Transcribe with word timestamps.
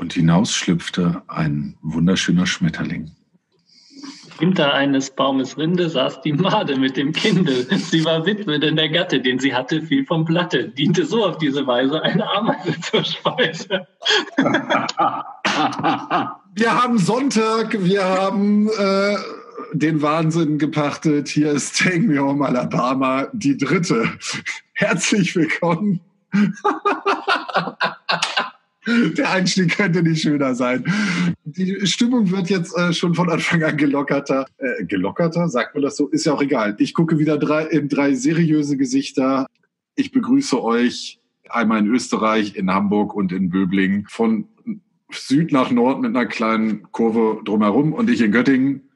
Und 0.00 0.14
hinaus 0.14 0.54
schlüpfte 0.54 1.22
ein 1.28 1.76
wunderschöner 1.82 2.46
Schmetterling. 2.46 3.10
Hinter 4.38 4.72
eines 4.72 5.10
Baumes 5.10 5.58
Rinde 5.58 5.90
saß 5.90 6.22
die 6.22 6.32
Made 6.32 6.78
mit 6.78 6.96
dem 6.96 7.12
Kinde. 7.12 7.66
Sie 7.76 8.02
war 8.06 8.24
Witwe, 8.24 8.58
denn 8.58 8.76
der 8.76 8.88
Gatte, 8.88 9.20
den 9.20 9.38
sie 9.38 9.54
hatte, 9.54 9.82
fiel 9.82 10.06
vom 10.06 10.24
Blatte, 10.24 10.70
diente 10.70 11.04
so 11.04 11.26
auf 11.26 11.36
diese 11.36 11.66
Weise 11.66 12.00
eine 12.00 12.26
Ameise 12.26 12.80
zur 12.80 13.04
Speise. 13.04 13.86
Wir 16.54 16.82
haben 16.82 16.98
Sonntag, 16.98 17.76
wir 17.84 18.02
haben 18.02 18.68
äh, 18.68 19.16
den 19.72 20.02
Wahnsinn 20.02 20.58
gepachtet. 20.58 21.28
Hier 21.28 21.52
ist 21.52 21.78
Take 21.78 22.00
Me 22.00 22.18
Home 22.18 22.44
Alabama, 22.44 23.28
die 23.32 23.56
dritte. 23.56 24.18
Herzlich 24.72 25.36
willkommen. 25.36 26.00
Der 28.86 29.30
Einstieg 29.30 29.76
könnte 29.76 30.02
nicht 30.02 30.22
schöner 30.22 30.54
sein. 30.54 30.84
Die 31.44 31.86
Stimmung 31.86 32.30
wird 32.30 32.48
jetzt 32.48 32.76
äh, 32.76 32.92
schon 32.94 33.14
von 33.14 33.28
Anfang 33.28 33.62
an 33.62 33.76
gelockerter. 33.76 34.46
Äh, 34.56 34.84
gelockerter, 34.84 35.48
sagt 35.48 35.74
man 35.74 35.82
das 35.82 35.96
so? 35.96 36.08
Ist 36.08 36.24
ja 36.24 36.32
auch 36.32 36.42
egal. 36.42 36.76
Ich 36.78 36.94
gucke 36.94 37.18
wieder 37.18 37.36
drei, 37.36 37.64
in 37.66 37.88
drei 37.88 38.14
seriöse 38.14 38.78
Gesichter. 38.78 39.46
Ich 39.96 40.12
begrüße 40.12 40.62
euch 40.62 41.20
einmal 41.50 41.80
in 41.80 41.88
Österreich, 41.88 42.56
in 42.56 42.70
Hamburg 42.70 43.14
und 43.14 43.32
in 43.32 43.50
Böblingen. 43.50 44.06
Von 44.08 44.48
Süd 45.12 45.52
nach 45.52 45.70
Nord 45.70 46.00
mit 46.00 46.16
einer 46.16 46.26
kleinen 46.26 46.90
Kurve 46.92 47.42
drumherum 47.44 47.92
und 47.92 48.08
ich 48.08 48.20
in 48.20 48.32
Göttingen. 48.32 48.88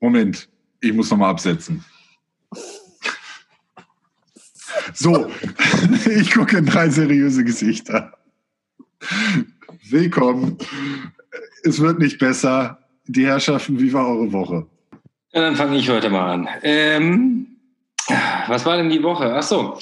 Moment, 0.00 0.48
ich 0.80 0.92
muss 0.92 1.10
nochmal 1.10 1.30
absetzen. 1.30 1.84
So, 4.94 5.28
ich 6.10 6.32
gucke 6.32 6.58
in 6.58 6.66
drei 6.66 6.90
seriöse 6.90 7.42
Gesichter. 7.44 8.12
Willkommen. 9.88 10.58
Es 11.64 11.80
wird 11.80 11.98
nicht 11.98 12.18
besser. 12.18 12.78
Die 13.06 13.26
Herrschaften, 13.26 13.78
wie 13.78 13.92
war 13.92 14.08
eure 14.08 14.32
Woche? 14.32 14.66
Ja, 15.32 15.42
dann 15.42 15.56
fange 15.56 15.76
ich 15.76 15.88
heute 15.88 16.10
mal 16.10 16.32
an. 16.32 16.48
Ähm, 16.62 17.46
was 18.48 18.64
war 18.64 18.76
denn 18.76 18.90
die 18.90 19.02
Woche? 19.02 19.34
Ach 19.34 19.42
so. 19.42 19.78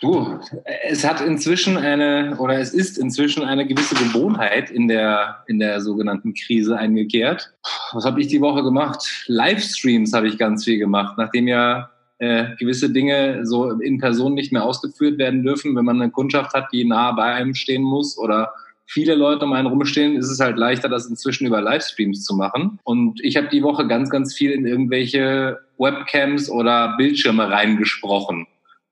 Du, 0.00 0.40
es 0.84 1.04
hat 1.04 1.20
inzwischen 1.20 1.76
eine, 1.76 2.36
oder 2.38 2.58
es 2.58 2.74
ist 2.74 2.98
inzwischen 2.98 3.44
eine 3.44 3.66
gewisse 3.66 3.94
Gewohnheit 3.94 4.70
in 4.70 4.88
der, 4.88 5.44
in 5.46 5.60
der 5.60 5.80
sogenannten 5.80 6.34
Krise 6.34 6.76
eingekehrt. 6.76 7.52
Was 7.92 8.04
habe 8.04 8.20
ich 8.20 8.26
die 8.26 8.40
Woche 8.40 8.62
gemacht? 8.62 9.24
Livestreams 9.28 10.12
habe 10.12 10.26
ich 10.26 10.38
ganz 10.38 10.64
viel 10.64 10.78
gemacht, 10.78 11.14
nachdem 11.18 11.46
ja 11.46 11.88
äh, 12.22 12.54
gewisse 12.56 12.88
Dinge 12.88 13.44
so 13.44 13.72
in 13.80 13.98
Person 13.98 14.34
nicht 14.34 14.52
mehr 14.52 14.64
ausgeführt 14.64 15.18
werden 15.18 15.42
dürfen. 15.42 15.74
Wenn 15.74 15.84
man 15.84 16.00
eine 16.00 16.12
Kundschaft 16.12 16.54
hat, 16.54 16.68
die 16.72 16.84
nah 16.84 17.10
bei 17.10 17.24
einem 17.24 17.52
stehen 17.52 17.82
muss 17.82 18.16
oder 18.16 18.52
viele 18.86 19.16
Leute 19.16 19.44
um 19.44 19.52
einen 19.52 19.66
rumstehen, 19.66 20.14
ist 20.14 20.30
es 20.30 20.38
halt 20.38 20.56
leichter, 20.56 20.88
das 20.88 21.06
inzwischen 21.06 21.48
über 21.48 21.60
Livestreams 21.60 22.22
zu 22.22 22.36
machen. 22.36 22.78
Und 22.84 23.20
ich 23.24 23.36
habe 23.36 23.48
die 23.48 23.64
Woche 23.64 23.88
ganz, 23.88 24.08
ganz 24.08 24.34
viel 24.34 24.52
in 24.52 24.66
irgendwelche 24.66 25.58
Webcams 25.78 26.48
oder 26.48 26.94
Bildschirme 26.96 27.50
reingesprochen 27.50 28.46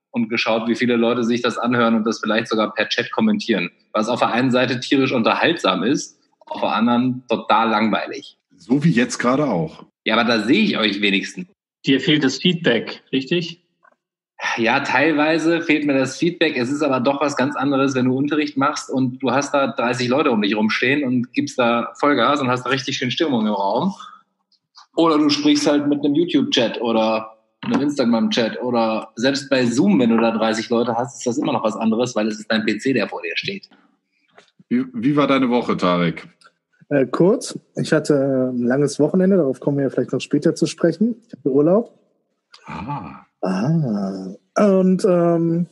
und 0.09 0.27
geschaut, 0.27 0.67
wie 0.67 0.75
viele 0.75 0.97
Leute 0.97 1.23
sich 1.23 1.41
das 1.41 1.57
anhören 1.57 1.95
und 1.95 2.03
das 2.03 2.19
vielleicht 2.19 2.49
sogar 2.49 2.73
per 2.73 2.89
Chat 2.89 3.13
kommentieren. 3.13 3.71
Was 3.93 4.09
auf 4.09 4.19
der 4.19 4.33
einen 4.33 4.51
Seite 4.51 4.81
tierisch 4.81 5.13
unterhaltsam 5.13 5.83
ist, 5.83 6.19
auf 6.47 6.59
der 6.59 6.73
anderen 6.73 7.23
total 7.29 7.69
langweilig. 7.69 8.37
So 8.57 8.83
wie 8.83 8.91
jetzt 8.91 9.19
gerade 9.19 9.45
auch. 9.45 9.85
Ja, 10.03 10.15
aber 10.15 10.25
da 10.25 10.41
sehe 10.41 10.63
ich 10.63 10.77
euch 10.77 11.01
wenigstens. 11.01 11.47
Dir 11.85 11.99
fehlt 11.99 12.23
das 12.23 12.37
Feedback, 12.37 13.03
richtig? 13.11 13.61
Ja, 14.57 14.79
teilweise 14.81 15.61
fehlt 15.61 15.85
mir 15.85 15.93
das 15.93 16.17
Feedback. 16.17 16.57
Es 16.57 16.71
ist 16.71 16.81
aber 16.81 16.99
doch 16.99 17.21
was 17.21 17.35
ganz 17.35 17.55
anderes, 17.55 17.95
wenn 17.95 18.05
du 18.05 18.17
Unterricht 18.17 18.57
machst 18.57 18.89
und 18.89 19.19
du 19.19 19.31
hast 19.31 19.53
da 19.53 19.67
30 19.67 20.07
Leute 20.07 20.31
um 20.31 20.41
dich 20.41 20.55
rumstehen 20.55 21.03
und 21.03 21.31
gibst 21.33 21.59
da 21.59 21.93
Vollgas 21.99 22.41
und 22.41 22.49
hast 22.49 22.65
da 22.65 22.69
richtig 22.69 22.97
schön 22.97 23.11
Stimmung 23.11 23.45
im 23.45 23.53
Raum. 23.53 23.93
Oder 24.95 25.17
du 25.17 25.29
sprichst 25.29 25.67
halt 25.67 25.87
mit 25.87 26.03
einem 26.03 26.15
YouTube-Chat 26.15 26.81
oder 26.81 27.37
einem 27.61 27.81
Instagram-Chat 27.81 28.61
oder 28.61 29.11
selbst 29.15 29.49
bei 29.49 29.65
Zoom, 29.65 29.99
wenn 29.99 30.09
du 30.09 30.17
da 30.17 30.31
30 30.31 30.69
Leute 30.69 30.95
hast, 30.95 31.19
ist 31.19 31.27
das 31.27 31.37
immer 31.37 31.53
noch 31.53 31.63
was 31.63 31.75
anderes, 31.75 32.15
weil 32.15 32.27
es 32.27 32.39
ist 32.39 32.51
dein 32.51 32.65
PC, 32.65 32.93
der 32.93 33.07
vor 33.07 33.21
dir 33.21 33.35
steht. 33.35 33.69
Wie, 34.69 34.85
wie 34.93 35.15
war 35.15 35.27
deine 35.27 35.49
Woche, 35.49 35.77
Tarek? 35.77 36.27
Äh, 36.91 37.05
kurz, 37.05 37.57
ich 37.77 37.93
hatte 37.93 38.51
ein 38.51 38.63
langes 38.63 38.99
Wochenende, 38.99 39.37
darauf 39.37 39.61
kommen 39.61 39.77
wir 39.77 39.85
ja 39.85 39.89
vielleicht 39.89 40.11
noch 40.11 40.19
später 40.19 40.55
zu 40.55 40.65
sprechen. 40.65 41.15
Ich 41.25 41.31
hatte 41.31 41.49
Urlaub. 41.49 41.97
Ah. 42.65 43.21
Ah. 43.41 44.27
Und 44.57 45.05
ähm, 45.05 45.67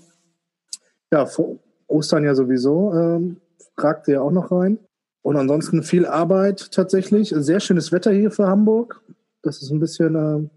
ja, 1.12 1.26
vor 1.26 1.60
Ostern 1.88 2.24
ja 2.24 2.34
sowieso, 2.36 2.94
ähm, 2.94 3.42
ragte 3.78 4.14
ja 4.14 4.22
auch 4.22 4.32
noch 4.32 4.50
rein. 4.50 4.80
Und 5.22 5.36
ansonsten 5.36 5.84
viel 5.84 6.06
Arbeit 6.06 6.72
tatsächlich. 6.72 7.34
Sehr 7.36 7.60
schönes 7.60 7.92
Wetter 7.92 8.12
hier 8.12 8.32
für 8.32 8.48
Hamburg. 8.48 9.02
Das 9.42 9.62
ist 9.62 9.72
ein 9.72 9.82
bisschen 9.82 10.16
äh, 10.16 10.50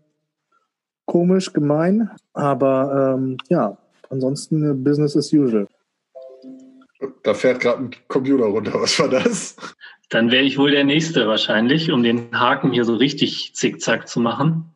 komisch, 1.07 1.53
gemein. 1.53 2.09
Aber 2.35 3.17
ähm, 3.17 3.37
ja, 3.49 3.77
ansonsten 4.11 4.71
äh, 4.71 4.75
Business 4.75 5.17
as 5.17 5.33
usual. 5.33 5.67
Da 7.25 7.35
fährt 7.35 7.59
gerade 7.59 7.83
ein 7.83 7.91
Computer 8.07 8.45
runter. 8.45 8.75
Was 8.75 8.97
war 9.01 9.09
das? 9.09 9.57
Dann 10.13 10.31
wäre 10.31 10.45
ich 10.45 10.59
wohl 10.59 10.71
der 10.71 10.85
Nächste 10.85 11.27
wahrscheinlich, 11.27 11.91
um 11.91 12.03
den 12.03 12.39
Haken 12.39 12.71
hier 12.71 12.85
so 12.85 12.95
richtig 12.97 13.55
zickzack 13.55 14.07
zu 14.07 14.21
machen. 14.21 14.75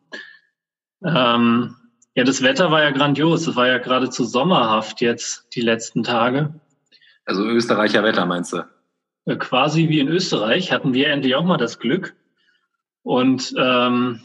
Ähm, 1.04 1.76
ja, 2.14 2.24
das 2.24 2.42
Wetter 2.42 2.70
war 2.70 2.82
ja 2.82 2.90
grandios. 2.90 3.46
Es 3.46 3.54
war 3.54 3.68
ja 3.68 3.76
geradezu 3.76 4.24
sommerhaft 4.24 5.02
jetzt 5.02 5.46
die 5.54 5.60
letzten 5.60 6.02
Tage. 6.02 6.58
Also 7.26 7.44
Österreicher 7.44 8.02
Wetter 8.02 8.24
meinst 8.24 8.54
du? 8.54 8.64
Äh, 9.26 9.36
quasi 9.36 9.90
wie 9.90 10.00
in 10.00 10.08
Österreich 10.08 10.72
hatten 10.72 10.94
wir 10.94 11.08
endlich 11.08 11.34
auch 11.34 11.44
mal 11.44 11.58
das 11.58 11.78
Glück. 11.78 12.16
Und 13.02 13.54
ähm, 13.58 14.22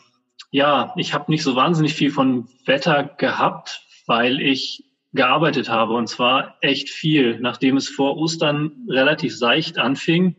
ja, 0.50 0.94
ich 0.96 1.14
habe 1.14 1.30
nicht 1.30 1.44
so 1.44 1.58
wahnsinnig 1.58 1.94
viel 1.94 2.12
von 2.12 2.48
Wetter 2.66 3.04
gehabt, 3.04 3.86
weil 4.08 4.40
ich 4.40 4.86
gearbeitet 5.12 5.68
habe 5.68 5.92
und 5.92 6.08
zwar 6.08 6.56
echt 6.62 6.90
viel. 6.90 7.38
Nachdem 7.42 7.76
es 7.76 7.90
vor 7.90 8.16
Ostern 8.16 8.88
relativ 8.88 9.38
seicht 9.38 9.78
anfing, 9.78 10.38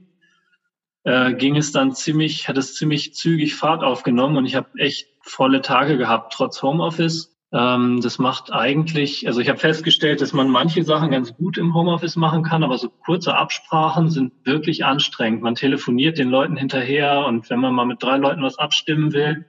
äh, 1.04 1.34
ging 1.34 1.56
es 1.56 1.72
dann 1.72 1.94
ziemlich, 1.94 2.48
hat 2.48 2.58
es 2.58 2.74
ziemlich 2.74 3.14
zügig 3.14 3.54
Fahrt 3.54 3.82
aufgenommen 3.82 4.36
und 4.36 4.46
ich 4.46 4.54
habe 4.54 4.68
echt 4.78 5.08
volle 5.20 5.60
Tage 5.62 5.98
gehabt, 5.98 6.32
trotz 6.32 6.62
Homeoffice. 6.62 7.36
Ähm, 7.52 8.00
das 8.00 8.18
macht 8.18 8.52
eigentlich, 8.52 9.26
also 9.26 9.40
ich 9.40 9.48
habe 9.48 9.58
festgestellt, 9.58 10.20
dass 10.20 10.32
man 10.32 10.48
manche 10.48 10.84
Sachen 10.84 11.10
ganz 11.10 11.34
gut 11.34 11.58
im 11.58 11.74
Homeoffice 11.74 12.16
machen 12.16 12.42
kann, 12.44 12.64
aber 12.64 12.78
so 12.78 12.88
kurze 12.88 13.34
Absprachen 13.36 14.10
sind 14.10 14.32
wirklich 14.44 14.84
anstrengend. 14.84 15.42
Man 15.42 15.54
telefoniert 15.54 16.18
den 16.18 16.30
Leuten 16.30 16.56
hinterher 16.56 17.26
und 17.26 17.50
wenn 17.50 17.60
man 17.60 17.74
mal 17.74 17.84
mit 17.84 18.02
drei 18.02 18.16
Leuten 18.16 18.42
was 18.42 18.58
abstimmen 18.58 19.12
will, 19.12 19.44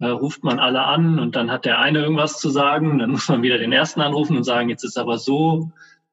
äh, 0.00 0.08
ruft 0.08 0.42
man 0.42 0.58
alle 0.58 0.84
an 0.84 1.18
und 1.18 1.36
dann 1.36 1.50
hat 1.50 1.64
der 1.64 1.78
eine 1.78 2.00
irgendwas 2.00 2.40
zu 2.40 2.50
sagen, 2.50 2.98
dann 2.98 3.10
muss 3.10 3.28
man 3.28 3.42
wieder 3.42 3.58
den 3.58 3.72
ersten 3.72 4.00
anrufen 4.00 4.36
und 4.36 4.44
sagen, 4.44 4.68
jetzt 4.68 4.84
ist 4.84 4.98
aber 4.98 5.18
so. 5.18 5.70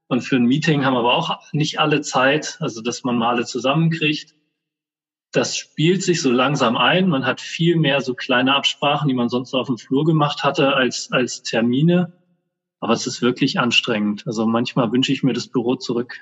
Und 0.07 0.21
für 0.21 0.35
ein 0.35 0.45
Meeting 0.45 0.85
haben 0.85 0.97
aber 0.97 1.13
auch 1.13 1.39
nicht 1.53 1.79
alle 1.79 2.01
Zeit, 2.01 2.57
also 2.59 2.81
dass 2.81 3.03
man 3.03 3.17
mal 3.17 3.29
alle 3.29 3.45
zusammenkriegt 3.45 4.33
das 5.31 5.57
spielt 5.57 6.01
sich 6.01 6.21
so 6.21 6.31
langsam 6.31 6.75
ein. 6.75 7.07
Man 7.07 7.25
hat 7.25 7.39
viel 7.39 7.75
mehr 7.75 8.01
so 8.01 8.15
kleine 8.15 8.55
Absprachen, 8.55 9.07
die 9.07 9.13
man 9.13 9.29
sonst 9.29 9.53
auf 9.53 9.67
dem 9.67 9.77
Flur 9.77 10.05
gemacht 10.05 10.43
hatte, 10.43 10.73
als, 10.73 11.11
als 11.11 11.43
Termine. 11.43 12.13
Aber 12.79 12.93
es 12.93 13.05
ist 13.05 13.21
wirklich 13.21 13.59
anstrengend. 13.59 14.23
Also 14.25 14.45
manchmal 14.47 14.91
wünsche 14.91 15.11
ich 15.11 15.21
mir 15.21 15.33
das 15.33 15.47
Büro 15.47 15.75
zurück. 15.75 16.15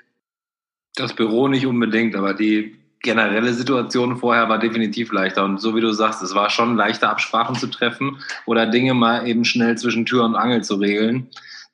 Das 0.94 1.14
Büro 1.14 1.48
nicht 1.48 1.66
unbedingt, 1.66 2.16
aber 2.16 2.34
die 2.34 2.76
generelle 3.00 3.54
Situation 3.54 4.16
vorher 4.16 4.48
war 4.48 4.58
definitiv 4.58 5.12
leichter. 5.12 5.44
Und 5.44 5.58
so 5.58 5.74
wie 5.76 5.80
du 5.80 5.92
sagst, 5.92 6.22
es 6.22 6.34
war 6.34 6.50
schon 6.50 6.76
leichter, 6.76 7.08
Absprachen 7.10 7.54
zu 7.54 7.68
treffen 7.68 8.18
oder 8.44 8.66
Dinge 8.66 8.92
mal 8.94 9.26
eben 9.26 9.44
schnell 9.44 9.78
zwischen 9.78 10.04
Tür 10.04 10.24
und 10.24 10.34
Angel 10.34 10.62
zu 10.64 10.74
regeln. 10.74 11.28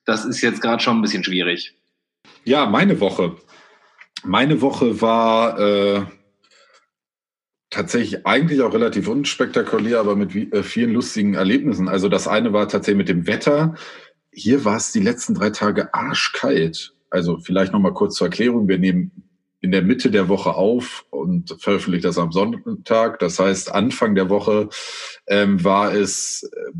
Das 0.04 0.24
ist 0.24 0.42
jetzt 0.42 0.60
gerade 0.60 0.82
schon 0.82 0.98
ein 0.98 1.02
bisschen 1.02 1.24
schwierig. 1.24 1.74
Ja, 2.44 2.66
meine 2.66 3.00
Woche. 3.00 3.36
Meine 4.22 4.60
Woche 4.60 5.00
war 5.00 5.58
äh, 5.58 6.02
tatsächlich 7.74 8.24
eigentlich 8.24 8.62
auch 8.62 8.72
relativ 8.72 9.08
unspektakulär, 9.08 9.98
aber 9.98 10.14
mit 10.14 10.34
äh, 10.34 10.62
vielen 10.62 10.92
lustigen 10.92 11.34
Erlebnissen. 11.34 11.88
Also 11.88 12.08
das 12.08 12.28
eine 12.28 12.52
war 12.52 12.68
tatsächlich 12.68 12.98
mit 12.98 13.08
dem 13.08 13.26
Wetter. 13.26 13.74
Hier 14.32 14.64
war 14.64 14.76
es 14.76 14.92
die 14.92 15.00
letzten 15.00 15.34
drei 15.34 15.50
Tage 15.50 15.92
arschkalt. 15.92 16.94
Also 17.10 17.38
vielleicht 17.38 17.72
noch 17.72 17.80
mal 17.80 17.92
kurz 17.92 18.14
zur 18.14 18.28
Erklärung. 18.28 18.68
Wir 18.68 18.78
nehmen 18.78 19.10
in 19.60 19.72
der 19.72 19.82
Mitte 19.82 20.10
der 20.10 20.28
Woche 20.28 20.54
auf 20.54 21.04
und 21.10 21.56
veröffentlichen 21.58 22.04
das 22.04 22.18
am 22.18 22.30
Sonntag. 22.30 23.18
Das 23.18 23.38
heißt, 23.38 23.72
Anfang 23.72 24.14
der 24.14 24.30
Woche 24.30 24.68
ähm, 25.26 25.64
war 25.64 25.92
es 25.94 26.42
äh, 26.44 26.72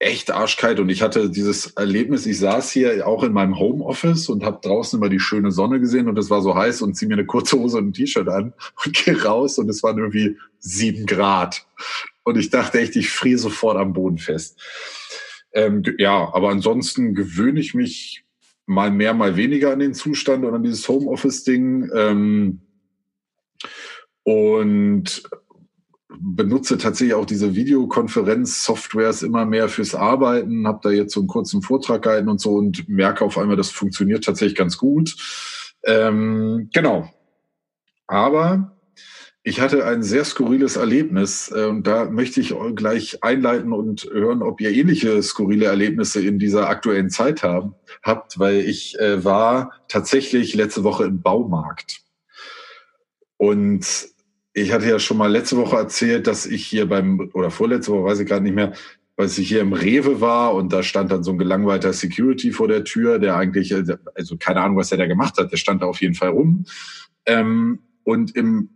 echt 0.00 0.30
arschkalt 0.30 0.78
und 0.78 0.90
ich 0.90 1.02
hatte 1.02 1.28
dieses 1.28 1.72
Erlebnis, 1.72 2.24
ich 2.26 2.38
saß 2.38 2.70
hier 2.70 3.06
auch 3.06 3.24
in 3.24 3.32
meinem 3.32 3.58
Homeoffice 3.58 4.28
und 4.28 4.44
habe 4.44 4.60
draußen 4.62 4.98
immer 4.98 5.08
die 5.08 5.18
schöne 5.18 5.50
Sonne 5.50 5.80
gesehen 5.80 6.08
und 6.08 6.16
es 6.18 6.30
war 6.30 6.40
so 6.40 6.54
heiß 6.54 6.82
und 6.82 6.94
ziehe 6.94 7.08
mir 7.08 7.14
eine 7.14 7.26
kurze 7.26 7.58
Hose 7.58 7.78
und 7.78 7.88
ein 7.88 7.92
T-Shirt 7.92 8.28
an 8.28 8.52
und 8.84 8.94
gehe 9.04 9.20
raus 9.24 9.58
und 9.58 9.68
es 9.68 9.82
waren 9.82 9.98
irgendwie 9.98 10.36
sieben 10.60 11.04
Grad. 11.06 11.66
Und 12.22 12.38
ich 12.38 12.50
dachte 12.50 12.78
echt, 12.78 12.94
ich 12.94 13.10
friere 13.10 13.38
sofort 13.38 13.76
am 13.76 13.92
Boden 13.92 14.18
fest. 14.18 14.60
Ähm, 15.52 15.82
ja, 15.98 16.32
aber 16.32 16.50
ansonsten 16.50 17.14
gewöhne 17.14 17.58
ich 17.58 17.74
mich 17.74 18.24
mal 18.66 18.90
mehr, 18.90 19.14
mal 19.14 19.36
weniger 19.36 19.72
an 19.72 19.78
den 19.78 19.94
Zustand 19.94 20.44
und 20.44 20.54
an 20.54 20.62
dieses 20.62 20.86
Homeoffice-Ding. 20.86 21.90
Ähm, 21.94 22.60
und 24.22 25.22
benutze 26.08 26.78
tatsächlich 26.78 27.14
auch 27.14 27.26
diese 27.26 27.54
Videokonferenz-Softwares 27.54 29.22
immer 29.22 29.44
mehr 29.44 29.68
fürs 29.68 29.94
Arbeiten, 29.94 30.66
habe 30.66 30.80
da 30.82 30.90
jetzt 30.90 31.12
so 31.12 31.20
einen 31.20 31.28
kurzen 31.28 31.62
Vortrag 31.62 32.02
gehalten 32.02 32.28
und 32.28 32.40
so 32.40 32.54
und 32.54 32.88
merke 32.88 33.24
auf 33.24 33.36
einmal, 33.36 33.56
das 33.56 33.70
funktioniert 33.70 34.24
tatsächlich 34.24 34.56
ganz 34.56 34.78
gut. 34.78 35.16
Ähm, 35.84 36.70
genau. 36.72 37.12
Aber 38.06 38.78
ich 39.42 39.60
hatte 39.60 39.84
ein 39.86 40.02
sehr 40.02 40.24
skurriles 40.24 40.76
Erlebnis 40.76 41.52
äh, 41.54 41.66
und 41.66 41.86
da 41.86 42.06
möchte 42.06 42.40
ich 42.40 42.54
gleich 42.74 43.22
einleiten 43.22 43.72
und 43.72 44.04
hören, 44.10 44.42
ob 44.42 44.60
ihr 44.60 44.70
ähnliche 44.70 45.22
skurrile 45.22 45.66
Erlebnisse 45.66 46.20
in 46.20 46.38
dieser 46.38 46.68
aktuellen 46.68 47.10
Zeit 47.10 47.42
haben, 47.42 47.74
habt, 48.02 48.38
weil 48.38 48.60
ich 48.60 48.98
äh, 48.98 49.24
war 49.24 49.72
tatsächlich 49.88 50.54
letzte 50.54 50.84
Woche 50.84 51.04
im 51.04 51.20
Baumarkt. 51.20 52.00
Und 53.36 54.08
ich 54.60 54.72
hatte 54.72 54.88
ja 54.88 54.98
schon 54.98 55.16
mal 55.16 55.30
letzte 55.30 55.56
Woche 55.56 55.76
erzählt, 55.76 56.26
dass 56.26 56.46
ich 56.46 56.66
hier 56.66 56.88
beim, 56.88 57.30
oder 57.32 57.50
vorletzte 57.50 57.92
Woche, 57.92 58.04
weiß 58.04 58.20
ich 58.20 58.28
gerade 58.28 58.44
nicht 58.44 58.54
mehr, 58.54 58.72
weil 59.16 59.26
ich 59.26 59.48
hier 59.48 59.60
im 59.60 59.72
Rewe 59.72 60.20
war 60.20 60.54
und 60.54 60.72
da 60.72 60.82
stand 60.82 61.10
dann 61.10 61.24
so 61.24 61.32
ein 61.32 61.38
gelangweilter 61.38 61.92
Security 61.92 62.52
vor 62.52 62.68
der 62.68 62.84
Tür, 62.84 63.18
der 63.18 63.36
eigentlich, 63.36 63.74
also 64.14 64.36
keine 64.38 64.60
Ahnung, 64.60 64.76
was 64.76 64.92
er 64.92 64.98
da 64.98 65.06
gemacht 65.06 65.38
hat, 65.38 65.50
der 65.50 65.56
stand 65.56 65.82
da 65.82 65.86
auf 65.86 66.00
jeden 66.00 66.14
Fall 66.14 66.30
rum. 66.30 66.66
Ähm, 67.26 67.80
und 68.04 68.34
im 68.36 68.70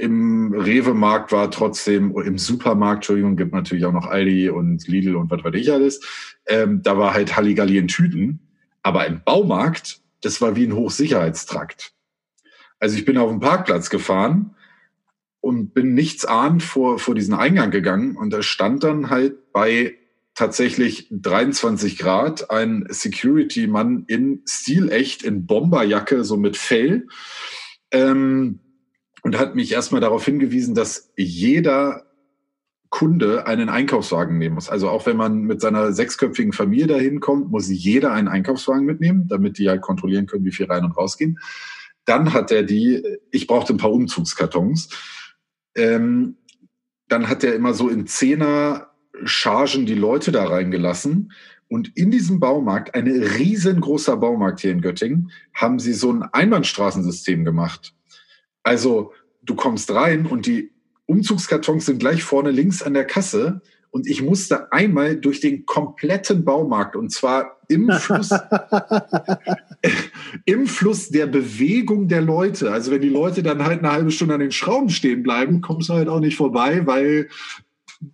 im 0.00 0.54
Rewe-Markt 0.54 1.32
war 1.32 1.50
trotzdem, 1.50 2.16
im 2.16 2.38
Supermarkt, 2.38 2.98
Entschuldigung, 2.98 3.34
gibt 3.34 3.52
natürlich 3.52 3.84
auch 3.84 3.92
noch 3.92 4.06
Aldi 4.06 4.48
und 4.48 4.86
Lidl 4.86 5.16
und 5.16 5.28
was 5.28 5.42
weiß 5.42 5.54
ich 5.56 5.72
alles. 5.72 6.00
Ähm, 6.46 6.82
da 6.84 6.96
war 6.96 7.14
halt 7.14 7.36
Halligalli 7.36 7.78
in 7.78 7.88
Tüten. 7.88 8.38
Aber 8.84 9.06
im 9.08 9.22
Baumarkt, 9.24 10.00
das 10.20 10.40
war 10.40 10.54
wie 10.54 10.66
ein 10.66 10.72
Hochsicherheitstrakt. 10.72 11.94
Also 12.78 12.96
ich 12.96 13.04
bin 13.04 13.18
auf 13.18 13.28
den 13.28 13.40
Parkplatz 13.40 13.90
gefahren 13.90 14.54
und 15.40 15.74
bin 15.74 15.94
nichts 15.94 16.24
ahnt 16.24 16.62
vor, 16.62 16.98
vor 16.98 17.14
diesen 17.14 17.34
Eingang 17.34 17.70
gegangen 17.70 18.16
und 18.16 18.30
da 18.30 18.42
stand 18.42 18.84
dann 18.84 19.10
halt 19.10 19.52
bei 19.52 19.94
tatsächlich 20.34 21.08
23 21.10 21.98
Grad 21.98 22.50
ein 22.50 22.86
Security-Mann 22.88 24.04
in 24.06 24.42
stilecht, 24.46 25.24
in 25.24 25.46
Bomberjacke, 25.46 26.22
so 26.22 26.36
mit 26.36 26.56
Fell. 26.56 27.08
Ähm, 27.90 28.60
und 29.22 29.36
hat 29.36 29.56
mich 29.56 29.72
erstmal 29.72 30.00
darauf 30.00 30.24
hingewiesen, 30.24 30.76
dass 30.76 31.10
jeder 31.16 32.06
Kunde 32.90 33.46
einen 33.46 33.68
Einkaufswagen 33.68 34.38
nehmen 34.38 34.54
muss. 34.54 34.68
Also 34.68 34.88
auch 34.88 35.06
wenn 35.06 35.16
man 35.16 35.42
mit 35.42 35.60
seiner 35.60 35.92
sechsköpfigen 35.92 36.52
Familie 36.52 36.86
dahin 36.86 37.20
kommt, 37.20 37.50
muss 37.50 37.68
jeder 37.68 38.12
einen 38.12 38.28
Einkaufswagen 38.28 38.86
mitnehmen, 38.86 39.26
damit 39.28 39.58
die 39.58 39.68
halt 39.68 39.82
kontrollieren 39.82 40.26
können, 40.26 40.44
wie 40.44 40.52
viel 40.52 40.66
rein 40.66 40.84
und 40.84 40.96
rausgehen. 40.96 41.38
Dann 42.04 42.32
hat 42.32 42.50
er 42.50 42.62
die, 42.62 43.02
ich 43.30 43.46
brauchte 43.46 43.74
ein 43.74 43.78
paar 43.78 43.92
Umzugskartons. 43.92 44.88
Ähm, 45.78 46.36
dann 47.08 47.28
hat 47.28 47.42
er 47.42 47.54
immer 47.54 47.72
so 47.72 47.88
in 47.88 48.06
Zehner 48.06 48.90
Chargen 49.24 49.86
die 49.86 49.94
Leute 49.94 50.30
da 50.32 50.44
reingelassen. 50.46 51.32
Und 51.68 51.96
in 51.96 52.10
diesem 52.10 52.40
Baumarkt, 52.40 52.94
ein 52.94 53.06
riesengroßer 53.06 54.16
Baumarkt 54.16 54.60
hier 54.60 54.72
in 54.72 54.80
Göttingen, 54.80 55.30
haben 55.54 55.78
sie 55.78 55.92
so 55.92 56.12
ein 56.12 56.22
Einbahnstraßensystem 56.22 57.44
gemacht. 57.44 57.94
Also 58.62 59.12
du 59.42 59.54
kommst 59.54 59.90
rein 59.92 60.26
und 60.26 60.46
die 60.46 60.72
Umzugskartons 61.06 61.86
sind 61.86 61.98
gleich 61.98 62.22
vorne 62.22 62.50
links 62.50 62.82
an 62.82 62.94
der 62.94 63.06
Kasse 63.06 63.62
und 63.90 64.06
ich 64.06 64.22
musste 64.22 64.72
einmal 64.72 65.16
durch 65.16 65.40
den 65.40 65.66
kompletten 65.66 66.44
Baumarkt 66.44 66.96
und 66.96 67.10
zwar 67.10 67.58
im 67.68 67.90
Fluss, 67.98 68.30
im 70.44 70.66
Fluss 70.66 71.08
der 71.08 71.26
Bewegung 71.26 72.08
der 72.08 72.20
Leute. 72.20 72.72
Also 72.72 72.90
wenn 72.90 73.00
die 73.00 73.08
Leute 73.08 73.42
dann 73.42 73.64
halt 73.64 73.80
eine 73.80 73.92
halbe 73.92 74.10
Stunde 74.10 74.34
an 74.34 74.40
den 74.40 74.52
Schrauben 74.52 74.90
stehen 74.90 75.22
bleiben, 75.22 75.60
kommst 75.60 75.88
du 75.88 75.94
halt 75.94 76.08
auch 76.08 76.20
nicht 76.20 76.36
vorbei, 76.36 76.86
weil 76.86 77.28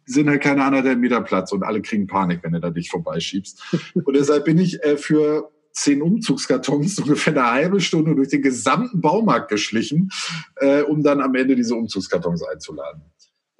sind 0.06 0.28
halt 0.28 0.42
keine 0.42 0.64
anderthalb 0.64 0.98
Meter 0.98 1.20
Platz 1.20 1.52
und 1.52 1.62
alle 1.62 1.82
kriegen 1.82 2.06
Panik, 2.06 2.40
wenn 2.42 2.52
du 2.52 2.60
da 2.60 2.70
dich 2.70 2.90
vorbeischiebst. 2.90 3.76
Und 3.94 4.16
deshalb 4.16 4.44
bin 4.44 4.58
ich 4.58 4.82
äh, 4.82 4.96
für 4.96 5.50
zehn 5.72 6.02
Umzugskartons 6.02 7.00
ungefähr 7.00 7.34
eine 7.34 7.50
halbe 7.50 7.80
Stunde 7.80 8.14
durch 8.14 8.28
den 8.28 8.42
gesamten 8.42 9.00
Baumarkt 9.00 9.50
geschlichen, 9.50 10.10
äh, 10.56 10.82
um 10.82 11.02
dann 11.02 11.20
am 11.20 11.34
Ende 11.34 11.56
diese 11.56 11.74
Umzugskartons 11.74 12.42
einzuladen. 12.44 13.02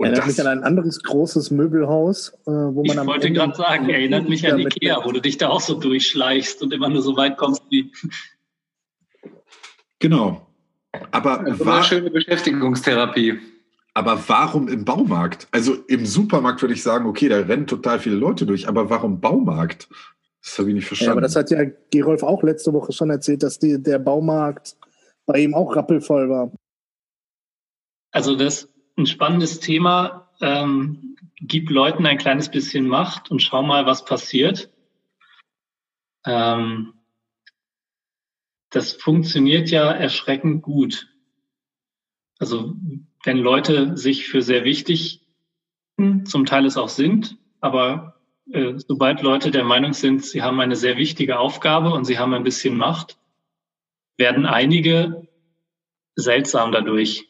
Und 0.05 0.11
erinnert 0.11 0.27
mich 0.27 0.41
an 0.41 0.47
ein 0.47 0.65
anderes 0.65 1.03
großes 1.03 1.51
Möbelhaus, 1.51 2.31
äh, 2.47 2.51
wo 2.51 2.85
man 2.85 2.99
Ich 2.99 3.07
wollte 3.07 3.33
gerade 3.33 3.55
sagen, 3.55 3.89
erinnert 3.89 4.29
mich 4.29 4.51
an 4.51 4.59
Ikea, 4.59 5.05
wo 5.05 5.13
du 5.13 5.21
dich 5.21 5.39
da 5.39 5.49
auch 5.49 5.61
so 5.61 5.75
durchschleichst 5.75 6.63
und 6.63 6.73
immer 6.73 6.89
nur 6.89 7.03
so 7.03 7.17
weit 7.17 7.37
kommst 7.37 7.63
wie. 7.71 7.93
Genau. 9.99 10.47
Aber 11.11 11.49
ja, 11.49 11.65
war 11.65 11.83
schöne 11.83 12.11
Beschäftigungstherapie. 12.11 13.39
Aber 13.95 14.23
warum 14.27 14.69
im 14.69 14.85
Baumarkt? 14.85 15.49
Also 15.51 15.75
im 15.87 16.05
Supermarkt 16.05 16.61
würde 16.63 16.75
ich 16.75 16.83
sagen, 16.83 17.07
okay, 17.07 17.29
da 17.29 17.39
rennen 17.39 17.67
total 17.67 18.01
viele 18.01 18.17
Leute 18.17 18.45
durch, 18.45 18.69
aber 18.69 18.91
warum 18.91 19.21
Baumarkt? 19.21 19.89
Das 20.43 20.59
habe 20.59 20.69
ich 20.69 20.75
nicht 20.75 20.87
verstanden. 20.87 21.09
Ja, 21.09 21.13
aber 21.13 21.21
das 21.23 21.37
hat 21.37 21.51
ja 21.51 21.65
Gerolf 21.91 22.23
auch 22.23 22.43
letzte 22.43 22.73
Woche 22.73 22.93
schon 22.93 23.11
erzählt, 23.11 23.43
dass 23.43 23.59
die, 23.59 23.83
der 23.83 23.99
Baumarkt 23.99 24.77
bei 25.27 25.39
ihm 25.39 25.55
auch 25.55 25.75
rappelvoll 25.75 26.29
war. 26.29 26.53
Also 28.11 28.37
das 28.37 28.69
ein 28.97 29.07
spannendes 29.07 29.61
Thema. 29.61 30.31
Ähm, 30.41 31.17
gib 31.37 31.71
Leuten 31.71 32.07
ein 32.07 32.19
kleines 32.19 32.51
bisschen 32.51 32.87
Macht 32.87 33.31
und 33.31 33.43
schau 33.43 33.63
mal, 33.63 33.87
was 33.87 34.05
passiert. 34.05 34.71
Ähm, 36.27 36.95
das 38.71 38.93
funktioniert 38.93 39.71
ja 39.71 39.91
erschreckend 39.91 40.63
gut. 40.63 41.09
Also 42.39 42.75
wenn 43.23 43.39
Leute 43.39 43.97
sich 43.97 44.27
für 44.27 44.43
sehr 44.43 44.65
wichtig 44.65 45.27
zum 46.25 46.45
Teil 46.45 46.67
es 46.67 46.77
auch 46.77 46.89
sind, 46.89 47.39
aber 47.61 48.21
äh, 48.51 48.75
sobald 48.77 49.23
Leute 49.23 49.51
der 49.51 49.65
Meinung 49.65 49.93
sind, 49.93 50.25
sie 50.25 50.43
haben 50.43 50.61
eine 50.61 50.77
sehr 50.77 50.97
wichtige 50.97 51.39
Aufgabe 51.39 51.93
und 51.93 52.05
sie 52.05 52.19
haben 52.19 52.35
ein 52.35 52.43
bisschen 52.43 52.77
Macht, 52.77 53.17
werden 54.17 54.45
einige 54.45 55.29
seltsam 56.17 56.73
dadurch. 56.73 57.29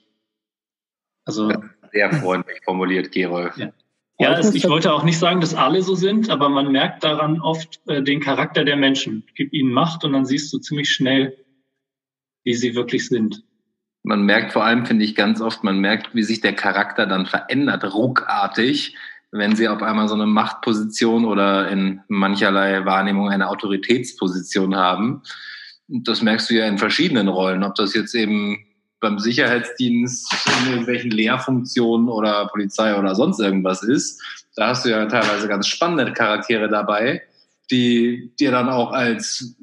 Also 1.25 1.53
sehr 1.93 2.13
freundlich 2.13 2.61
formuliert, 2.65 3.13
Gerolf. 3.13 3.57
Ja, 3.57 3.73
ja 4.19 4.39
es, 4.39 4.55
ich 4.55 4.69
wollte 4.69 4.93
auch 4.93 5.05
nicht 5.05 5.19
sagen, 5.19 5.41
dass 5.41 5.55
alle 5.55 5.83
so 5.83 5.95
sind, 5.95 6.31
aber 6.31 6.49
man 6.49 6.73
merkt 6.73 7.05
daran 7.05 7.41
oft 7.41 7.81
äh, 7.87 8.03
den 8.03 8.21
Charakter 8.21 8.65
der 8.65 8.77
Menschen. 8.77 9.25
Gib 9.35 9.53
ihnen 9.53 9.73
Macht 9.73 10.05
und 10.05 10.13
dann 10.13 10.27
siehst 10.27 10.53
du 10.53 10.59
ziemlich 10.59 10.91
schnell, 10.91 11.37
wie 12.45 12.55
sie 12.55 12.75
wirklich 12.75 13.09
sind. 13.09 13.43
Man 14.03 14.23
merkt 14.23 14.53
vor 14.53 14.65
allem, 14.65 14.85
finde 14.85 15.05
ich 15.05 15.15
ganz 15.15 15.41
oft, 15.41 15.65
man 15.65 15.79
merkt, 15.79 16.15
wie 16.15 16.23
sich 16.23 16.41
der 16.43 16.53
Charakter 16.55 17.07
dann 17.07 17.25
verändert, 17.25 17.95
ruckartig 17.95 18.97
wenn 19.37 19.57
sie 19.57 19.69
auf 19.69 19.83
einmal 19.83 20.07
so 20.07 20.15
eine 20.15 20.27
Machtposition 20.27 21.25
oder 21.25 21.69
in 21.69 22.01
mancherlei 22.07 22.85
Wahrnehmung 22.85 23.29
eine 23.31 23.49
Autoritätsposition 23.49 24.77
haben. 24.77 25.23
Das 25.89 26.23
merkst 26.23 26.49
du 26.51 26.55
ja 26.55 26.69
in 26.69 26.79
verschiedenen 26.79 27.27
Rollen, 27.27 27.65
ob 27.65 27.75
das 27.75 27.95
jetzt 27.95 28.15
eben 28.15 28.65
beim 29.05 29.19
Sicherheitsdienst 29.19 30.33
in 30.63 30.71
irgendwelchen 30.71 31.11
Lehrfunktionen 31.11 32.09
oder 32.09 32.49
Polizei 32.49 32.99
oder 32.99 33.15
sonst 33.15 33.39
irgendwas 33.39 33.83
ist. 33.83 34.23
Da 34.57 34.69
hast 34.69 34.87
du 34.87 34.91
ja 34.91 35.05
teilweise 35.05 35.47
ganz 35.47 35.69
spannende 35.69 36.11
Charaktere 36.13 36.71
dabei, 36.71 37.23
die 37.71 38.33
dir 38.41 38.51
dann 38.51 38.71
auch 38.71 38.93
als 38.93 39.57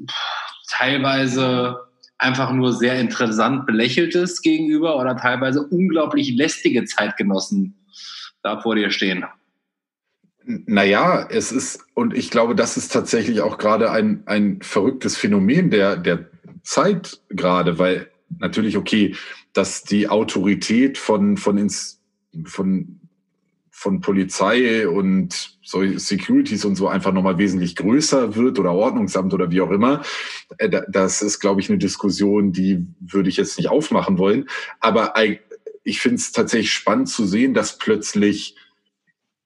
teilweise 0.69 1.79
einfach 2.19 2.51
nur 2.51 2.71
sehr 2.71 2.99
interessant 2.99 3.65
belächeltes 3.65 4.43
gegenüber 4.43 4.99
oder 4.99 5.17
teilweise 5.17 5.63
unglaublich 5.63 6.35
lästige 6.35 6.85
Zeitgenossen 6.85 7.75
da 8.43 8.61
vor 8.61 8.75
dir 8.75 8.91
stehen. 8.91 9.25
Naja, 10.43 11.27
es 11.31 11.51
ist, 11.51 11.83
und 11.95 12.15
ich 12.15 12.29
glaube, 12.29 12.53
das 12.53 12.77
ist 12.77 12.93
tatsächlich 12.93 13.41
auch 13.41 13.57
gerade 13.57 13.89
ein, 13.89 14.21
ein 14.27 14.61
verrücktes 14.61 15.17
Phänomen 15.17 15.71
der, 15.71 15.97
der 15.97 16.27
Zeit 16.61 17.19
gerade, 17.29 17.79
weil 17.79 18.10
natürlich, 18.39 18.77
okay, 18.77 19.15
dass 19.53 19.83
die 19.83 20.07
Autorität 20.07 20.97
von, 20.97 21.37
von, 21.37 21.57
ins, 21.57 22.01
von, 22.45 22.99
von 23.69 24.01
Polizei 24.01 24.87
und 24.87 25.57
so 25.61 25.85
Securities 25.97 26.65
und 26.65 26.75
so 26.75 26.87
einfach 26.87 27.13
nochmal 27.13 27.37
wesentlich 27.37 27.75
größer 27.75 28.35
wird 28.35 28.59
oder 28.59 28.73
Ordnungsamt 28.73 29.33
oder 29.33 29.51
wie 29.51 29.61
auch 29.61 29.71
immer. 29.71 30.03
Äh, 30.57 30.81
das 30.89 31.21
ist, 31.21 31.39
glaube 31.39 31.61
ich, 31.61 31.69
eine 31.69 31.79
Diskussion, 31.79 32.51
die 32.51 32.85
würde 32.99 33.29
ich 33.29 33.37
jetzt 33.37 33.57
nicht 33.57 33.69
aufmachen 33.69 34.17
wollen. 34.17 34.47
Aber 34.79 35.13
ich 35.83 35.99
finde 35.99 36.17
es 36.17 36.31
tatsächlich 36.31 36.71
spannend 36.71 37.09
zu 37.09 37.25
sehen, 37.25 37.53
dass 37.53 37.77
plötzlich 37.77 38.55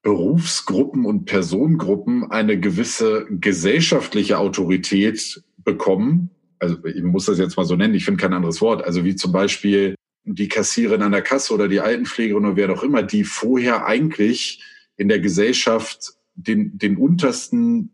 Berufsgruppen 0.02 1.04
und 1.04 1.24
Personengruppen 1.24 2.30
eine 2.30 2.60
gewisse 2.60 3.26
gesellschaftliche 3.28 4.38
Autorität 4.38 5.42
bekommen. 5.58 6.30
Also 6.58 6.84
ich 6.84 7.02
muss 7.02 7.26
das 7.26 7.38
jetzt 7.38 7.56
mal 7.56 7.64
so 7.64 7.76
nennen, 7.76 7.94
ich 7.94 8.04
finde 8.04 8.20
kein 8.20 8.32
anderes 8.32 8.60
Wort. 8.60 8.84
Also 8.84 9.04
wie 9.04 9.16
zum 9.16 9.32
Beispiel 9.32 9.94
die 10.24 10.48
Kassiererin 10.48 11.02
an 11.02 11.12
der 11.12 11.22
Kasse 11.22 11.54
oder 11.54 11.68
die 11.68 11.80
Altenpflegerin 11.80 12.44
oder 12.44 12.56
wer 12.56 12.70
auch 12.70 12.82
immer, 12.82 13.02
die 13.02 13.24
vorher 13.24 13.86
eigentlich 13.86 14.62
in 14.96 15.08
der 15.08 15.20
Gesellschaft 15.20 16.14
den, 16.34 16.76
den 16.78 16.96
untersten 16.96 17.92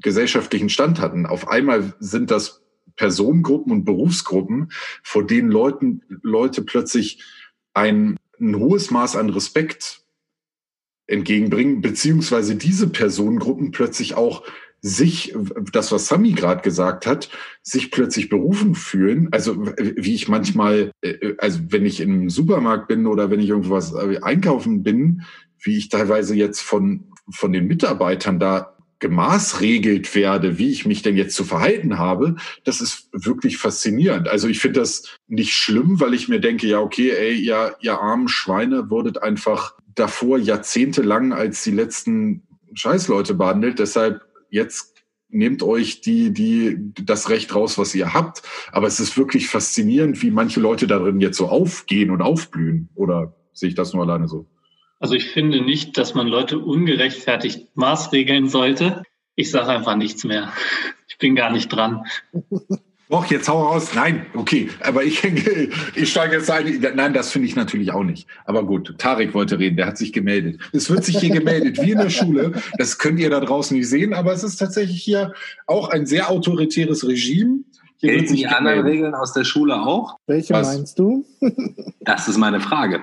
gesellschaftlichen 0.00 0.70
Stand 0.70 1.00
hatten. 1.00 1.26
Auf 1.26 1.48
einmal 1.48 1.94
sind 2.00 2.30
das 2.30 2.62
Personengruppen 2.96 3.72
und 3.72 3.84
Berufsgruppen, 3.84 4.72
vor 5.02 5.26
denen 5.26 5.50
Leuten, 5.50 6.02
Leute 6.22 6.62
plötzlich 6.62 7.22
ein, 7.74 8.16
ein 8.40 8.56
hohes 8.56 8.90
Maß 8.90 9.16
an 9.16 9.30
Respekt 9.30 10.02
entgegenbringen, 11.06 11.80
beziehungsweise 11.80 12.56
diese 12.56 12.88
Personengruppen 12.88 13.72
plötzlich 13.72 14.14
auch 14.14 14.44
sich, 14.82 15.34
das, 15.72 15.92
was 15.92 16.08
Sami 16.08 16.32
gerade 16.32 16.62
gesagt 16.62 17.06
hat, 17.06 17.28
sich 17.62 17.90
plötzlich 17.90 18.28
berufen 18.28 18.74
fühlen. 18.74 19.28
Also 19.30 19.66
wie 19.76 20.14
ich 20.14 20.28
manchmal, 20.28 20.92
äh, 21.02 21.34
also 21.38 21.60
wenn 21.68 21.84
ich 21.84 22.00
im 22.00 22.30
Supermarkt 22.30 22.88
bin 22.88 23.06
oder 23.06 23.30
wenn 23.30 23.40
ich 23.40 23.48
irgendwas 23.48 23.92
äh, 23.94 24.18
einkaufen 24.22 24.82
bin, 24.82 25.22
wie 25.62 25.76
ich 25.76 25.90
teilweise 25.90 26.34
jetzt 26.34 26.60
von, 26.60 27.04
von 27.30 27.52
den 27.52 27.66
Mitarbeitern 27.66 28.38
da 28.38 28.76
gemaßregelt 29.00 30.14
werde, 30.14 30.58
wie 30.58 30.70
ich 30.70 30.86
mich 30.86 31.02
denn 31.02 31.16
jetzt 31.16 31.34
zu 31.34 31.44
verhalten 31.44 31.98
habe, 31.98 32.36
das 32.64 32.80
ist 32.80 33.08
wirklich 33.12 33.56
faszinierend. 33.56 34.28
Also 34.28 34.46
ich 34.46 34.60
finde 34.60 34.80
das 34.80 35.18
nicht 35.26 35.52
schlimm, 35.52 36.00
weil 36.00 36.14
ich 36.14 36.28
mir 36.28 36.40
denke, 36.40 36.66
ja, 36.66 36.80
okay, 36.80 37.10
ey, 37.10 37.34
ihr, 37.34 37.76
ihr 37.80 37.98
armen 37.98 38.28
Schweine 38.28 38.90
wurdet 38.90 39.22
einfach 39.22 39.74
davor 39.94 40.38
jahrzehntelang 40.38 41.32
als 41.32 41.64
die 41.64 41.70
letzten 41.70 42.42
Scheißleute 42.74 43.34
behandelt. 43.34 43.78
Deshalb 43.78 44.20
jetzt 44.50 45.04
nehmt 45.28 45.62
euch 45.62 46.00
die, 46.00 46.32
die, 46.32 46.92
das 47.02 47.30
Recht 47.30 47.54
raus, 47.54 47.78
was 47.78 47.94
ihr 47.94 48.12
habt. 48.12 48.42
Aber 48.72 48.86
es 48.86 49.00
ist 49.00 49.16
wirklich 49.16 49.48
faszinierend, 49.48 50.22
wie 50.22 50.30
manche 50.30 50.60
Leute 50.60 50.86
darin 50.86 51.20
jetzt 51.20 51.38
so 51.38 51.48
aufgehen 51.48 52.10
und 52.10 52.22
aufblühen. 52.22 52.90
Oder 52.94 53.34
sehe 53.52 53.68
ich 53.68 53.74
das 53.74 53.92
nur 53.92 54.02
alleine 54.02 54.28
so? 54.28 54.46
Also 54.98 55.14
ich 55.14 55.30
finde 55.30 55.62
nicht, 55.62 55.96
dass 55.96 56.14
man 56.14 56.26
Leute 56.26 56.58
ungerechtfertigt 56.58 57.74
maßregeln 57.76 58.48
sollte. 58.48 59.02
Ich 59.34 59.50
sage 59.50 59.68
einfach 59.68 59.96
nichts 59.96 60.24
mehr. 60.24 60.52
Ich 61.08 61.16
bin 61.18 61.34
gar 61.34 61.50
nicht 61.50 61.68
dran. 61.68 62.04
Doch, 63.10 63.26
jetzt 63.26 63.48
hau 63.48 63.64
raus. 63.64 63.90
Nein, 63.94 64.26
okay. 64.34 64.70
Aber 64.80 65.02
ich, 65.02 65.24
ich 65.96 66.10
steige 66.10 66.36
jetzt 66.36 66.48
ein. 66.48 66.80
Nein, 66.94 67.12
das 67.12 67.32
finde 67.32 67.48
ich 67.48 67.56
natürlich 67.56 67.90
auch 67.90 68.04
nicht. 68.04 68.28
Aber 68.44 68.64
gut, 68.64 68.94
Tarek 68.98 69.34
wollte 69.34 69.58
reden, 69.58 69.76
der 69.76 69.86
hat 69.86 69.98
sich 69.98 70.12
gemeldet. 70.12 70.60
Es 70.72 70.88
wird 70.88 71.04
sich 71.04 71.18
hier 71.18 71.30
gemeldet, 71.30 71.82
wie 71.82 71.90
in 71.90 71.98
der 71.98 72.10
Schule. 72.10 72.52
Das 72.78 72.98
könnt 72.98 73.18
ihr 73.18 73.28
da 73.28 73.40
draußen 73.40 73.76
nicht 73.76 73.88
sehen, 73.88 74.14
aber 74.14 74.32
es 74.32 74.44
ist 74.44 74.56
tatsächlich 74.56 75.02
hier 75.02 75.34
auch 75.66 75.88
ein 75.88 76.06
sehr 76.06 76.30
autoritäres 76.30 77.06
Regime. 77.06 77.64
Hier 77.96 78.12
Gelten 78.12 78.36
die 78.36 78.46
anderen 78.46 78.80
Regeln 78.86 79.14
aus 79.14 79.32
der 79.32 79.44
Schule 79.44 79.82
auch? 79.82 80.16
Welche 80.28 80.54
Was? 80.54 80.68
meinst 80.68 80.98
du? 80.98 81.26
das 82.00 82.28
ist 82.28 82.38
meine 82.38 82.60
Frage. 82.60 83.02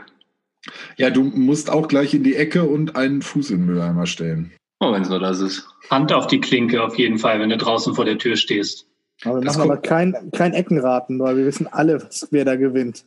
Ja, 0.96 1.10
du 1.10 1.24
musst 1.24 1.70
auch 1.70 1.88
gleich 1.90 2.14
in 2.14 2.24
die 2.24 2.36
Ecke 2.36 2.64
und 2.64 2.96
einen 2.96 3.22
Fuß 3.22 3.52
in 3.52 3.60
den 3.60 3.66
Mülleimer 3.68 4.06
stellen. 4.06 4.54
Oh, 4.80 4.94
wenn 4.94 5.02
es 5.02 5.10
nur 5.10 5.20
das 5.20 5.42
ist. 5.42 5.68
Hand 5.90 6.14
auf 6.14 6.28
die 6.28 6.40
Klinke 6.40 6.82
auf 6.82 6.98
jeden 6.98 7.20
Fall, 7.20 7.40
wenn 7.40 7.50
du 7.50 7.58
draußen 7.58 7.94
vor 7.94 8.06
der 8.06 8.18
Tür 8.18 8.38
stehst. 8.38 8.88
Aber 9.24 9.42
wir 9.42 9.46
das 9.46 9.58
machen 9.58 9.72
aber 9.72 9.82
kein, 9.82 10.16
kein 10.32 10.54
Eckenraten, 10.54 11.20
weil 11.20 11.38
wir 11.38 11.46
wissen 11.46 11.68
alle, 11.68 12.08
wer 12.30 12.46
da 12.46 12.56
gewinnt. 12.56 13.04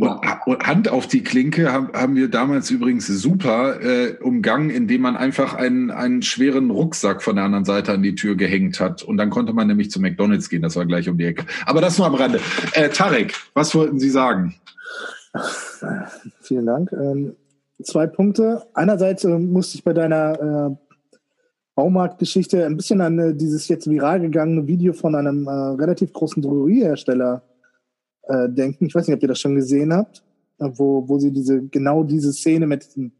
Hand 0.00 0.88
auf 0.88 1.06
die 1.06 1.22
Klinke 1.22 1.70
haben, 1.70 1.92
haben 1.92 2.16
wir 2.16 2.28
damals 2.28 2.70
übrigens 2.70 3.06
super 3.06 3.82
äh, 3.82 4.16
umgangen, 4.22 4.70
indem 4.70 5.02
man 5.02 5.16
einfach 5.16 5.54
einen, 5.54 5.90
einen 5.90 6.22
schweren 6.22 6.70
Rucksack 6.70 7.22
von 7.22 7.36
der 7.36 7.44
anderen 7.44 7.66
Seite 7.66 7.92
an 7.92 8.02
die 8.02 8.14
Tür 8.14 8.36
gehängt 8.36 8.80
hat. 8.80 9.02
Und 9.02 9.18
dann 9.18 9.28
konnte 9.28 9.52
man 9.52 9.66
nämlich 9.66 9.90
zu 9.90 10.00
McDonalds 10.00 10.48
gehen, 10.48 10.62
das 10.62 10.76
war 10.76 10.86
gleich 10.86 11.08
um 11.08 11.18
die 11.18 11.26
Ecke. 11.26 11.44
Aber 11.66 11.82
das 11.82 11.98
nur 11.98 12.06
am 12.06 12.14
Rande. 12.14 12.40
Äh, 12.72 12.88
Tarek, 12.88 13.34
was 13.52 13.74
wollten 13.74 13.98
Sie 13.98 14.10
sagen? 14.10 14.54
Vielen 16.40 16.66
Dank. 16.66 16.92
Ähm, 16.92 17.36
zwei 17.82 18.06
Punkte. 18.06 18.62
Einerseits 18.72 19.24
äh, 19.24 19.38
musste 19.38 19.76
ich 19.76 19.84
bei 19.84 19.92
deiner 19.92 20.72
äh, 20.72 20.87
Baumarktgeschichte 21.78 22.66
ein 22.66 22.76
bisschen 22.76 23.00
an 23.00 23.20
äh, 23.20 23.34
dieses 23.36 23.68
jetzt 23.68 23.88
viral 23.88 24.18
gegangene 24.18 24.66
Video 24.66 24.92
von 24.92 25.14
einem 25.14 25.46
äh, 25.46 25.50
relativ 25.52 26.12
großen 26.12 26.42
Drogeriehersteller 26.42 27.44
äh, 28.24 28.48
denken. 28.48 28.86
Ich 28.86 28.96
weiß 28.96 29.06
nicht, 29.06 29.14
ob 29.14 29.22
ihr 29.22 29.28
das 29.28 29.38
schon 29.38 29.54
gesehen 29.54 29.92
habt, 29.92 30.24
äh, 30.58 30.68
wo, 30.72 31.08
wo 31.08 31.20
sie 31.20 31.30
diese 31.30 31.62
genau 31.62 32.02
diese 32.02 32.32
Szene 32.32 32.66
mit 32.66 32.84
diesem 32.84 33.12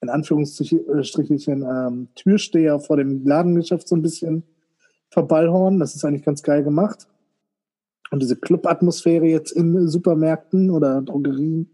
in 0.00 0.08
Anführungsstrichen 0.08 1.62
ähm, 1.62 2.08
Türsteher 2.16 2.80
vor 2.80 2.96
dem 2.96 3.24
Ladengeschäft 3.24 3.86
so 3.86 3.94
ein 3.94 4.02
bisschen 4.02 4.42
verballhorn. 5.10 5.78
Das 5.78 5.94
ist 5.94 6.04
eigentlich 6.04 6.24
ganz 6.24 6.42
geil 6.42 6.64
gemacht. 6.64 7.06
Und 8.10 8.20
diese 8.20 8.34
Club-Atmosphäre 8.34 9.26
jetzt 9.26 9.52
in 9.52 9.86
Supermärkten 9.86 10.68
oder 10.70 11.00
Drogerien 11.00 11.70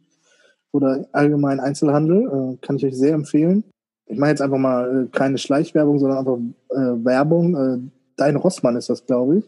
oder 0.71 1.09
allgemein 1.13 1.61
Einzelhandel 1.61 2.27
äh, 2.27 2.57
kann 2.59 2.77
ich 2.77 2.85
euch 2.85 2.99
sehr 2.99 3.15
empfehlen 3.15 3.65
ich 4.11 4.19
mache 4.19 4.31
jetzt 4.31 4.43
einfach 4.43 4.59
mal 4.59 5.05
äh, 5.05 5.07
keine 5.17 5.39
Schleichwerbung, 5.39 5.99
sondern 5.99 6.19
einfach 6.19 6.39
äh, 6.71 7.05
Werbung. 7.05 7.55
Äh, 7.57 7.79
Dein 8.17 8.37
Rossmann 8.37 8.77
ist 8.77 8.91
das, 8.91 9.07
glaube 9.07 9.39
ich. 9.39 9.45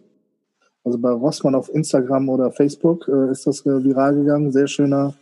Also 0.85 0.99
bei 0.99 1.11
Rossmann 1.11 1.55
auf 1.55 1.69
Instagram 1.69 2.29
oder 2.29 2.51
Facebook 2.53 3.07
äh, 3.09 3.31
ist 3.31 3.47
das 3.47 3.67
äh, 3.67 3.85
viral 3.85 4.15
gegangen. 4.15 4.51
Sehr 4.53 4.69
schöner, 4.69 5.15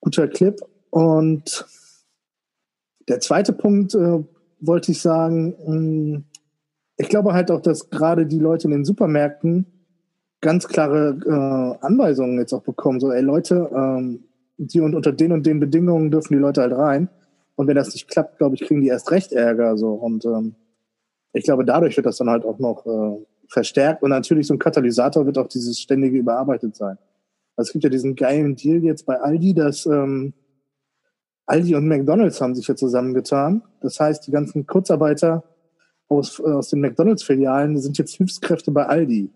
guter 0.00 0.28
Clip. 0.28 0.58
Und 0.90 1.66
der 3.08 3.20
zweite 3.20 3.52
Punkt 3.52 3.94
äh, 3.94 4.24
wollte 4.60 4.92
ich 4.92 5.02
sagen, 5.02 5.54
mh, 5.58 5.66
hm, 5.66 6.24
ich 6.98 7.08
glaube 7.10 7.34
halt 7.34 7.50
auch, 7.50 7.60
dass 7.60 7.90
gerade 7.90 8.26
die 8.26 8.38
Leute 8.38 8.68
in 8.68 8.70
den 8.70 8.84
Supermärkten 8.86 9.66
ganz 10.40 10.66
klare 10.66 11.76
Anweisungen 11.82 12.38
jetzt 12.38 12.54
auch 12.54 12.62
bekommen. 12.62 13.00
So, 13.00 13.10
ey 13.10 13.20
Leute, 13.20 13.70
ähm, 13.74 14.24
die 14.56 14.80
und 14.80 14.94
unter 14.94 15.12
den 15.12 15.32
und 15.32 15.44
den 15.44 15.60
Bedingungen 15.60 16.10
dürfen 16.10 16.32
die 16.32 16.40
Leute 16.40 16.62
halt 16.62 16.72
rein. 16.72 17.10
Und 17.56 17.66
wenn 17.66 17.74
das 17.74 17.92
nicht 17.92 18.08
klappt, 18.08 18.38
glaube 18.38 18.54
ich, 18.54 18.62
kriegen 18.62 18.80
die 18.80 18.88
erst 18.88 19.10
recht 19.10 19.32
Ärger. 19.32 19.76
So. 19.76 19.92
Und 19.92 20.24
ähm, 20.24 20.54
ich 21.32 21.44
glaube, 21.44 21.64
dadurch 21.64 21.96
wird 21.96 22.06
das 22.06 22.18
dann 22.18 22.30
halt 22.30 22.44
auch 22.44 22.58
noch 22.58 22.86
äh, 22.86 23.24
verstärkt. 23.48 24.02
Und 24.02 24.10
natürlich 24.10 24.46
so 24.46 24.54
ein 24.54 24.58
Katalysator 24.58 25.26
wird 25.26 25.38
auch 25.38 25.48
dieses 25.48 25.80
ständige 25.80 26.18
überarbeitet 26.18 26.76
sein. 26.76 26.98
Also 27.56 27.68
es 27.68 27.72
gibt 27.72 27.84
ja 27.84 27.90
diesen 27.90 28.14
geilen 28.14 28.54
Deal 28.56 28.82
jetzt 28.84 29.06
bei 29.06 29.18
Aldi, 29.18 29.54
dass 29.54 29.86
ähm, 29.86 30.34
Aldi 31.46 31.74
und 31.76 31.88
McDonalds 31.88 32.40
haben 32.40 32.54
sich 32.54 32.68
ja 32.68 32.76
zusammengetan. 32.76 33.62
Das 33.80 33.98
heißt, 33.98 34.26
die 34.26 34.32
ganzen 34.32 34.66
Kurzarbeiter 34.66 35.44
aus, 36.08 36.38
äh, 36.40 36.42
aus 36.42 36.70
den 36.70 36.80
McDonalds-Filialen 36.80 37.78
sind 37.78 37.96
jetzt 37.98 38.16
Hilfskräfte 38.16 38.70
bei 38.70 38.84
Aldi. 38.86 39.30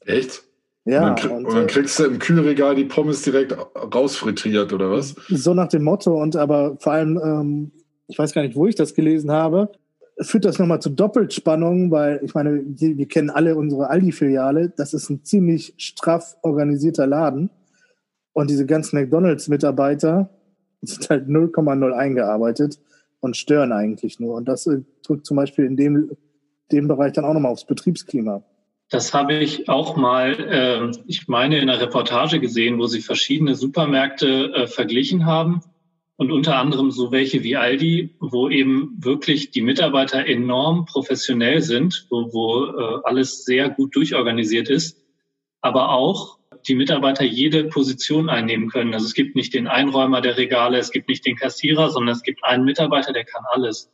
Echt? 0.00 0.47
Ja, 0.88 1.10
und 1.10 1.22
dann, 1.22 1.30
und, 1.30 1.44
und 1.44 1.54
dann, 1.54 1.64
äh, 1.64 1.66
kriegst 1.66 1.98
du 1.98 2.04
im 2.04 2.18
Kühlregal 2.18 2.74
die 2.74 2.86
Pommes 2.86 3.20
direkt 3.20 3.54
rausfrittiert, 3.76 4.72
oder 4.72 4.90
was? 4.90 5.14
So 5.28 5.52
nach 5.52 5.68
dem 5.68 5.84
Motto. 5.84 6.18
Und 6.18 6.34
aber 6.34 6.78
vor 6.80 6.94
allem, 6.94 7.20
ähm, 7.22 7.72
ich 8.06 8.18
weiß 8.18 8.32
gar 8.32 8.40
nicht, 8.40 8.56
wo 8.56 8.66
ich 8.66 8.74
das 8.74 8.94
gelesen 8.94 9.30
habe, 9.30 9.70
führt 10.18 10.46
das 10.46 10.58
nochmal 10.58 10.80
zu 10.80 10.88
Doppelspannung, 10.88 11.90
weil 11.90 12.20
ich 12.24 12.34
meine, 12.34 12.62
wir, 12.64 13.06
kennen 13.06 13.28
alle 13.28 13.54
unsere 13.54 13.90
Aldi-Filiale. 13.90 14.72
Das 14.78 14.94
ist 14.94 15.10
ein 15.10 15.24
ziemlich 15.24 15.74
straff 15.76 16.38
organisierter 16.40 17.06
Laden. 17.06 17.50
Und 18.32 18.48
diese 18.48 18.64
ganzen 18.64 18.98
McDonalds-Mitarbeiter 18.98 20.30
sind 20.80 21.10
halt 21.10 21.28
0,0 21.28 21.92
eingearbeitet 21.92 22.80
und 23.20 23.36
stören 23.36 23.72
eigentlich 23.72 24.20
nur. 24.20 24.36
Und 24.36 24.48
das 24.48 24.66
äh, 24.66 24.80
drückt 25.06 25.26
zum 25.26 25.36
Beispiel 25.36 25.66
in 25.66 25.76
dem, 25.76 26.16
dem 26.72 26.88
Bereich 26.88 27.12
dann 27.12 27.26
auch 27.26 27.34
nochmal 27.34 27.52
aufs 27.52 27.66
Betriebsklima. 27.66 28.42
Das 28.90 29.12
habe 29.12 29.34
ich 29.34 29.68
auch 29.68 29.96
mal, 29.96 30.32
äh, 30.32 31.02
ich 31.06 31.28
meine, 31.28 31.58
in 31.58 31.68
einer 31.68 31.80
Reportage 31.80 32.40
gesehen, 32.40 32.78
wo 32.78 32.86
sie 32.86 33.02
verschiedene 33.02 33.54
Supermärkte 33.54 34.52
äh, 34.54 34.66
verglichen 34.66 35.26
haben 35.26 35.60
und 36.16 36.32
unter 36.32 36.56
anderem 36.56 36.90
so 36.90 37.12
welche 37.12 37.42
wie 37.42 37.56
Aldi, 37.56 38.16
wo 38.18 38.48
eben 38.48 38.96
wirklich 38.98 39.50
die 39.50 39.60
Mitarbeiter 39.60 40.26
enorm 40.26 40.86
professionell 40.86 41.60
sind, 41.60 42.06
wo, 42.08 42.32
wo 42.32 42.64
äh, 42.64 43.00
alles 43.04 43.44
sehr 43.44 43.68
gut 43.68 43.94
durchorganisiert 43.94 44.70
ist, 44.70 44.98
aber 45.60 45.90
auch 45.90 46.38
die 46.66 46.74
Mitarbeiter 46.74 47.24
jede 47.24 47.64
Position 47.64 48.30
einnehmen 48.30 48.70
können. 48.70 48.94
Also 48.94 49.04
es 49.04 49.14
gibt 49.14 49.36
nicht 49.36 49.52
den 49.52 49.68
Einräumer 49.68 50.22
der 50.22 50.38
Regale, 50.38 50.78
es 50.78 50.90
gibt 50.90 51.08
nicht 51.08 51.26
den 51.26 51.36
Kassierer, 51.36 51.90
sondern 51.90 52.16
es 52.16 52.22
gibt 52.22 52.42
einen 52.42 52.64
Mitarbeiter, 52.64 53.12
der 53.12 53.24
kann 53.24 53.44
alles. 53.50 53.90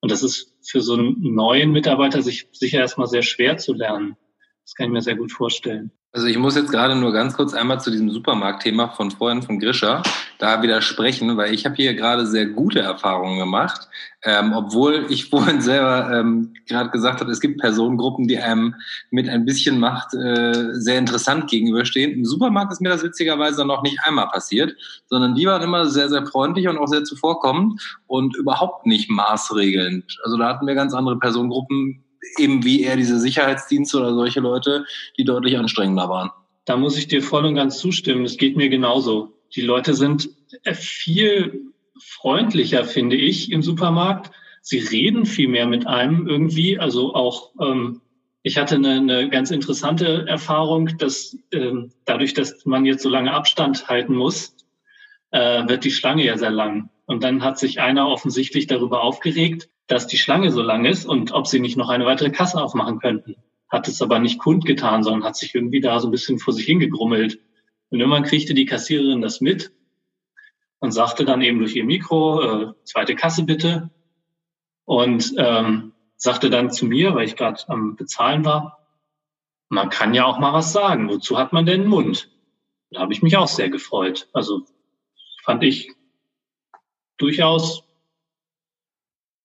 Und 0.00 0.10
das 0.10 0.22
ist 0.22 0.54
für 0.62 0.82
so 0.82 0.94
einen 0.94 1.16
neuen 1.34 1.72
Mitarbeiter 1.72 2.20
sich 2.20 2.46
sicher 2.52 2.80
erstmal 2.80 3.06
sehr 3.06 3.22
schwer 3.22 3.56
zu 3.56 3.72
lernen. 3.72 4.16
Das 4.64 4.74
kann 4.74 4.86
ich 4.86 4.92
mir 4.92 5.02
sehr 5.02 5.16
gut 5.16 5.30
vorstellen. 5.30 5.90
Also 6.14 6.28
ich 6.28 6.38
muss 6.38 6.54
jetzt 6.54 6.70
gerade 6.70 6.94
nur 6.94 7.12
ganz 7.12 7.34
kurz 7.34 7.54
einmal 7.54 7.80
zu 7.80 7.90
diesem 7.90 8.08
Supermarktthema 8.08 8.90
von 8.90 9.10
vorhin 9.10 9.42
von 9.42 9.58
Grisha 9.58 10.00
da 10.38 10.62
widersprechen, 10.62 11.36
weil 11.36 11.52
ich 11.52 11.66
habe 11.66 11.74
hier 11.74 11.92
gerade 11.94 12.24
sehr 12.24 12.46
gute 12.46 12.78
Erfahrungen 12.78 13.40
gemacht, 13.40 13.88
ähm, 14.22 14.52
obwohl 14.54 15.06
ich 15.08 15.24
vorhin 15.30 15.60
selber 15.60 16.12
ähm, 16.12 16.54
gerade 16.68 16.90
gesagt 16.90 17.20
habe, 17.20 17.32
es 17.32 17.40
gibt 17.40 17.60
Personengruppen, 17.60 18.28
die 18.28 18.38
einem 18.38 18.76
mit 19.10 19.28
ein 19.28 19.44
bisschen 19.44 19.80
Macht 19.80 20.14
äh, 20.14 20.72
sehr 20.74 21.00
interessant 21.00 21.50
gegenüberstehen. 21.50 22.12
Im 22.12 22.24
Supermarkt 22.24 22.72
ist 22.72 22.80
mir 22.80 22.90
das 22.90 23.02
witzigerweise 23.02 23.64
noch 23.64 23.82
nicht 23.82 23.98
einmal 24.04 24.28
passiert, 24.28 24.76
sondern 25.08 25.34
die 25.34 25.46
waren 25.46 25.62
immer 25.62 25.88
sehr, 25.88 26.08
sehr 26.08 26.24
freundlich 26.24 26.68
und 26.68 26.78
auch 26.78 26.86
sehr 26.86 27.02
zuvorkommend 27.02 27.82
und 28.06 28.36
überhaupt 28.36 28.86
nicht 28.86 29.10
maßregelnd. 29.10 30.20
Also 30.22 30.36
da 30.36 30.48
hatten 30.50 30.66
wir 30.66 30.76
ganz 30.76 30.94
andere 30.94 31.18
Personengruppen, 31.18 32.03
eben 32.38 32.64
wie 32.64 32.82
eher 32.82 32.96
diese 32.96 33.18
Sicherheitsdienste 33.18 33.98
oder 33.98 34.14
solche 34.14 34.40
Leute, 34.40 34.84
die 35.18 35.24
deutlich 35.24 35.56
anstrengender 35.58 36.08
waren. 36.08 36.30
Da 36.64 36.76
muss 36.76 36.96
ich 36.96 37.08
dir 37.08 37.22
voll 37.22 37.44
und 37.44 37.54
ganz 37.54 37.78
zustimmen. 37.78 38.24
Es 38.24 38.36
geht 38.36 38.56
mir 38.56 38.68
genauso. 38.68 39.34
Die 39.54 39.60
Leute 39.60 39.94
sind 39.94 40.30
viel 40.72 41.72
freundlicher, 41.98 42.84
finde 42.84 43.16
ich, 43.16 43.52
im 43.52 43.62
Supermarkt. 43.62 44.30
Sie 44.62 44.78
reden 44.78 45.26
viel 45.26 45.48
mehr 45.48 45.66
mit 45.66 45.86
einem 45.86 46.26
irgendwie. 46.26 46.78
Also 46.78 47.14
auch, 47.14 47.52
ähm, 47.60 48.00
ich 48.42 48.56
hatte 48.56 48.76
eine, 48.76 48.94
eine 48.96 49.28
ganz 49.28 49.50
interessante 49.50 50.26
Erfahrung, 50.26 50.96
dass 50.98 51.36
ähm, 51.52 51.92
dadurch, 52.04 52.34
dass 52.34 52.64
man 52.64 52.86
jetzt 52.86 53.02
so 53.02 53.08
lange 53.08 53.32
Abstand 53.32 53.88
halten 53.88 54.14
muss, 54.14 54.56
äh, 55.30 55.68
wird 55.68 55.84
die 55.84 55.90
Schlange 55.90 56.24
ja 56.24 56.38
sehr 56.38 56.50
lang. 56.50 56.88
Und 57.06 57.22
dann 57.22 57.42
hat 57.42 57.58
sich 57.58 57.80
einer 57.80 58.08
offensichtlich 58.08 58.66
darüber 58.66 59.02
aufgeregt, 59.02 59.68
dass 59.86 60.06
die 60.06 60.18
Schlange 60.18 60.50
so 60.50 60.62
lang 60.62 60.84
ist 60.84 61.04
und 61.04 61.32
ob 61.32 61.46
sie 61.46 61.60
nicht 61.60 61.76
noch 61.76 61.88
eine 61.88 62.06
weitere 62.06 62.30
Kasse 62.30 62.62
aufmachen 62.62 62.98
könnten. 62.98 63.36
Hat 63.68 63.88
es 63.88 64.00
aber 64.00 64.18
nicht 64.18 64.38
kundgetan, 64.38 65.02
sondern 65.02 65.24
hat 65.24 65.36
sich 65.36 65.54
irgendwie 65.54 65.80
da 65.80 66.00
so 66.00 66.08
ein 66.08 66.10
bisschen 66.10 66.38
vor 66.38 66.54
sich 66.54 66.64
hingegrummelt. 66.66 67.40
Und 67.90 68.00
irgendwann 68.00 68.24
kriegte 68.24 68.54
die 68.54 68.66
Kassiererin 68.66 69.20
das 69.20 69.40
mit 69.40 69.72
und 70.78 70.92
sagte 70.92 71.24
dann 71.24 71.42
eben 71.42 71.58
durch 71.58 71.76
ihr 71.76 71.84
Mikro, 71.84 72.42
äh, 72.42 72.72
zweite 72.84 73.14
Kasse 73.14 73.44
bitte. 73.44 73.90
Und 74.84 75.34
ähm, 75.38 75.92
sagte 76.16 76.50
dann 76.50 76.70
zu 76.70 76.86
mir, 76.86 77.14
weil 77.14 77.26
ich 77.26 77.36
gerade 77.36 77.60
am 77.68 77.96
Bezahlen 77.96 78.44
war, 78.44 78.86
man 79.68 79.88
kann 79.88 80.14
ja 80.14 80.24
auch 80.24 80.38
mal 80.38 80.52
was 80.52 80.72
sagen. 80.72 81.08
Wozu 81.08 81.38
hat 81.38 81.52
man 81.52 81.66
denn 81.66 81.82
einen 81.82 81.90
Mund? 81.90 82.30
Da 82.90 83.00
habe 83.00 83.12
ich 83.12 83.22
mich 83.22 83.36
auch 83.36 83.48
sehr 83.48 83.70
gefreut. 83.70 84.28
Also 84.32 84.62
fand 85.42 85.64
ich 85.64 85.92
durchaus 87.16 87.83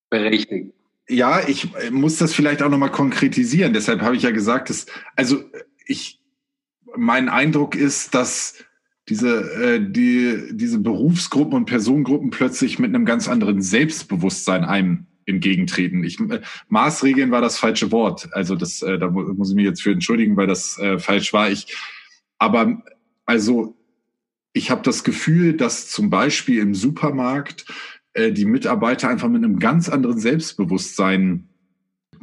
berechtigt. 0.10 0.74
Ja, 1.08 1.48
ich 1.48 1.70
muss 1.92 2.18
das 2.18 2.34
vielleicht 2.34 2.62
auch 2.62 2.70
nochmal 2.70 2.92
konkretisieren. 2.92 3.74
Deshalb 3.74 4.02
habe 4.02 4.16
ich 4.16 4.24
ja 4.24 4.32
gesagt, 4.32 4.70
dass, 4.70 4.86
also 5.16 5.44
ich, 5.86 6.22
mein 6.96 7.30
Eindruck 7.30 7.76
ist, 7.76 8.14
dass 8.14 8.64
diese, 9.10 9.52
äh, 9.54 9.80
die, 9.82 10.50
diese 10.52 10.80
Berufsgruppen 10.80 11.56
und 11.56 11.66
Personengruppen 11.66 12.30
plötzlich 12.30 12.78
mit 12.78 12.94
einem 12.94 13.06
ganz 13.06 13.28
anderen 13.28 13.62
Selbstbewusstsein 13.62 14.64
einem 14.64 15.08
entgegentreten. 15.26 16.04
Ich, 16.04 16.20
äh, 16.20 16.42
Maßregeln 16.68 17.32
war 17.32 17.42
das 17.42 17.58
falsche 17.58 17.92
Wort. 17.92 18.30
Also 18.34 18.56
das, 18.56 18.82
äh, 18.84 19.00
da 19.00 19.10
muss 19.10 19.50
ich 19.50 19.56
mich 19.56 19.66
jetzt 19.66 19.82
für 19.82 19.92
entschuldigen, 19.92 20.38
weil 20.38 20.48
das 20.48 20.78
äh, 20.78 21.00
falsch 21.00 21.34
war. 21.34 21.50
Ich, 21.50 21.76
aber 22.38 22.84
also 23.26 23.76
ich 24.54 24.72
habe 24.72 24.82
das 24.84 25.04
Gefühl, 25.04 25.54
dass 25.54 25.90
zum 25.90 26.10
Beispiel 26.10 26.60
im 26.60 26.76
Supermarkt 26.76 27.66
äh, 28.14 28.32
die 28.32 28.46
Mitarbeiter 28.46 29.10
einfach 29.10 29.30
mit 29.30 29.44
einem 29.44 29.60
ganz 29.60 29.90
anderen 29.90 30.20
Selbstbewusstsein 30.20 31.50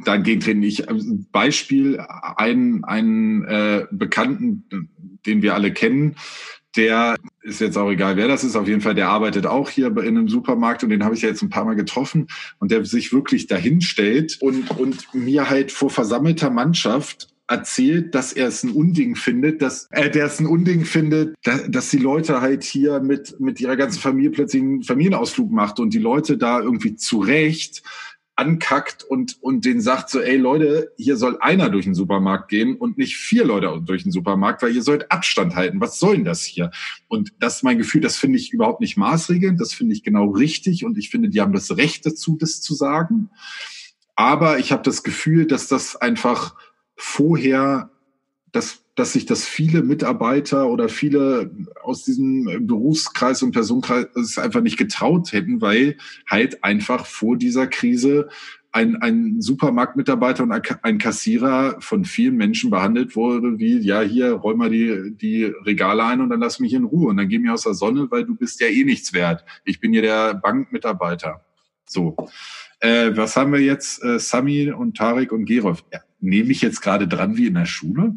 dagegen 0.03 0.41
treten. 0.41 0.63
Ich 0.63 0.87
äh, 0.87 0.93
Beispiel 1.31 1.99
einen 1.99 2.83
einen 2.83 3.43
äh, 3.45 3.85
Bekannten, 3.91 4.89
den 5.25 5.41
wir 5.41 5.55
alle 5.55 5.73
kennen, 5.73 6.15
der 6.75 7.15
ist 7.41 7.59
jetzt 7.59 7.77
auch 7.77 7.89
egal, 7.89 8.17
wer 8.17 8.27
das 8.27 8.43
ist. 8.43 8.55
Auf 8.55 8.67
jeden 8.67 8.81
Fall, 8.81 8.95
der 8.95 9.09
arbeitet 9.09 9.45
auch 9.45 9.69
hier 9.69 9.87
in 9.87 10.17
einem 10.17 10.29
Supermarkt 10.29 10.83
und 10.83 10.89
den 10.89 11.03
habe 11.03 11.15
ich 11.15 11.23
ja 11.23 11.29
jetzt 11.29 11.41
ein 11.41 11.49
paar 11.49 11.65
Mal 11.65 11.75
getroffen 11.75 12.27
und 12.59 12.71
der 12.71 12.85
sich 12.85 13.11
wirklich 13.11 13.47
dahin 13.47 13.81
stellt 13.81 14.37
und 14.41 14.71
und 14.71 15.13
mir 15.13 15.49
halt 15.49 15.71
vor 15.71 15.89
versammelter 15.89 16.49
Mannschaft 16.49 17.29
erzählt, 17.47 18.13
dass 18.13 18.33
er 18.33 18.47
es 18.47 18.63
ein 18.63 18.71
Unding 18.71 19.15
findet, 19.15 19.61
dass 19.61 19.87
äh, 19.91 20.09
der 20.09 20.25
es 20.25 20.39
ein 20.39 20.45
Unding 20.45 20.85
findet, 20.85 21.35
dass, 21.43 21.69
dass 21.69 21.89
die 21.89 21.97
Leute 21.97 22.41
halt 22.41 22.63
hier 22.63 22.99
mit 22.99 23.39
mit 23.39 23.61
ihrer 23.61 23.77
ganzen 23.77 23.99
Familie 23.99 24.31
plötzlich 24.31 24.61
einen 24.61 24.83
Familienausflug 24.83 25.51
macht 25.51 25.79
und 25.79 25.93
die 25.93 25.99
Leute 25.99 26.37
da 26.37 26.59
irgendwie 26.59 26.95
zurecht 26.95 27.83
ankackt 28.37 29.03
und 29.03 29.41
und 29.41 29.65
den 29.65 29.81
sagt 29.81 30.09
so, 30.09 30.19
ey 30.19 30.37
Leute, 30.37 30.91
hier 30.97 31.17
soll 31.17 31.37
einer 31.39 31.69
durch 31.69 31.85
den 31.85 31.95
Supermarkt 31.95 32.49
gehen 32.49 32.75
und 32.75 32.97
nicht 32.97 33.17
vier 33.17 33.43
Leute 33.43 33.81
durch 33.83 34.03
den 34.03 34.11
Supermarkt, 34.11 34.61
weil 34.61 34.75
ihr 34.75 34.83
sollt 34.83 35.11
Abstand 35.11 35.55
halten. 35.55 35.81
Was 35.81 35.99
soll 35.99 36.17
denn 36.17 36.25
das 36.25 36.43
hier? 36.43 36.69
Und 37.07 37.33
das 37.39 37.57
ist 37.57 37.63
mein 37.63 37.79
Gefühl, 37.79 38.01
das 38.01 38.15
finde 38.15 38.37
ich 38.37 38.53
überhaupt 38.53 38.79
nicht 38.79 38.95
maßregelnd, 38.95 39.59
das 39.59 39.73
finde 39.73 39.93
ich 39.93 40.03
genau 40.03 40.29
richtig 40.29 40.85
und 40.85 40.97
ich 40.99 41.09
finde, 41.09 41.29
die 41.29 41.41
haben 41.41 41.53
das 41.53 41.77
Recht 41.77 42.05
dazu, 42.05 42.37
das 42.39 42.61
zu 42.61 42.75
sagen. 42.75 43.31
Aber 44.15 44.59
ich 44.59 44.71
habe 44.71 44.83
das 44.83 45.03
Gefühl, 45.03 45.47
dass 45.47 45.67
das 45.67 45.95
einfach 45.95 46.55
vorher, 46.97 47.91
dass, 48.51 48.83
dass 48.95 49.13
sich 49.13 49.25
das 49.25 49.45
viele 49.45 49.83
Mitarbeiter 49.83 50.69
oder 50.69 50.89
viele 50.89 51.51
aus 51.83 52.03
diesem 52.03 52.65
Berufskreis 52.67 53.43
und 53.43 53.51
Personenkreis 53.51 54.37
einfach 54.37 54.61
nicht 54.61 54.77
getraut 54.77 55.31
hätten, 55.31 55.61
weil 55.61 55.97
halt 56.29 56.63
einfach 56.63 57.05
vor 57.05 57.37
dieser 57.37 57.67
Krise 57.67 58.27
ein, 58.71 58.95
ein 58.97 59.41
Supermarktmitarbeiter 59.41 60.43
und 60.43 60.51
ein 60.51 60.97
Kassierer 60.97 61.77
von 61.79 62.05
vielen 62.05 62.35
Menschen 62.35 62.69
behandelt 62.69 63.15
wurde, 63.15 63.57
wie, 63.59 63.79
ja, 63.79 64.01
hier, 64.01 64.33
räum 64.33 64.57
mal 64.57 64.69
die, 64.69 65.15
die 65.15 65.45
Regale 65.45 66.03
ein 66.03 66.21
und 66.21 66.29
dann 66.29 66.41
lass 66.41 66.59
mich 66.59 66.73
in 66.73 66.83
Ruhe 66.83 67.09
und 67.09 67.17
dann 67.17 67.29
geh 67.29 67.39
mir 67.39 67.53
aus 67.53 67.63
der 67.63 67.73
Sonne, 67.73 68.07
weil 68.11 68.25
du 68.25 68.35
bist 68.35 68.59
ja 68.59 68.67
eh 68.67 68.83
nichts 68.83 69.13
wert. 69.13 69.45
Ich 69.65 69.79
bin 69.79 69.93
hier 69.93 70.01
der 70.01 70.35
Bankmitarbeiter. 70.35 71.43
So. 71.85 72.15
Äh, 72.79 73.15
was 73.15 73.35
haben 73.35 73.53
wir 73.53 73.61
jetzt? 73.61 74.03
Äh, 74.03 74.19
Sami 74.19 74.71
und 74.71 74.97
Tarek 74.97 75.31
und 75.31 75.45
Gerolf. 75.45 75.83
Ja, 75.91 76.01
nehme 76.19 76.51
ich 76.51 76.61
jetzt 76.61 76.81
gerade 76.81 77.07
dran 77.07 77.37
wie 77.37 77.47
in 77.47 77.55
der 77.55 77.65
Schule? 77.65 78.15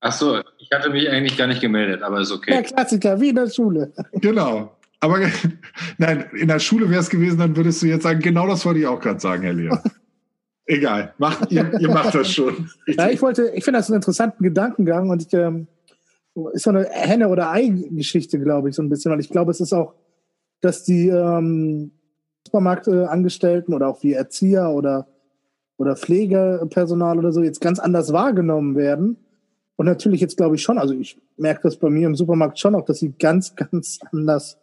Ach 0.00 0.12
so, 0.12 0.40
ich 0.58 0.70
hatte 0.72 0.90
mich 0.90 1.08
eigentlich 1.10 1.36
gar 1.36 1.48
nicht 1.48 1.60
gemeldet, 1.60 2.02
aber 2.02 2.20
ist 2.20 2.30
okay. 2.30 2.52
Der 2.52 2.62
Klassiker, 2.62 3.20
wie 3.20 3.30
in 3.30 3.36
der 3.36 3.50
Schule. 3.50 3.92
Genau. 4.12 4.76
Aber 5.00 5.18
nein, 5.98 6.26
in 6.34 6.48
der 6.48 6.58
Schule 6.58 6.88
wäre 6.88 7.00
es 7.00 7.10
gewesen, 7.10 7.38
dann 7.38 7.56
würdest 7.56 7.82
du 7.82 7.86
jetzt 7.86 8.02
sagen, 8.02 8.20
genau 8.20 8.46
das 8.46 8.64
wollte 8.64 8.80
ich 8.80 8.86
auch 8.86 9.00
gerade 9.00 9.20
sagen, 9.20 9.42
Herr 9.42 9.52
Leon. 9.52 9.78
Egal, 10.66 11.14
macht, 11.16 11.50
ihr, 11.50 11.72
ihr 11.80 11.88
macht 11.88 12.14
das 12.14 12.30
schon. 12.30 12.68
Ich, 12.86 12.96
ja, 12.96 13.08
ich 13.08 13.22
wollte, 13.22 13.50
ich 13.54 13.64
finde 13.64 13.78
das 13.78 13.88
einen 13.88 13.96
interessanten 13.96 14.44
Gedankengang 14.44 15.08
und 15.08 15.22
ich, 15.22 15.32
ähm, 15.32 15.66
ist 16.52 16.64
so 16.64 16.70
eine 16.70 16.84
Henne- 16.90 17.28
oder 17.28 17.50
Ei-Geschichte, 17.50 18.38
glaube 18.38 18.68
ich, 18.68 18.74
so 18.74 18.82
ein 18.82 18.90
bisschen, 18.90 19.10
weil 19.10 19.20
ich 19.20 19.30
glaube, 19.30 19.50
es 19.50 19.60
ist 19.60 19.72
auch, 19.72 19.94
dass 20.60 20.84
die 20.84 21.08
ähm, 21.08 21.92
Supermarktangestellten 22.46 23.72
oder 23.72 23.88
auch 23.88 24.02
wie 24.02 24.12
Erzieher 24.12 24.70
oder 24.70 25.06
oder 25.78 25.96
Pflegepersonal 25.96 27.18
oder 27.18 27.32
so 27.32 27.42
jetzt 27.42 27.60
ganz 27.60 27.78
anders 27.78 28.12
wahrgenommen 28.12 28.76
werden. 28.76 29.16
Und 29.76 29.86
natürlich 29.86 30.20
jetzt 30.20 30.36
glaube 30.36 30.56
ich 30.56 30.62
schon, 30.62 30.76
also 30.76 30.92
ich 30.92 31.18
merke 31.36 31.62
das 31.62 31.76
bei 31.76 31.88
mir 31.88 32.06
im 32.06 32.16
Supermarkt 32.16 32.58
schon 32.58 32.74
auch, 32.74 32.84
dass 32.84 32.98
sie 32.98 33.14
ganz, 33.18 33.54
ganz 33.54 34.00
anders, 34.12 34.58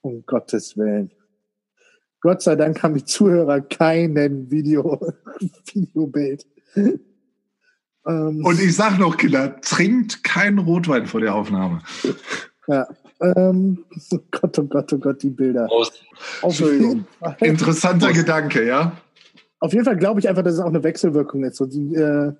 um 0.00 0.24
Gottes 0.24 0.76
Willen. 0.76 1.10
Gott 2.20 2.42
sei 2.42 2.54
Dank 2.54 2.82
haben 2.82 2.94
die 2.94 3.04
Zuhörer 3.04 3.60
keinen 3.60 4.50
Video, 4.50 5.00
Videobild. 5.72 6.46
Ähm, 6.76 8.44
Und 8.44 8.60
ich 8.60 8.76
sag 8.76 8.98
noch, 8.98 9.16
Kinder, 9.16 9.60
trinkt 9.60 10.22
keinen 10.22 10.60
Rotwein 10.60 11.06
vor 11.06 11.20
der 11.20 11.34
Aufnahme. 11.34 11.82
Ja. 12.68 12.86
Ähm, 13.20 13.84
oh 14.12 14.18
Gott, 14.30 14.58
oh 14.60 14.64
Gott, 14.64 14.92
oh 14.92 14.98
Gott, 14.98 15.22
die 15.22 15.30
Bilder. 15.30 15.68
Entschuldigung. 16.42 17.04
Interessanter 17.40 18.06
Prost. 18.06 18.20
Gedanke, 18.20 18.66
ja? 18.66 18.92
Auf 19.62 19.72
jeden 19.72 19.84
Fall 19.84 19.96
glaube 19.96 20.18
ich 20.18 20.28
einfach, 20.28 20.42
dass 20.42 20.54
es 20.54 20.60
auch 20.60 20.66
eine 20.66 20.82
Wechselwirkung 20.82 21.44
ist. 21.44 21.56
So 21.56 21.66
die, 21.66 21.94
äh, 21.94 22.32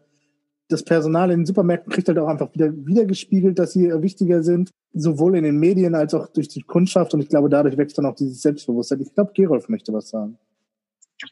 das 0.68 0.82
Personal 0.82 1.30
in 1.30 1.40
den 1.40 1.46
Supermärkten 1.46 1.92
kriegt 1.92 2.08
halt 2.08 2.18
auch 2.18 2.26
einfach 2.26 2.52
wieder 2.52 2.72
wiedergespiegelt, 2.74 3.60
dass 3.60 3.72
sie 3.72 3.86
äh, 3.86 4.02
wichtiger 4.02 4.42
sind, 4.42 4.70
sowohl 4.92 5.36
in 5.36 5.44
den 5.44 5.58
Medien 5.58 5.94
als 5.94 6.14
auch 6.14 6.26
durch 6.26 6.48
die 6.48 6.62
Kundschaft. 6.62 7.14
Und 7.14 7.20
ich 7.20 7.28
glaube, 7.28 7.48
dadurch 7.48 7.76
wächst 7.76 7.96
dann 7.96 8.06
auch 8.06 8.16
dieses 8.16 8.42
Selbstbewusstsein. 8.42 9.00
Ich 9.00 9.14
glaube, 9.14 9.32
Gerolf 9.34 9.68
möchte 9.68 9.92
was 9.92 10.08
sagen. 10.08 10.36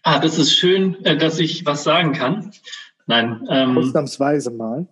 Ah, 0.05 0.21
das 0.21 0.39
ist 0.39 0.53
schön, 0.53 0.95
äh, 1.05 1.17
dass 1.17 1.41
ich 1.41 1.67
was 1.67 1.83
sagen 1.83 2.13
kann. 2.13 2.53
Nein. 3.07 3.45
Ähm, 3.51 3.77
Ausnahmsweise 3.77 4.53
mal. 4.53 4.87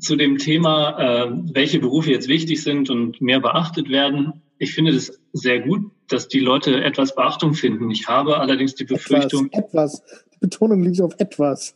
Zu 0.00 0.16
dem 0.16 0.36
Thema, 0.36 0.98
äh, 0.98 1.30
welche 1.54 1.78
Berufe 1.78 2.10
jetzt 2.10 2.28
wichtig 2.28 2.62
sind 2.62 2.90
und 2.90 3.22
mehr 3.22 3.40
beachtet 3.40 3.88
werden. 3.88 4.42
Ich 4.58 4.74
finde 4.74 4.92
das 4.92 5.18
sehr 5.32 5.60
gut, 5.60 5.90
dass 6.08 6.28
die 6.28 6.40
Leute 6.40 6.82
etwas 6.82 7.14
Beachtung 7.14 7.54
finden. 7.54 7.90
Ich 7.90 8.08
habe 8.08 8.38
allerdings 8.38 8.74
die 8.74 8.84
Befürchtung. 8.84 9.48
Etwas, 9.52 10.00
etwas. 10.00 10.24
Die 10.34 10.38
Betonung 10.40 10.82
liegt 10.82 11.00
auf 11.00 11.14
etwas. 11.18 11.74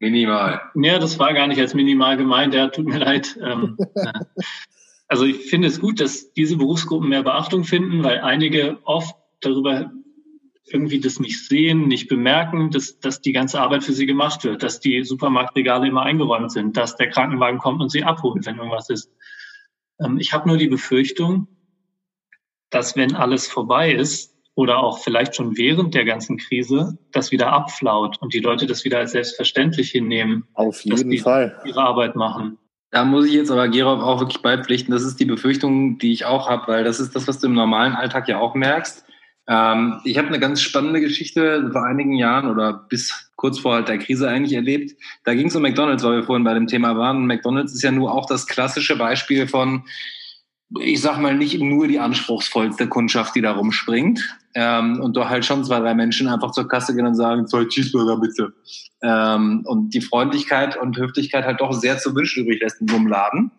Minimal. 0.00 0.60
Ja, 0.74 0.98
das 0.98 1.18
war 1.18 1.34
gar 1.34 1.46
nicht 1.46 1.60
als 1.60 1.74
minimal 1.74 2.16
gemeint, 2.16 2.54
ja, 2.54 2.68
tut 2.68 2.86
mir 2.86 2.98
leid. 2.98 3.38
Ähm, 3.42 3.76
äh, 3.94 4.12
also 5.08 5.24
ich 5.24 5.48
finde 5.48 5.68
es 5.68 5.80
gut, 5.80 6.00
dass 6.00 6.32
diese 6.34 6.56
Berufsgruppen 6.56 7.08
mehr 7.08 7.22
Beachtung 7.22 7.64
finden, 7.64 8.04
weil 8.04 8.20
einige 8.20 8.78
oft 8.84 9.16
darüber 9.40 9.90
irgendwie 10.70 11.00
das 11.00 11.18
nicht 11.18 11.46
sehen, 11.46 11.88
nicht 11.88 12.08
bemerken, 12.08 12.70
dass, 12.70 13.00
dass 13.00 13.22
die 13.22 13.32
ganze 13.32 13.60
Arbeit 13.60 13.84
für 13.84 13.94
sie 13.94 14.06
gemacht 14.06 14.44
wird, 14.44 14.62
dass 14.62 14.80
die 14.80 15.02
Supermarktregale 15.02 15.88
immer 15.88 16.02
eingeräumt 16.02 16.52
sind, 16.52 16.76
dass 16.76 16.96
der 16.96 17.08
Krankenwagen 17.08 17.58
kommt 17.58 17.80
und 17.80 17.90
sie 17.90 18.04
abholt, 18.04 18.44
wenn 18.46 18.56
irgendwas 18.56 18.90
ist. 18.90 19.10
Ähm, 19.98 20.18
ich 20.18 20.32
habe 20.32 20.48
nur 20.48 20.58
die 20.58 20.68
Befürchtung, 20.68 21.48
dass 22.70 22.96
wenn 22.96 23.14
alles 23.14 23.46
vorbei 23.46 23.92
ist 23.92 24.34
oder 24.54 24.78
auch 24.78 24.98
vielleicht 24.98 25.36
schon 25.36 25.56
während 25.56 25.94
der 25.94 26.04
ganzen 26.04 26.36
Krise, 26.36 26.98
das 27.12 27.30
wieder 27.30 27.52
abflaut 27.52 28.18
und 28.20 28.34
die 28.34 28.40
Leute 28.40 28.66
das 28.66 28.84
wieder 28.84 28.98
als 28.98 29.12
selbstverständlich 29.12 29.90
hinnehmen. 29.90 30.48
Auf 30.54 30.80
jeden 30.80 31.16
Fall. 31.18 31.60
Ihre 31.64 31.80
Arbeit 31.80 32.16
machen. 32.16 32.58
Da 32.90 33.04
muss 33.04 33.26
ich 33.26 33.34
jetzt 33.34 33.50
aber 33.50 33.68
Gerolf 33.68 34.02
auch 34.02 34.20
wirklich 34.20 34.42
beipflichten. 34.42 34.92
Das 34.92 35.02
ist 35.02 35.20
die 35.20 35.26
Befürchtung, 35.26 35.98
die 35.98 36.12
ich 36.12 36.24
auch 36.24 36.48
habe, 36.48 36.72
weil 36.72 36.84
das 36.84 37.00
ist 37.00 37.14
das, 37.14 37.28
was 37.28 37.38
du 37.38 37.46
im 37.46 37.54
normalen 37.54 37.92
Alltag 37.92 38.28
ja 38.28 38.38
auch 38.38 38.54
merkst. 38.54 39.04
Ähm, 39.46 40.00
ich 40.04 40.18
habe 40.18 40.28
eine 40.28 40.38
ganz 40.38 40.60
spannende 40.60 41.00
Geschichte 41.00 41.70
vor 41.70 41.84
einigen 41.84 42.14
Jahren 42.14 42.50
oder 42.50 42.72
bis 42.72 43.30
kurz 43.36 43.58
vor 43.58 43.74
halt 43.74 43.88
der 43.88 43.98
Krise 43.98 44.28
eigentlich 44.28 44.54
erlebt. 44.54 44.96
Da 45.24 45.34
ging 45.34 45.46
es 45.46 45.56
um 45.56 45.62
McDonald's, 45.62 46.02
weil 46.02 46.16
wir 46.16 46.24
vorhin 46.24 46.44
bei 46.44 46.54
dem 46.54 46.66
Thema 46.66 46.96
waren. 46.96 47.26
McDonald's 47.26 47.72
ist 47.72 47.82
ja 47.82 47.92
nur 47.92 48.12
auch 48.12 48.26
das 48.26 48.46
klassische 48.46 48.96
Beispiel 48.96 49.46
von 49.46 49.84
ich 50.80 51.00
sag 51.00 51.18
mal, 51.18 51.34
nicht 51.34 51.58
nur 51.60 51.88
die 51.88 51.98
anspruchsvollste 51.98 52.88
Kundschaft, 52.88 53.34
die 53.34 53.40
da 53.40 53.52
rumspringt. 53.52 54.20
Ähm, 54.54 55.00
und 55.00 55.16
doch 55.16 55.28
halt 55.28 55.44
schon 55.44 55.64
zwei, 55.64 55.80
drei 55.80 55.94
Menschen 55.94 56.28
einfach 56.28 56.50
zur 56.50 56.68
Kasse 56.68 56.94
gehen 56.94 57.06
und 57.06 57.14
sagen, 57.14 57.46
zwei 57.46 57.64
Cheeseburger 57.64 58.20
bitte. 58.20 58.52
Ähm, 59.02 59.62
und 59.66 59.94
die 59.94 60.00
Freundlichkeit 60.00 60.76
und 60.76 60.96
Höflichkeit 60.96 61.44
halt 61.44 61.60
doch 61.60 61.72
sehr 61.72 61.98
zu 61.98 62.14
wünschen 62.14 62.44
übrig 62.44 62.60
lässt 62.60 62.80
in 62.80 62.88
so 62.88 62.96
einem 62.96 63.06
Laden. 63.06 63.50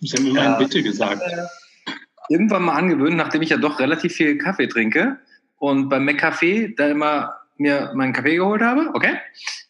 Sie 0.00 0.16
haben 0.16 0.26
immer 0.26 0.56
ein 0.56 0.58
Bitte 0.58 0.82
gesagt. 0.82 1.22
irgendwann 2.28 2.62
mal 2.62 2.74
angewöhnt, 2.74 3.16
nachdem 3.16 3.42
ich 3.42 3.50
ja 3.50 3.56
doch 3.56 3.80
relativ 3.80 4.12
viel 4.12 4.38
Kaffee 4.38 4.68
trinke 4.68 5.18
und 5.58 5.88
beim 5.88 6.08
McCafé 6.08 6.74
da 6.76 6.88
immer 6.88 7.34
mir 7.58 7.92
meinen 7.94 8.12
Kaffee 8.12 8.36
geholt 8.36 8.62
habe, 8.62 8.90
okay? 8.94 9.18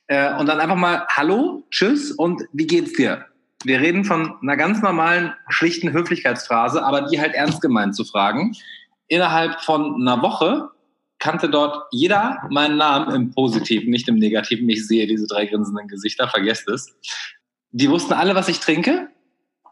Äh, 0.07 0.35
und 0.39 0.47
dann 0.47 0.61
einfach 0.61 0.77
mal 0.77 1.07
Hallo, 1.09 1.65
Tschüss 1.71 2.13
und 2.13 2.43
wie 2.53 2.67
geht's 2.67 2.93
dir? 2.93 3.27
Wir 3.65 3.81
reden 3.81 4.05
von 4.05 4.35
einer 4.43 4.57
ganz 4.57 4.83
normalen, 4.83 5.33
schlichten 5.49 5.93
Höflichkeitsphrase, 5.93 6.85
aber 6.85 7.03
die 7.03 7.21
halt 7.21 7.35
ernst 7.35 7.61
gemeint 7.61 7.95
zu 7.95 8.05
fragen. 8.05 8.57
Innerhalb 9.09 9.61
von 9.61 10.01
einer 10.01 10.23
Woche 10.23 10.71
kannte 11.19 11.49
dort 11.49 11.87
jeder 11.93 12.49
meinen 12.51 12.77
Namen 12.77 13.15
im 13.15 13.31
Positiven, 13.31 13.91
nicht 13.91 14.09
im 14.09 14.17
Negativen. 14.17 14.69
Ich 14.69 14.87
sehe 14.87 15.07
diese 15.07 15.27
drei 15.27 15.47
grinsenden 15.47 15.87
Gesichter, 15.87 16.29
vergesst 16.29 16.69
es. 16.69 16.93
Die 17.71 17.89
wussten 17.89 18.13
alle, 18.13 18.35
was 18.35 18.49
ich 18.49 18.59
trinke. 18.59 19.09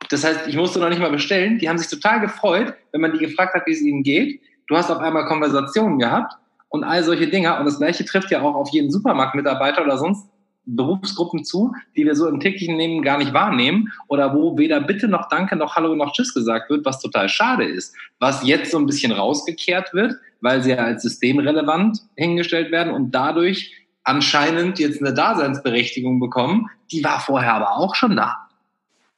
Das 0.08 0.24
heißt, 0.24 0.46
ich 0.46 0.56
musste 0.56 0.78
noch 0.78 0.88
nicht 0.88 1.00
mal 1.00 1.10
bestellen. 1.10 1.58
Die 1.58 1.68
haben 1.68 1.78
sich 1.78 1.88
total 1.88 2.20
gefreut, 2.20 2.74
wenn 2.92 3.00
man 3.00 3.12
die 3.12 3.18
gefragt 3.18 3.54
hat, 3.54 3.66
wie 3.66 3.72
es 3.72 3.82
ihnen 3.82 4.02
geht. 4.02 4.40
Du 4.68 4.76
hast 4.76 4.90
auf 4.90 4.98
einmal 4.98 5.26
Konversationen 5.26 5.98
gehabt 5.98 6.34
und 6.68 6.84
all 6.84 7.02
solche 7.02 7.28
Dinge. 7.28 7.58
Und 7.58 7.64
das 7.64 7.78
Gleiche 7.78 8.04
trifft 8.04 8.30
ja 8.30 8.40
auch 8.40 8.54
auf 8.54 8.70
jeden 8.70 8.90
Supermarktmitarbeiter 8.90 9.82
oder 9.82 9.98
sonst 9.98 10.28
Berufsgruppen 10.66 11.44
zu, 11.44 11.72
die 11.96 12.04
wir 12.04 12.14
so 12.14 12.28
im 12.28 12.40
täglichen 12.40 12.76
Leben 12.76 13.02
gar 13.02 13.18
nicht 13.18 13.32
wahrnehmen 13.32 13.92
oder 14.08 14.34
wo 14.34 14.56
weder 14.58 14.80
Bitte 14.80 15.08
noch 15.08 15.28
Danke 15.28 15.56
noch 15.56 15.76
Hallo 15.76 15.94
noch 15.94 16.12
Tschüss 16.12 16.34
gesagt 16.34 16.70
wird, 16.70 16.84
was 16.84 17.00
total 17.00 17.28
schade 17.28 17.64
ist. 17.64 17.94
Was 18.18 18.44
jetzt 18.44 18.70
so 18.70 18.78
ein 18.78 18.86
bisschen 18.86 19.12
rausgekehrt 19.12 19.94
wird, 19.94 20.14
weil 20.40 20.62
sie 20.62 20.70
ja 20.70 20.78
als 20.78 21.02
systemrelevant 21.02 22.00
hingestellt 22.16 22.70
werden 22.70 22.92
und 22.92 23.12
dadurch 23.12 23.74
anscheinend 24.04 24.78
jetzt 24.78 25.00
eine 25.00 25.14
Daseinsberechtigung 25.14 26.20
bekommen. 26.20 26.68
Die 26.90 27.04
war 27.04 27.20
vorher 27.20 27.54
aber 27.54 27.76
auch 27.76 27.94
schon 27.94 28.16
da. 28.16 28.48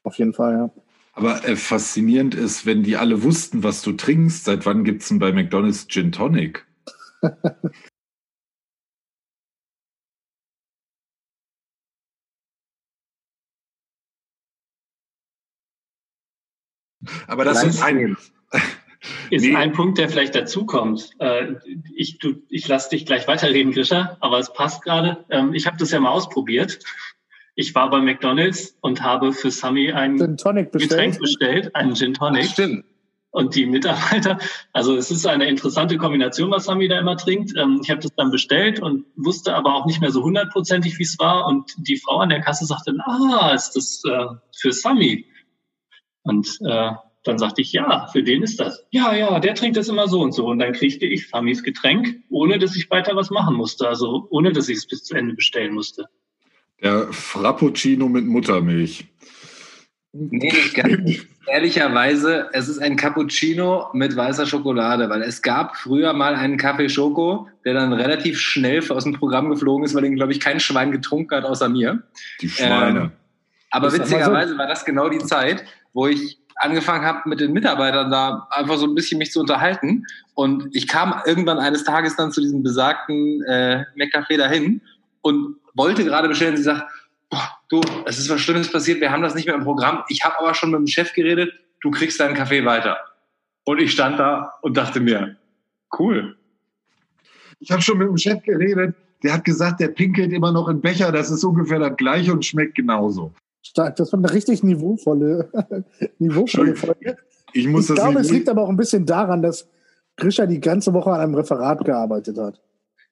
Auf 0.05 0.19
jeden 0.19 0.35
Fall, 0.35 0.55
ja. 0.55 0.71
Aber 1.15 1.47
äh, 1.47 1.57
faszinierend 1.57 2.35
ist, 2.35 2.65
wenn 2.65 2.83
die 2.83 2.97
alle 2.97 3.23
wussten, 3.23 3.63
was 3.63 3.83
du 3.83 3.93
trinkst, 3.93 4.45
seit 4.45 4.65
wann 4.65 4.83
gibt 4.83 5.03
es 5.03 5.09
denn 5.09 5.19
bei 5.19 5.33
McDonalds 5.33 5.87
Gin 5.89 6.11
Tonic? 6.11 6.67
Aber 17.27 17.45
das 17.45 17.65
ist 17.65 17.83
ein, 17.83 18.17
ist 19.31 19.43
nee. 19.43 19.55
ein 19.55 19.73
Punkt, 19.73 19.99
der 19.99 20.09
vielleicht 20.09 20.35
dazukommt. 20.35 21.11
Äh, 21.19 21.55
ich, 21.95 22.19
ich 22.49 22.69
lasse 22.69 22.91
dich 22.91 23.07
gleich 23.07 23.27
weiterreden, 23.29 23.73
Grisha, 23.73 24.17
aber 24.21 24.39
es 24.39 24.53
passt 24.53 24.83
gerade. 24.83 25.25
Ähm, 25.31 25.55
ich 25.55 25.67
habe 25.67 25.77
das 25.77 25.91
ja 25.91 26.01
mal 26.01 26.11
ausprobiert. 26.11 26.79
Ich 27.55 27.75
war 27.75 27.91
bei 27.91 28.01
McDonald's 28.01 28.77
und 28.81 29.03
habe 29.03 29.33
für 29.33 29.51
Sammy 29.51 29.93
ein 29.93 30.17
Getränk 30.17 31.19
bestellt, 31.19 31.75
einen 31.75 31.95
Gin 31.95 32.15
Tonic. 32.15 32.47
stimmt. 32.47 32.85
Und 33.33 33.55
die 33.55 33.65
Mitarbeiter, 33.65 34.39
also 34.75 34.95
es 34.95 35.11
ist 35.11 35.27
eine 35.27 35.49
interessante 35.49 35.97
Kombination, 35.97 36.51
was 36.51 36.67
Sami 36.67 36.87
da 36.87 36.99
immer 36.99 37.17
trinkt. 37.17 37.57
Ähm, 37.57 37.81
ich 37.83 37.91
habe 37.91 38.01
das 38.01 38.15
dann 38.15 38.31
bestellt 38.31 38.81
und 38.81 39.07
wusste 39.17 39.55
aber 39.55 39.75
auch 39.75 39.87
nicht 39.87 40.03
mehr 40.03 40.11
so 40.11 40.23
hundertprozentig, 40.23 40.99
wie 40.99 41.05
es 41.05 41.19
war. 41.19 41.47
Und 41.47 41.73
die 41.79 41.97
Frau 41.97 42.19
an 42.19 42.29
der 42.29 42.43
Kasse 42.43 42.67
sagte, 42.67 42.95
ah, 43.07 43.53
ist 43.55 43.73
das 43.73 44.03
äh, 44.05 44.27
für 44.55 44.73
Sami? 44.73 45.25
Und 46.23 46.59
äh, 46.65 46.93
dann 47.25 47.39
sagte 47.39 47.63
ich, 47.63 47.73
ja, 47.73 48.09
für 48.13 48.23
den 48.23 48.43
ist 48.43 48.59
das. 48.59 48.85
Ja, 48.91 49.15
ja, 49.15 49.39
der 49.39 49.55
trinkt 49.55 49.77
das 49.77 49.89
immer 49.89 50.09
so 50.09 50.21
und 50.21 50.33
so. 50.33 50.47
Und 50.47 50.59
dann 50.59 50.73
kriegte 50.73 51.07
ich 51.07 51.29
Samis 51.29 51.63
Getränk, 51.63 52.17
ohne 52.31 52.59
dass 52.59 52.77
ich 52.77 52.91
weiter 52.91 53.15
was 53.15 53.31
machen 53.31 53.55
musste. 53.55 53.89
Also 53.89 54.27
ohne, 54.31 54.53
dass 54.53 54.69
ich 54.69 54.79
es 54.79 54.87
bis 54.87 55.05
zu 55.05 55.15
Ende 55.15 55.35
bestellen 55.35 55.75
musste. 55.75 56.07
Der 56.83 57.13
Frappuccino 57.13 58.09
mit 58.09 58.27
Muttermilch. 58.27 59.07
Nee, 60.13 60.53
ganz 60.75 61.25
ehrlicherweise, 61.47 62.49
es 62.53 62.69
ist 62.69 62.81
ein 62.81 62.97
Cappuccino 62.97 63.87
mit 63.93 64.15
weißer 64.15 64.47
Schokolade, 64.47 65.09
weil 65.09 65.23
es 65.23 65.43
gab 65.43 65.77
früher 65.77 66.13
mal 66.13 66.35
einen 66.35 66.57
Kaffee 66.57 66.89
Schoko, 66.89 67.49
der 67.65 67.75
dann 67.75 67.93
relativ 67.93 68.39
schnell 68.39 68.83
aus 68.91 69.05
dem 69.05 69.15
Programm 69.15 69.49
geflogen 69.49 69.85
ist, 69.85 69.95
weil 69.95 70.03
den, 70.03 70.17
glaube 70.17 70.33
ich, 70.33 70.41
kein 70.41 70.61
Schwein 70.61 70.93
getrunken 70.93 71.35
hat 71.35 71.45
außer 71.45 71.69
mir. 71.69 72.03
Die 72.41 72.49
Schweine. 72.49 73.01
Ähm, 73.01 73.13
aber 73.71 73.93
witzigerweise 73.93 74.59
war 74.59 74.67
das 74.67 74.85
genau 74.85 75.09
die 75.09 75.19
Zeit, 75.19 75.65
wo 75.93 76.07
ich 76.07 76.39
angefangen 76.57 77.05
habe, 77.05 77.29
mit 77.29 77.41
den 77.41 77.53
Mitarbeitern 77.53 78.11
da 78.11 78.47
einfach 78.51 78.77
so 78.77 78.87
ein 78.87 78.95
bisschen 78.95 79.19
mich 79.19 79.33
zu 79.33 79.41
unterhalten. 79.41 80.05
Und 80.35 80.75
ich 80.75 80.87
kam 80.87 81.21
irgendwann 81.27 81.59
eines 81.59 81.85
Tages 81.85 82.17
dann 82.17 82.33
zu 82.33 82.41
diesem 82.41 82.63
besagten 82.63 83.43
äh, 83.45 83.85
McCafé 83.97 84.37
dahin 84.37 84.81
und 85.23 85.57
wollte 85.75 86.05
gerade 86.05 86.29
bestellen. 86.29 86.57
Sie 86.57 86.63
sagt, 86.63 86.85
du, 87.69 87.81
es 88.07 88.19
ist 88.19 88.29
was 88.29 88.41
Schlimmes 88.41 88.71
passiert, 88.71 89.01
wir 89.01 89.11
haben 89.11 89.23
das 89.23 89.35
nicht 89.35 89.47
mehr 89.47 89.55
im 89.55 89.65
Programm. 89.65 90.05
Ich 90.09 90.25
habe 90.25 90.39
aber 90.39 90.55
schon 90.55 90.71
mit 90.71 90.81
dem 90.81 90.87
Chef 90.87 91.13
geredet, 91.13 91.53
du 91.81 91.91
kriegst 91.91 92.21
deinen 92.21 92.35
Kaffee 92.35 92.65
weiter. 92.65 92.99
Und 93.65 93.81
ich 93.81 93.93
stand 93.93 94.19
da 94.19 94.55
und 94.63 94.77
dachte 94.77 95.01
mir, 95.01 95.37
cool. 95.99 96.37
Ich 97.61 97.71
habe 97.71 97.81
schon 97.81 97.99
mit 97.99 98.09
dem 98.09 98.19
Chef 98.19 98.43
geredet, 98.43 98.95
der 99.23 99.35
hat 99.35 99.45
gesagt, 99.45 99.81
der 99.81 99.89
pinkelt 99.89 100.33
immer 100.33 100.51
noch 100.53 100.69
in 100.69 100.81
Becher, 100.81 101.13
das 101.13 101.31
ist 101.31 101.45
ungefähr 101.45 101.79
das 101.79 101.97
gleiche 101.97 102.33
und 102.33 102.45
schmeckt 102.45 102.75
genauso. 102.75 103.33
Stark, 103.63 103.97
das 103.97 104.13
war 104.13 104.19
eine 104.19 104.33
richtig 104.33 104.63
niveauvolle, 104.63 105.51
niveauvolle 106.19 106.75
Folge. 106.75 107.17
Ich, 107.53 107.67
muss 107.69 107.89
ich 107.89 107.95
glaube, 107.95 108.21
es 108.21 108.31
liegt 108.31 108.49
aber 108.49 108.63
auch 108.63 108.69
ein 108.69 108.77
bisschen 108.77 109.07
daran, 109.07 109.43
dass 109.43 109.69
Grisha 110.17 110.47
die 110.47 110.61
ganze 110.61 110.93
Woche 110.93 111.11
an 111.11 111.21
einem 111.21 111.35
Referat 111.35 111.85
gearbeitet 111.85 112.39
hat. 112.39 112.61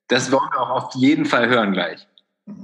Das 0.08 0.32
wollen 0.32 0.50
wir 0.52 0.60
auch 0.60 0.84
auf 0.84 0.94
jeden 0.96 1.24
Fall 1.24 1.48
hören 1.48 1.72
gleich. 1.72 2.06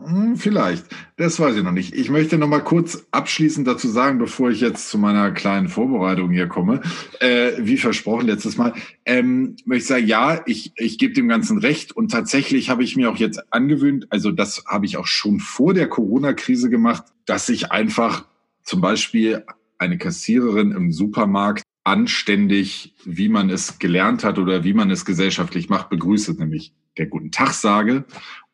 Hm, 0.07 0.37
vielleicht. 0.37 0.87
Das 1.17 1.39
weiß 1.39 1.57
ich 1.57 1.63
noch 1.63 1.73
nicht. 1.73 1.95
Ich 1.95 2.11
möchte 2.11 2.39
noch 2.39 2.49
mal 2.49 2.61
kurz 2.61 3.07
abschließend 3.11 3.67
dazu 3.67 3.89
sagen, 3.89 4.19
bevor 4.19 4.51
ich 4.51 4.61
jetzt 4.61 4.89
zu 4.89 4.99
meiner 4.99 5.31
kleinen 5.31 5.69
Vorbereitung 5.69 6.31
hier 6.31 6.47
komme, 6.47 6.81
äh, 7.21 7.53
wie 7.59 7.77
versprochen 7.77 8.27
letztes 8.27 8.57
Mal, 8.57 8.75
ähm, 9.05 9.57
möchte 9.65 9.83
ich 9.83 9.87
sagen, 9.87 10.07
ja, 10.07 10.41
ich, 10.47 10.73
ich 10.77 10.99
gebe 10.99 11.15
dem 11.15 11.29
Ganzen 11.29 11.59
recht 11.59 11.93
und 11.93 12.11
tatsächlich 12.11 12.71
habe 12.71 12.85
ich 12.85 12.97
mir 12.97 13.11
auch 13.11 13.17
jetzt 13.17 13.53
angewöhnt, 13.53 14.07
also 14.11 14.31
das 14.31 14.65
habe 14.67 14.87
ich 14.87 14.97
auch 14.97 15.07
schon 15.07 15.41
vor 15.41 15.75
der 15.75 15.89
Corona-Krise 15.89 16.71
gemacht, 16.71 17.05
dass 17.25 17.49
ich 17.49 17.73
einfach 17.73 18.27
zum 18.63 18.81
Beispiel 18.81 19.45
eine 19.79 19.99
Kassiererin 19.99 20.73
im 20.73 20.93
Supermarkt 20.93 21.63
anständig, 21.85 22.95
wie 23.05 23.29
man 23.29 23.51
es 23.51 23.79
gelernt 23.79 24.25
hat 24.25 24.39
oder 24.39 24.65
wie 24.65 24.75
man 24.75 24.91
es 24.91 25.05
gesellschaftlich 25.05 25.69
macht, 25.69 25.89
begrüße, 25.89 26.33
nämlich 26.35 26.73
der 26.99 27.07
guten 27.07 27.31
Tag 27.31 27.53
sage 27.53 28.05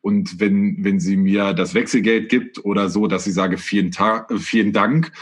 und 0.03 0.41
wenn, 0.41 0.83
wenn 0.83 0.99
sie 0.99 1.15
mir 1.15 1.53
das 1.53 1.73
Wechselgeld 1.73 2.27
gibt 2.27 2.65
oder 2.65 2.89
so, 2.89 3.07
dass 3.07 3.23
sie 3.23 3.31
sage, 3.31 3.57
vielen, 3.57 3.89
Tag, 3.89 4.29
vielen 4.37 4.73
Dank 4.73 5.13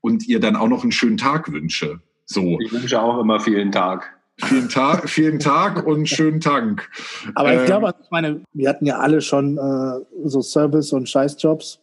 und 0.00 0.28
ihr 0.28 0.38
dann 0.38 0.54
auch 0.54 0.68
noch 0.68 0.84
einen 0.84 0.92
schönen 0.92 1.16
Tag 1.16 1.52
wünsche. 1.52 2.00
So. 2.24 2.56
Ich 2.60 2.72
wünsche 2.72 3.02
auch 3.02 3.20
immer 3.20 3.40
vielen 3.40 3.72
Tag. 3.72 4.16
Vielen 4.36 4.68
Tag, 4.68 5.08
vielen 5.10 5.40
Tag 5.40 5.84
und 5.84 6.08
schönen 6.08 6.38
Dank. 6.38 6.88
Aber 7.34 7.52
ich 7.52 7.60
ähm, 7.60 7.66
glaube, 7.66 7.92
ich 8.00 8.10
meine, 8.12 8.40
wir 8.52 8.68
hatten 8.68 8.86
ja 8.86 8.98
alle 8.98 9.20
schon 9.22 9.58
äh, 9.58 10.04
so 10.24 10.40
Service- 10.40 10.92
und 10.92 11.08
Scheißjobs. 11.08 11.80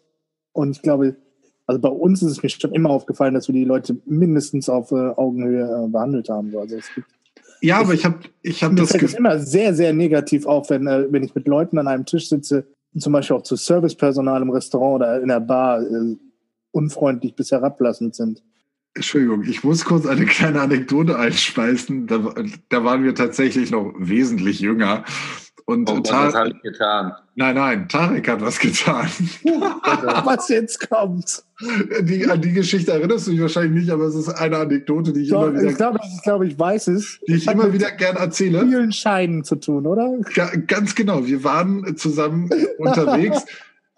Und 0.53 0.77
ich 0.77 0.81
glaube, 0.81 1.17
also 1.67 1.81
bei 1.81 1.89
uns 1.89 2.23
ist 2.23 2.31
es 2.31 2.41
mir 2.41 2.47
schon 2.47 2.71
immer 2.71 2.89
aufgefallen, 2.89 3.33
dass 3.33 3.49
wir 3.49 3.53
die 3.53 3.65
Leute 3.65 3.97
mindestens 4.05 4.69
auf 4.69 4.93
äh, 4.93 4.95
Augenhöhe 4.95 5.65
äh, 5.65 5.89
behandelt 5.89 6.29
haben. 6.29 6.55
Also 6.55 6.77
es 6.77 6.87
gibt 6.95 7.09
ja, 7.61 7.79
aber 7.79 7.93
ich 7.93 8.05
habe 8.05 8.19
ich 8.41 8.63
hab 8.63 8.75
das. 8.75 8.89
Das 8.89 8.99
fällt 8.99 9.13
immer 9.13 9.39
sehr, 9.39 9.73
sehr 9.73 9.93
negativ 9.93 10.45
auf, 10.45 10.69
wenn, 10.69 10.87
äh, 10.87 11.07
wenn 11.09 11.23
ich 11.23 11.35
mit 11.35 11.47
Leuten 11.47 11.77
an 11.77 11.87
einem 11.87 12.05
Tisch 12.05 12.29
sitze, 12.29 12.67
zum 12.97 13.13
Beispiel 13.13 13.35
auch 13.35 13.43
zu 13.43 13.55
Servicepersonal 13.55 14.41
im 14.41 14.49
Restaurant 14.49 14.95
oder 14.95 15.21
in 15.21 15.27
der 15.27 15.39
Bar, 15.39 15.81
äh, 15.81 16.15
unfreundlich 16.71 17.35
bis 17.35 17.51
herablassend 17.51 18.15
sind. 18.15 18.43
Entschuldigung, 18.93 19.43
ich 19.43 19.63
muss 19.63 19.83
kurz 19.83 20.05
eine 20.05 20.25
kleine 20.25 20.61
Anekdote 20.61 21.17
einspeisen. 21.17 22.07
Da, 22.07 22.33
da 22.69 22.83
waren 22.83 23.03
wir 23.03 23.13
tatsächlich 23.13 23.71
noch 23.71 23.93
wesentlich 23.97 24.59
jünger. 24.61 25.03
Und 25.67 25.89
oh, 25.89 25.99
was 26.03 26.35
habe 26.35 26.49
ich 26.49 26.61
getan? 26.61 27.13
Nein, 27.33 27.55
nein, 27.55 27.89
Tarek 27.89 28.27
hat 28.27 28.41
was 28.41 28.59
getan. 28.59 29.07
was 30.23 30.47
jetzt 30.47 30.87
kommt. 30.89 31.43
Die, 32.01 32.29
an 32.29 32.39
die 32.39 32.51
Geschichte 32.51 32.91
erinnerst 32.91 33.25
du 33.25 33.31
dich 33.31 33.41
wahrscheinlich 33.41 33.83
nicht, 33.83 33.91
aber 33.91 34.03
es 34.03 34.13
ist 34.13 34.29
eine 34.29 34.57
Anekdote, 34.57 35.11
die 35.11 35.21
ich 35.21 35.29
Doch, 35.29 35.47
immer 35.47 35.59
wieder. 35.59 35.71
Ich 35.71 35.75
glaube, 35.75 35.99
ich, 36.03 36.21
glaub, 36.21 36.43
ich 36.43 36.59
weiß 36.59 36.87
es. 36.89 37.19
Die 37.27 37.33
ich 37.33 37.47
immer 37.47 37.73
wieder 37.73 37.89
gern 37.91 38.15
erzähle. 38.15 38.63
Mit 38.63 38.73
vielen 38.73 38.91
Scheinen 38.91 39.43
zu 39.43 39.55
tun, 39.55 39.87
oder? 39.87 40.13
Ja, 40.35 40.51
ganz 40.67 40.93
genau. 40.93 41.25
Wir 41.25 41.43
waren 41.43 41.97
zusammen 41.97 42.49
unterwegs. 42.77 43.43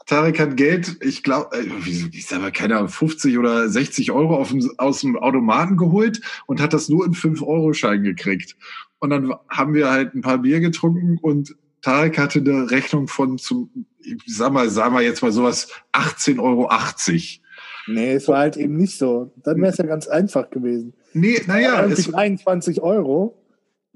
Tarek 0.06 0.40
hat 0.40 0.56
Geld, 0.56 0.96
ich 1.02 1.22
glaube, 1.22 1.58
äh, 1.58 1.66
ich 2.14 2.28
sage 2.28 2.42
mal, 2.42 2.52
keine 2.54 2.78
Ahnung, 2.78 2.88
50 2.88 3.38
oder 3.38 3.68
60 3.68 4.14
Euro 4.14 4.42
dem, 4.46 4.72
aus 4.78 5.02
dem 5.02 5.18
Automaten 5.18 5.76
geholt 5.76 6.22
und 6.46 6.62
hat 6.62 6.72
das 6.72 6.88
nur 6.88 7.06
in 7.06 7.14
5-Euro-Schein 7.14 8.04
gekriegt. 8.04 8.56
Und 9.00 9.10
dann 9.12 9.34
haben 9.50 9.74
wir 9.74 9.90
halt 9.90 10.16
ein 10.16 10.22
paar 10.22 10.40
Bier 10.40 10.60
getrunken 10.60 11.18
und 11.22 11.56
Tarek 11.82 12.18
hatte 12.18 12.40
eine 12.40 12.72
Rechnung 12.72 13.08
von 13.08 13.38
zum, 13.38 13.86
ich 14.02 14.18
sag 14.26 14.52
mal, 14.52 14.70
sagen 14.70 14.96
wir 14.96 15.02
jetzt 15.02 15.22
mal 15.22 15.32
sowas, 15.32 15.70
18,80 15.94 16.40
Euro. 16.42 16.70
Nee, 17.88 18.14
es 18.14 18.28
war 18.28 18.40
halt 18.40 18.58
eben 18.58 18.76
nicht 18.76 18.98
so. 18.98 19.32
Dann 19.44 19.62
wäre 19.62 19.72
es 19.72 19.78
ja 19.78 19.86
ganz 19.86 20.08
einfach 20.08 20.50
gewesen. 20.50 20.94
Nee, 21.14 21.42
naja. 21.48 21.86
Es 21.86 22.08
23 22.08 22.82
Euro. 22.82 23.38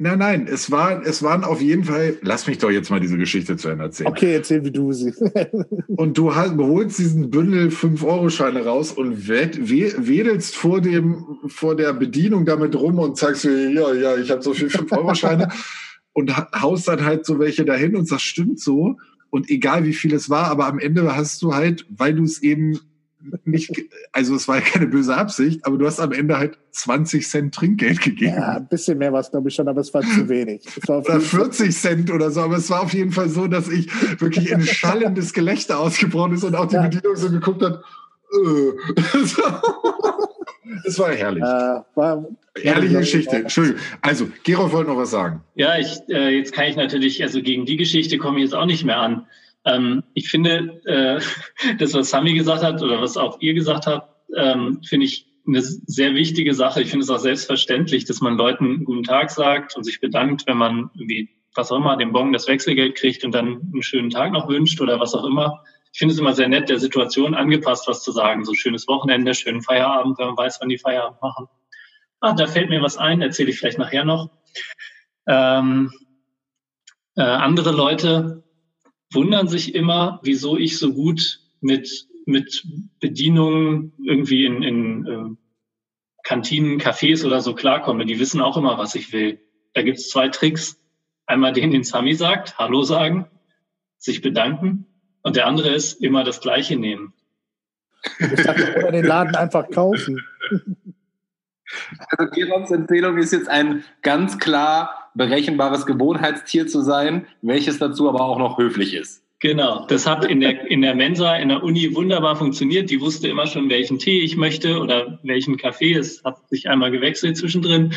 Nein, 0.03 0.17
nein, 0.17 0.47
es, 0.51 0.71
war, 0.71 1.05
es 1.05 1.21
waren 1.21 1.43
auf 1.43 1.61
jeden 1.61 1.83
Fall, 1.83 2.17
lass 2.23 2.47
mich 2.47 2.57
doch 2.57 2.71
jetzt 2.71 2.89
mal 2.89 2.99
diese 2.99 3.19
Geschichte 3.19 3.55
zu 3.55 3.69
Ende 3.69 3.83
erzählen. 3.83 4.09
Okay, 4.09 4.33
erzähl, 4.33 4.65
wie 4.65 4.71
du 4.71 4.91
sie. 4.93 5.13
und 5.89 6.17
du 6.17 6.33
hast, 6.33 6.57
holst 6.57 6.97
diesen 6.97 7.29
Bündel 7.29 7.67
5-Euro-Scheine 7.67 8.65
raus 8.65 8.91
und 8.91 9.27
wedelst 9.27 10.55
vor, 10.55 10.81
dem, 10.81 11.37
vor 11.45 11.75
der 11.75 11.93
Bedienung 11.93 12.45
damit 12.45 12.75
rum 12.75 12.97
und 12.97 13.15
sagst, 13.15 13.43
ja, 13.43 13.93
ja, 13.93 14.17
ich 14.17 14.31
habe 14.31 14.41
so 14.41 14.55
viel 14.55 14.69
5-Euro-Scheine 14.69 15.49
und 16.13 16.35
haust 16.35 16.87
dann 16.87 17.05
halt 17.05 17.23
so 17.23 17.37
welche 17.37 17.63
dahin 17.63 17.95
und 17.95 18.07
sagst, 18.07 18.25
stimmt 18.25 18.59
so. 18.59 18.97
Und 19.29 19.51
egal 19.51 19.85
wie 19.85 19.93
viel 19.93 20.15
es 20.15 20.31
war, 20.31 20.45
aber 20.45 20.65
am 20.65 20.79
Ende 20.79 21.15
hast 21.15 21.43
du 21.43 21.53
halt, 21.53 21.85
weil 21.89 22.15
du 22.15 22.23
es 22.23 22.41
eben 22.41 22.79
nicht, 23.45 23.71
also 24.11 24.35
es 24.35 24.47
war 24.47 24.57
ja 24.57 24.61
keine 24.61 24.87
böse 24.87 25.15
Absicht, 25.15 25.65
aber 25.65 25.77
du 25.77 25.85
hast 25.85 25.99
am 25.99 26.11
Ende 26.11 26.37
halt 26.37 26.57
20 26.71 27.27
Cent 27.27 27.55
Trinkgeld 27.55 28.01
gegeben. 28.01 28.35
Ja, 28.35 28.57
ein 28.57 28.67
bisschen 28.67 28.97
mehr 28.97 29.13
war 29.13 29.21
es, 29.21 29.31
glaube 29.31 29.49
ich, 29.49 29.55
schon, 29.55 29.67
aber 29.67 29.81
es 29.81 29.93
war 29.93 30.01
zu 30.01 30.29
wenig. 30.29 30.65
War 30.87 30.99
oder 30.99 31.19
40 31.19 31.75
Cent 31.75 32.11
oder 32.11 32.31
so, 32.31 32.41
aber 32.41 32.57
es 32.57 32.69
war 32.69 32.81
auf 32.81 32.93
jeden 32.93 33.11
Fall 33.11 33.29
so, 33.29 33.47
dass 33.47 33.67
ich 33.67 33.89
wirklich 34.21 34.51
in 34.51 34.61
schallendes 34.61 35.33
Gelächter 35.33 35.79
ausgebrochen 35.79 36.33
ist 36.33 36.43
und 36.43 36.55
auch 36.55 36.67
die 36.67 36.75
ja. 36.75 36.83
Bedienung 36.83 37.15
so 37.15 37.29
geguckt 37.29 37.63
hat. 37.63 37.83
Äh. 38.33 39.01
Es 40.85 40.99
war 40.99 41.11
herrlich. 41.11 41.43
Äh, 41.43 41.81
war, 41.95 42.25
Herrliche 42.61 42.99
Geschichte. 42.99 43.37
Entschuldigung. 43.37 43.79
Also, 44.01 44.27
Gerolf 44.43 44.71
wollte 44.71 44.89
noch 44.89 44.97
was 44.97 45.11
sagen. 45.11 45.41
Ja, 45.55 45.77
ich, 45.77 45.99
äh, 46.09 46.37
jetzt 46.37 46.53
kann 46.53 46.65
ich 46.65 46.75
natürlich, 46.75 47.21
also 47.23 47.41
gegen 47.41 47.65
die 47.65 47.77
Geschichte 47.77 48.17
komme 48.17 48.37
ich 48.37 48.45
jetzt 48.45 48.53
auch 48.53 48.65
nicht 48.65 48.85
mehr 48.85 48.97
an. 48.97 49.25
Ähm, 49.65 50.03
ich 50.13 50.29
finde, 50.29 50.81
äh, 50.85 51.21
das, 51.77 51.93
was 51.93 52.09
Sami 52.09 52.33
gesagt 52.33 52.63
hat 52.63 52.81
oder 52.81 53.01
was 53.01 53.17
auch 53.17 53.39
ihr 53.41 53.53
gesagt 53.53 53.87
habt, 53.87 54.09
ähm, 54.35 54.81
finde 54.83 55.05
ich 55.05 55.27
eine 55.47 55.61
sehr 55.61 56.13
wichtige 56.13 56.53
Sache. 56.53 56.81
Ich 56.81 56.89
finde 56.89 57.03
es 57.03 57.09
auch 57.09 57.19
selbstverständlich, 57.19 58.05
dass 58.05 58.21
man 58.21 58.37
Leuten 58.37 58.85
guten 58.85 59.03
Tag 59.03 59.31
sagt 59.31 59.75
und 59.75 59.83
sich 59.83 59.99
bedankt, 59.99 60.45
wenn 60.47 60.57
man 60.57 60.91
irgendwie, 60.93 61.29
was 61.55 61.71
auch 61.71 61.77
immer, 61.77 61.97
den 61.97 62.13
Bon 62.13 62.31
das 62.31 62.47
Wechselgeld 62.47 62.95
kriegt 62.95 63.23
und 63.25 63.33
dann 63.33 63.61
einen 63.73 63.81
schönen 63.81 64.09
Tag 64.09 64.31
noch 64.31 64.47
wünscht 64.47 64.79
oder 64.81 64.99
was 64.99 65.15
auch 65.15 65.25
immer. 65.25 65.63
Ich 65.93 65.99
finde 65.99 66.13
es 66.13 66.19
immer 66.19 66.33
sehr 66.33 66.47
nett, 66.47 66.69
der 66.69 66.79
Situation 66.79 67.33
angepasst, 67.35 67.87
was 67.87 68.03
zu 68.03 68.11
sagen. 68.11 68.45
So 68.45 68.53
schönes 68.53 68.87
Wochenende, 68.87 69.33
schönen 69.33 69.61
Feierabend, 69.61 70.17
wenn 70.19 70.27
man 70.27 70.37
weiß, 70.37 70.59
wann 70.61 70.69
die 70.69 70.77
Feierabend 70.77 71.21
machen. 71.21 71.47
Ah, 72.21 72.33
da 72.33 72.47
fällt 72.47 72.69
mir 72.69 72.81
was 72.81 72.97
ein, 72.97 73.21
erzähle 73.21 73.49
ich 73.49 73.59
vielleicht 73.59 73.79
nachher 73.79 74.05
noch. 74.05 74.29
Ähm, 75.27 75.91
äh, 77.15 77.23
andere 77.23 77.71
Leute 77.71 78.43
wundern 79.11 79.47
sich 79.47 79.75
immer, 79.75 80.19
wieso 80.23 80.57
ich 80.57 80.77
so 80.77 80.93
gut 80.93 81.39
mit, 81.59 82.07
mit 82.25 82.65
Bedienungen 82.99 83.93
irgendwie 84.03 84.45
in, 84.45 84.63
in 84.63 85.05
äh, 85.05 85.35
Kantinen, 86.23 86.79
Cafés 86.79 87.25
oder 87.25 87.41
so 87.41 87.53
klarkomme. 87.53 88.05
Die 88.05 88.19
wissen 88.19 88.41
auch 88.41 88.57
immer, 88.57 88.77
was 88.77 88.95
ich 88.95 89.11
will. 89.11 89.39
Da 89.73 89.81
gibt's 89.81 90.09
zwei 90.09 90.29
Tricks. 90.29 90.79
Einmal 91.25 91.53
den, 91.53 91.71
den 91.71 91.83
Sami 91.83 92.13
sagt, 92.13 92.57
Hallo 92.57 92.83
sagen, 92.83 93.27
sich 93.97 94.21
bedanken. 94.21 94.85
Und 95.23 95.35
der 95.35 95.47
andere 95.47 95.69
ist 95.69 96.01
immer 96.01 96.23
das 96.23 96.41
Gleiche 96.41 96.75
nehmen. 96.75 97.13
Ich 98.19 98.43
dachte, 98.43 98.75
oder 98.77 98.91
den 98.91 99.05
Laden 99.05 99.35
einfach 99.35 99.69
kaufen. 99.69 100.19
Also 102.07 102.31
Gerons 102.31 102.71
Empfehlung 102.71 103.17
ist 103.17 103.31
jetzt 103.31 103.47
ein 103.47 103.83
ganz 104.01 104.39
klar 104.39 105.00
berechenbares 105.15 105.85
Gewohnheitstier 105.85 106.67
zu 106.67 106.81
sein, 106.81 107.27
welches 107.41 107.79
dazu 107.79 108.09
aber 108.09 108.21
auch 108.21 108.37
noch 108.37 108.57
höflich 108.57 108.93
ist. 108.93 109.23
Genau, 109.41 109.87
das 109.87 110.05
hat 110.05 110.23
in 110.23 110.39
der, 110.39 110.69
in 110.69 110.81
der 110.81 110.93
Mensa, 110.93 111.35
in 111.35 111.49
der 111.49 111.63
Uni 111.63 111.95
wunderbar 111.95 112.35
funktioniert. 112.35 112.91
Die 112.91 113.01
wusste 113.01 113.27
immer 113.27 113.47
schon, 113.47 113.69
welchen 113.69 113.97
Tee 113.97 114.19
ich 114.19 114.37
möchte 114.37 114.79
oder 114.79 115.19
welchen 115.23 115.57
Kaffee. 115.57 115.93
Es 115.93 116.23
hat 116.23 116.47
sich 116.49 116.69
einmal 116.69 116.91
gewechselt 116.91 117.37
zwischendrin. 117.37 117.95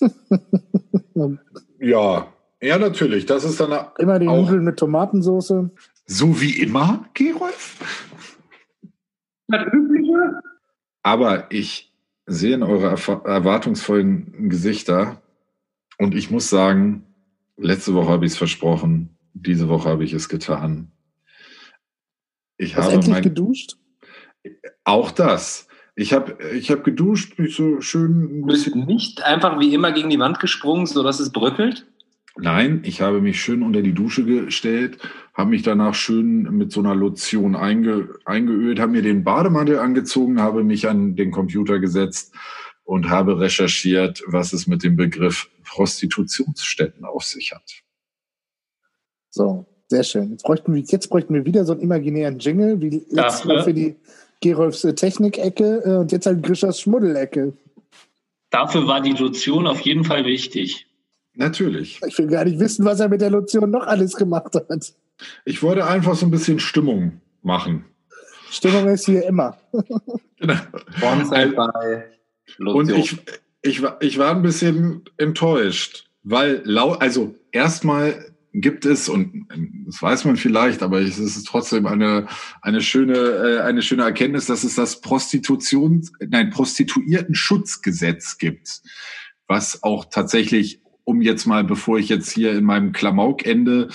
ja, 1.80 2.32
ja, 2.62 2.78
natürlich. 2.78 3.26
Das 3.26 3.44
ist 3.44 3.60
dann 3.60 3.88
immer 3.98 4.18
die 4.18 4.26
Nudeln 4.26 4.64
mit 4.64 4.78
Tomatensauce. 4.78 5.66
So 6.06 6.40
wie 6.40 6.58
immer, 6.58 7.04
Gerolf? 7.12 7.76
Das 9.48 9.66
Übliche. 9.70 10.40
Aber 11.02 11.46
ich 11.50 11.92
sehe 12.26 12.54
in 12.54 12.62
eure 12.62 12.96
erwartungsvollen 13.24 14.48
Gesichter, 14.48 15.19
und 16.00 16.14
ich 16.14 16.30
muss 16.30 16.48
sagen, 16.48 17.04
letzte 17.58 17.92
Woche 17.94 18.08
habe 18.08 18.24
ich 18.24 18.32
es 18.32 18.38
versprochen, 18.38 19.18
diese 19.34 19.68
Woche 19.68 19.88
habe 19.88 20.02
ich 20.02 20.14
es 20.14 20.30
getan. 20.30 20.90
Ich 22.56 22.74
Hast 22.74 22.86
habe 22.86 22.94
endlich 22.94 23.12
mein, 23.12 23.22
geduscht? 23.22 23.76
Auch 24.84 25.10
das. 25.10 25.68
Ich 25.94 26.14
habe 26.14 26.38
ich 26.54 26.70
hab 26.70 26.84
geduscht, 26.84 27.38
mich 27.38 27.54
so 27.54 27.82
schön. 27.82 28.40
Du 28.40 28.46
bist 28.46 28.74
nicht 28.74 29.22
einfach 29.22 29.60
wie 29.60 29.74
immer 29.74 29.92
gegen 29.92 30.08
die 30.08 30.18
Wand 30.18 30.40
gesprungen, 30.40 30.86
sodass 30.86 31.20
es 31.20 31.32
bröckelt? 31.32 31.86
Nein, 32.38 32.80
ich 32.84 33.02
habe 33.02 33.20
mich 33.20 33.42
schön 33.42 33.62
unter 33.62 33.82
die 33.82 33.92
Dusche 33.92 34.24
gestellt, 34.24 34.98
habe 35.34 35.50
mich 35.50 35.62
danach 35.62 35.94
schön 35.94 36.42
mit 36.56 36.72
so 36.72 36.80
einer 36.80 36.94
Lotion 36.94 37.54
einge, 37.56 38.08
eingeölt, 38.24 38.80
habe 38.80 38.92
mir 38.92 39.02
den 39.02 39.24
Bademantel 39.24 39.78
angezogen, 39.78 40.40
habe 40.40 40.64
mich 40.64 40.88
an 40.88 41.16
den 41.16 41.30
Computer 41.30 41.78
gesetzt 41.78 42.34
und 42.90 43.08
habe 43.08 43.38
recherchiert, 43.38 44.20
was 44.26 44.52
es 44.52 44.66
mit 44.66 44.82
dem 44.82 44.96
Begriff 44.96 45.48
Prostitutionsstätten 45.64 47.04
auf 47.04 47.22
sich 47.22 47.52
hat. 47.52 47.62
So, 49.30 49.64
sehr 49.86 50.02
schön. 50.02 50.32
Jetzt 50.32 50.42
bräuchten 50.42 50.74
wir, 50.74 50.82
jetzt 50.82 51.08
bräuchten 51.08 51.32
wir 51.32 51.44
wieder 51.44 51.64
so 51.64 51.72
einen 51.72 51.82
imaginären 51.82 52.40
Jingle, 52.40 52.80
wie 52.80 53.06
letztes 53.10 53.44
Mal 53.44 53.62
für 53.62 53.72
die 53.72 53.94
Gerolfs 54.40 54.82
Technik-Ecke 54.82 55.82
äh, 55.84 55.96
und 55.98 56.10
jetzt 56.10 56.26
halt 56.26 56.42
Grischers 56.42 56.80
Schmuddelecke. 56.80 57.52
Dafür 58.50 58.88
war 58.88 59.00
die 59.00 59.12
Lotion 59.12 59.68
auf 59.68 59.82
jeden 59.82 60.02
Fall 60.02 60.24
wichtig. 60.24 60.88
Natürlich. 61.34 62.00
Ich 62.04 62.18
will 62.18 62.26
gar 62.26 62.44
nicht 62.44 62.58
wissen, 62.58 62.84
was 62.84 62.98
er 62.98 63.08
mit 63.08 63.20
der 63.20 63.30
Lotion 63.30 63.70
noch 63.70 63.86
alles 63.86 64.16
gemacht 64.16 64.56
hat. 64.56 64.94
Ich 65.44 65.62
wollte 65.62 65.86
einfach 65.86 66.16
so 66.16 66.26
ein 66.26 66.32
bisschen 66.32 66.58
Stimmung 66.58 67.20
machen. 67.42 67.84
Stimmung 68.50 68.88
ist 68.88 69.06
hier 69.06 69.24
immer. 69.26 69.58
genau. 70.40 70.56
bei 71.54 72.19
und 72.58 72.90
ich, 72.90 73.16
ich, 73.62 73.82
ich 74.00 74.18
war 74.18 74.34
ein 74.34 74.42
bisschen 74.42 75.02
enttäuscht, 75.16 76.08
weil 76.22 76.62
lau, 76.64 76.92
also 76.92 77.34
erstmal 77.52 78.30
gibt 78.52 78.84
es, 78.84 79.08
und 79.08 79.46
das 79.86 80.02
weiß 80.02 80.24
man 80.24 80.36
vielleicht, 80.36 80.82
aber 80.82 81.00
es 81.00 81.18
ist 81.18 81.46
trotzdem 81.46 81.86
eine, 81.86 82.26
eine 82.62 82.80
schöne, 82.80 83.14
äh, 83.14 83.60
eine 83.60 83.82
schöne 83.82 84.02
Erkenntnis, 84.02 84.46
dass 84.46 84.64
es 84.64 84.74
das 84.74 85.00
Prostitutions, 85.00 86.12
nein, 86.28 86.50
Prostituierten-Schutzgesetz 86.50 88.38
gibt, 88.38 88.82
was 89.46 89.82
auch 89.82 90.06
tatsächlich, 90.06 90.80
um 91.04 91.22
jetzt 91.22 91.46
mal, 91.46 91.64
bevor 91.64 91.98
ich 91.98 92.08
jetzt 92.08 92.32
hier 92.32 92.52
in 92.52 92.64
meinem 92.64 92.92
Klamauk 92.92 93.46
ende, 93.46 93.88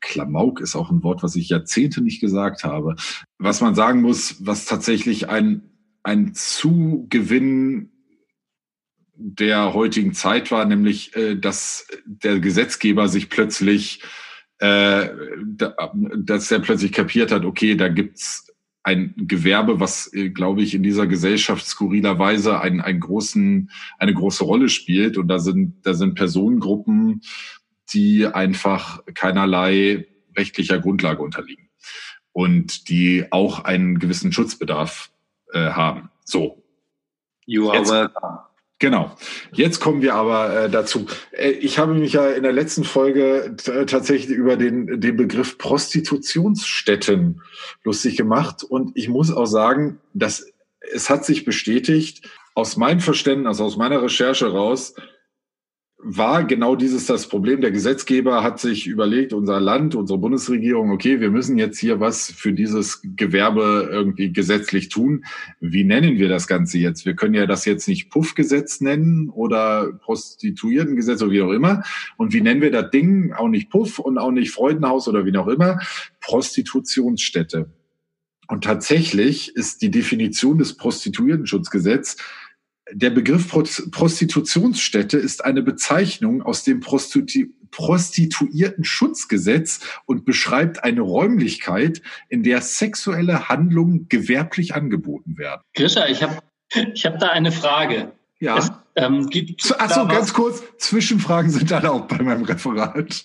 Klamauk 0.00 0.60
ist 0.60 0.76
auch 0.76 0.90
ein 0.90 1.02
Wort, 1.02 1.22
was 1.22 1.34
ich 1.34 1.48
Jahrzehnte 1.48 2.02
nicht 2.02 2.20
gesagt 2.20 2.62
habe, 2.62 2.96
was 3.38 3.62
man 3.62 3.74
sagen 3.74 4.02
muss, 4.02 4.36
was 4.44 4.66
tatsächlich 4.66 5.30
ein, 5.30 5.62
ein 6.02 6.34
Zugewinn 6.34 7.90
der 9.16 9.74
heutigen 9.74 10.12
Zeit 10.12 10.50
war, 10.50 10.64
nämlich 10.64 11.14
äh, 11.16 11.36
dass 11.36 11.86
der 12.04 12.40
Gesetzgeber 12.40 13.08
sich 13.08 13.30
plötzlich, 13.30 14.02
äh, 14.58 15.08
dass 16.16 16.50
er 16.50 16.60
plötzlich 16.60 16.92
kapiert 16.92 17.32
hat, 17.32 17.44
okay, 17.44 17.76
da 17.76 17.88
gibt's 17.88 18.44
ein 18.84 19.14
Gewerbe, 19.16 19.80
was, 19.80 20.12
äh, 20.12 20.28
glaube 20.28 20.62
ich, 20.62 20.74
in 20.74 20.82
dieser 20.82 21.06
Gesellschaft 21.06 21.66
skurrilerweise 21.66 22.60
einen, 22.60 22.80
einen 22.80 23.00
großen, 23.00 23.70
eine 23.98 24.14
große 24.14 24.44
Rolle 24.44 24.68
spielt. 24.68 25.16
Und 25.16 25.28
da 25.28 25.38
sind, 25.38 25.86
da 25.86 25.94
sind 25.94 26.14
Personengruppen, 26.14 27.22
die 27.92 28.26
einfach 28.26 29.02
keinerlei 29.14 30.06
rechtlicher 30.36 30.78
Grundlage 30.78 31.22
unterliegen 31.22 31.70
und 32.32 32.88
die 32.88 33.26
auch 33.30 33.64
einen 33.64 33.98
gewissen 33.98 34.32
Schutzbedarf 34.32 35.10
äh, 35.52 35.70
haben. 35.70 36.10
So. 36.24 36.62
You 37.46 37.70
are 37.70 37.78
Jetzt, 37.78 37.90
welcome. 37.90 38.38
Genau. 38.80 39.16
Jetzt 39.52 39.80
kommen 39.80 40.02
wir 40.02 40.14
aber 40.14 40.64
äh, 40.64 40.70
dazu. 40.70 41.06
Äh, 41.32 41.50
ich 41.50 41.78
habe 41.78 41.94
mich 41.94 42.14
ja 42.14 42.28
in 42.28 42.42
der 42.42 42.52
letzten 42.52 42.84
Folge 42.84 43.54
tatsächlich 43.86 44.36
über 44.36 44.56
den, 44.56 45.00
den 45.00 45.16
Begriff 45.16 45.58
Prostitutionsstätten 45.58 47.40
lustig 47.84 48.16
gemacht. 48.16 48.64
Und 48.64 48.92
ich 48.94 49.08
muss 49.08 49.32
auch 49.32 49.46
sagen, 49.46 50.00
dass 50.12 50.46
es 50.92 51.08
hat 51.08 51.24
sich 51.24 51.44
bestätigt, 51.44 52.28
aus 52.54 52.76
meinem 52.76 53.00
Verständnis, 53.00 53.60
aus 53.60 53.76
meiner 53.76 54.02
Recherche 54.02 54.52
raus, 54.52 54.94
war 56.06 56.44
genau 56.44 56.76
dieses 56.76 57.06
das 57.06 57.28
Problem. 57.28 57.62
Der 57.62 57.70
Gesetzgeber 57.70 58.42
hat 58.42 58.60
sich 58.60 58.86
überlegt, 58.86 59.32
unser 59.32 59.58
Land, 59.58 59.94
unsere 59.94 60.18
Bundesregierung, 60.18 60.90
okay, 60.90 61.18
wir 61.20 61.30
müssen 61.30 61.56
jetzt 61.56 61.78
hier 61.78 61.98
was 61.98 62.30
für 62.30 62.52
dieses 62.52 63.00
Gewerbe 63.16 63.88
irgendwie 63.90 64.30
gesetzlich 64.30 64.90
tun. 64.90 65.24
Wie 65.60 65.82
nennen 65.82 66.18
wir 66.18 66.28
das 66.28 66.46
Ganze 66.46 66.76
jetzt? 66.76 67.06
Wir 67.06 67.16
können 67.16 67.32
ja 67.32 67.46
das 67.46 67.64
jetzt 67.64 67.88
nicht 67.88 68.10
Puffgesetz 68.10 68.82
nennen 68.82 69.30
oder 69.30 69.92
Prostituiertengesetz 70.02 71.22
oder 71.22 71.32
wie 71.32 71.42
auch 71.42 71.52
immer. 71.52 71.82
Und 72.18 72.34
wie 72.34 72.42
nennen 72.42 72.60
wir 72.60 72.70
das 72.70 72.90
Ding? 72.90 73.32
Auch 73.32 73.48
nicht 73.48 73.70
Puff 73.70 73.98
und 73.98 74.18
auch 74.18 74.30
nicht 74.30 74.50
Freudenhaus 74.50 75.08
oder 75.08 75.24
wie 75.24 75.36
auch 75.38 75.48
immer. 75.48 75.80
Prostitutionsstätte. 76.20 77.70
Und 78.48 78.64
tatsächlich 78.64 79.56
ist 79.56 79.80
die 79.80 79.90
Definition 79.90 80.58
des 80.58 80.76
Prostituiertenschutzgesetzes 80.76 82.18
der 82.92 83.10
Begriff 83.10 83.48
Prostitutionsstätte 83.48 85.18
ist 85.18 85.44
eine 85.44 85.62
Bezeichnung 85.62 86.42
aus 86.42 86.62
dem 86.64 86.80
Prostitu 86.80 87.46
Prostituierten-Schutzgesetz 87.70 89.80
und 90.06 90.24
beschreibt 90.24 90.82
eine 90.84 91.00
Räumlichkeit, 91.00 92.02
in 92.28 92.44
der 92.44 92.60
sexuelle 92.60 93.48
Handlungen 93.48 94.08
gewerblich 94.08 94.76
angeboten 94.76 95.36
werden. 95.38 95.62
Grisha, 95.74 96.06
ich 96.06 96.22
habe 96.22 96.38
ich 96.94 97.04
hab 97.04 97.18
da 97.18 97.30
eine 97.30 97.50
Frage. 97.50 98.12
Ja. 98.38 98.58
Es, 98.58 98.70
ähm, 98.94 99.28
Achso, 99.78 100.06
ganz 100.06 100.32
kurz, 100.32 100.62
Zwischenfragen 100.78 101.50
sind 101.50 101.72
erlaubt 101.72 102.16
bei 102.16 102.22
meinem 102.22 102.44
Referat. 102.44 103.24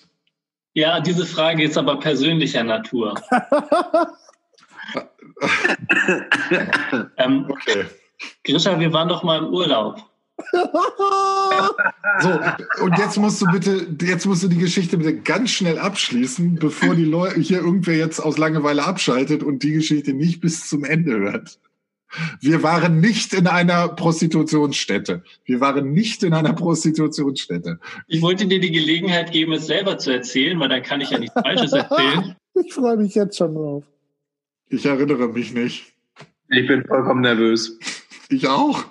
Ja, 0.74 0.98
diese 0.98 1.26
Frage 1.26 1.62
ist 1.62 1.78
aber 1.78 2.00
persönlicher 2.00 2.64
Natur. 2.64 3.14
ähm, 7.18 7.46
okay. 7.48 7.86
Grisha, 8.44 8.78
wir 8.78 8.92
waren 8.92 9.08
doch 9.08 9.22
mal 9.22 9.38
im 9.38 9.52
Urlaub. 9.52 10.02
so, 12.20 12.30
und 12.82 12.98
jetzt 12.98 13.18
musst 13.18 13.42
du 13.42 13.46
bitte, 13.46 13.86
jetzt 14.02 14.26
musst 14.26 14.42
du 14.42 14.48
die 14.48 14.56
Geschichte 14.56 14.96
bitte 14.96 15.16
ganz 15.16 15.50
schnell 15.50 15.78
abschließen, 15.78 16.54
bevor 16.54 16.94
die 16.94 17.04
Leute 17.04 17.40
hier 17.40 17.58
irgendwer 17.58 17.96
jetzt 17.96 18.20
aus 18.20 18.38
Langeweile 18.38 18.84
abschaltet 18.84 19.42
und 19.42 19.62
die 19.62 19.72
Geschichte 19.72 20.14
nicht 20.14 20.40
bis 20.40 20.68
zum 20.68 20.84
Ende 20.84 21.18
hört. 21.18 21.58
Wir 22.40 22.62
waren 22.62 23.00
nicht 23.00 23.34
in 23.34 23.46
einer 23.46 23.88
Prostitutionsstätte. 23.88 25.22
Wir 25.44 25.60
waren 25.60 25.92
nicht 25.92 26.24
in 26.24 26.34
einer 26.34 26.54
Prostitutionsstätte. 26.54 27.78
Ich 28.08 28.20
wollte 28.20 28.46
dir 28.46 28.58
die 28.58 28.72
Gelegenheit 28.72 29.30
geben, 29.30 29.52
es 29.52 29.66
selber 29.66 29.96
zu 29.98 30.10
erzählen, 30.10 30.58
weil 30.58 30.68
dann 30.68 30.82
kann 30.82 31.00
ich 31.00 31.10
ja 31.10 31.18
nichts 31.18 31.34
Falsches 31.40 31.72
erzählen. 31.72 32.36
Ich 32.52 32.74
freue 32.74 32.96
mich 32.96 33.14
jetzt 33.14 33.38
schon 33.38 33.54
drauf. 33.54 33.84
Ich 34.68 34.84
erinnere 34.84 35.28
mich 35.28 35.54
nicht. 35.54 35.94
Ich 36.50 36.66
bin 36.66 36.84
vollkommen 36.84 37.20
nervös. 37.20 37.78
Ich 38.30 38.46
auch. 38.48 38.84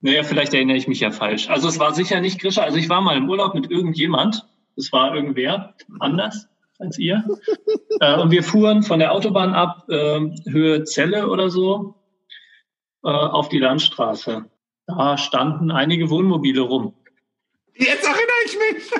Naja, 0.00 0.22
vielleicht 0.22 0.54
erinnere 0.54 0.76
ich 0.76 0.86
mich 0.86 1.00
ja 1.00 1.10
falsch. 1.10 1.48
Also 1.48 1.68
es 1.68 1.78
war 1.78 1.94
sicher 1.94 2.20
nicht 2.20 2.40
Grisha. 2.40 2.62
Also 2.62 2.76
ich 2.76 2.88
war 2.88 3.00
mal 3.00 3.16
im 3.16 3.28
Urlaub 3.28 3.54
mit 3.54 3.70
irgendjemand. 3.70 4.46
Es 4.76 4.92
war 4.92 5.14
irgendwer 5.14 5.74
anders 5.98 6.48
als 6.78 6.98
ihr. 6.98 7.24
äh, 8.00 8.20
und 8.20 8.30
wir 8.30 8.44
fuhren 8.44 8.82
von 8.82 9.00
der 9.00 9.12
Autobahn 9.12 9.54
ab, 9.54 9.88
äh, 9.88 10.20
Höhe 10.48 10.84
Zelle 10.84 11.28
oder 11.28 11.50
so, 11.50 11.96
äh, 13.02 13.08
auf 13.08 13.48
die 13.48 13.58
Landstraße. 13.58 14.44
Da 14.86 15.18
standen 15.18 15.70
einige 15.70 16.10
Wohnmobile 16.10 16.60
rum. 16.60 16.94
Jetzt 17.74 18.04
erinnere 18.04 18.42
ich 18.44 18.58
mich. 18.58 18.92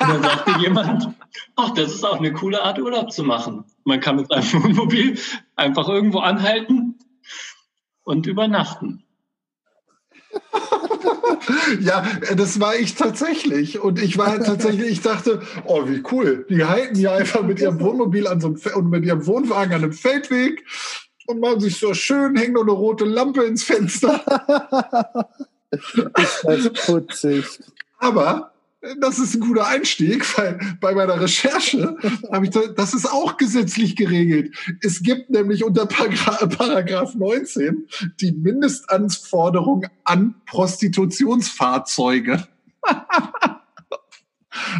und 0.00 0.08
dann 0.08 0.22
sagte 0.22 0.60
jemand, 0.60 1.08
ach, 1.56 1.70
das 1.70 1.94
ist 1.94 2.04
auch 2.04 2.18
eine 2.18 2.32
coole 2.32 2.62
Art, 2.62 2.78
Urlaub 2.78 3.12
zu 3.12 3.24
machen. 3.24 3.64
Man 3.84 4.00
kann 4.00 4.16
mit 4.16 4.28
seinem 4.28 4.52
Wohnmobil 4.64 5.18
einfach 5.54 5.88
irgendwo 5.88 6.20
anhalten 6.20 6.99
und 8.04 8.26
übernachten. 8.26 9.04
ja, 11.80 12.06
das 12.36 12.60
war 12.60 12.76
ich 12.76 12.94
tatsächlich. 12.94 13.80
Und 13.80 14.00
ich 14.00 14.18
war 14.18 14.38
tatsächlich, 14.42 14.90
ich 14.90 15.00
dachte, 15.02 15.42
oh, 15.64 15.88
wie 15.88 16.02
cool. 16.12 16.46
Die 16.48 16.64
halten 16.64 16.94
hier 16.94 17.12
einfach 17.12 17.42
mit 17.42 17.60
ihrem 17.60 17.80
Wohnmobil 17.80 18.26
an 18.26 18.40
so 18.40 18.48
einem 18.48 18.60
und 18.76 18.90
mit 18.90 19.04
ihrem 19.04 19.26
Wohnwagen 19.26 19.74
an 19.74 19.82
einem 19.82 19.92
Feldweg 19.92 20.64
und 21.26 21.40
machen 21.40 21.60
sich 21.60 21.78
so 21.78 21.94
schön, 21.94 22.36
hängen 22.36 22.54
nur 22.54 22.62
eine 22.62 22.72
rote 22.72 23.04
Lampe 23.04 23.44
ins 23.44 23.64
Fenster. 23.64 24.20
ist 25.70 26.44
das 26.44 26.72
putzig. 26.72 27.46
Aber 27.98 28.49
das 28.98 29.18
ist 29.18 29.34
ein 29.34 29.40
guter 29.40 29.66
Einstieg, 29.66 30.38
weil 30.38 30.58
bei 30.80 30.94
meiner 30.94 31.20
Recherche 31.20 31.96
habe 32.32 32.46
ich, 32.46 32.50
das 32.50 32.94
ist 32.94 33.04
auch 33.06 33.36
gesetzlich 33.36 33.94
geregelt. 33.94 34.56
Es 34.82 35.02
gibt 35.02 35.28
nämlich 35.30 35.64
unter 35.64 35.84
Paragraph 35.86 37.14
19 37.14 37.86
die 38.20 38.32
Mindestanforderung 38.32 39.86
an 40.04 40.34
Prostitutionsfahrzeuge. 40.46 42.48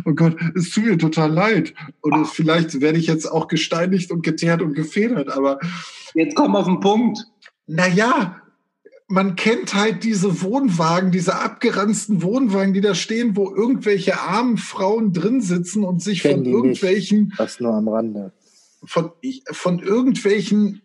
oh 0.04 0.14
Gott, 0.14 0.36
es 0.54 0.70
tut 0.70 0.86
mir 0.86 0.96
total 0.96 1.32
leid. 1.32 1.74
Und 2.00 2.26
vielleicht 2.26 2.80
werde 2.80 2.98
ich 2.98 3.06
jetzt 3.06 3.26
auch 3.26 3.48
gesteinigt 3.48 4.10
und 4.10 4.22
geteert 4.22 4.62
und 4.62 4.72
gefedert, 4.74 5.28
aber. 5.28 5.58
Jetzt 6.14 6.36
komm 6.36 6.56
auf 6.56 6.64
den 6.66 6.80
Punkt. 6.80 7.26
Naja, 7.66 8.40
man 9.10 9.34
kennt 9.34 9.74
halt 9.74 10.04
diese 10.04 10.40
Wohnwagen, 10.40 11.10
diese 11.10 11.34
abgeranzten 11.40 12.22
Wohnwagen, 12.22 12.72
die 12.72 12.80
da 12.80 12.94
stehen, 12.94 13.36
wo 13.36 13.52
irgendwelche 13.52 14.20
armen 14.20 14.56
Frauen 14.56 15.12
drin 15.12 15.40
sitzen 15.40 15.82
und 15.82 16.00
sich 16.00 16.22
von 16.22 16.44
irgendwelchen. 16.44 17.24
Nicht. 17.24 17.40
Das 17.40 17.58
nur 17.58 17.74
am 17.74 17.88
Rande. 17.88 18.32
Von, 18.84 19.10
von 19.50 19.80
irgendwelchen 19.80 20.82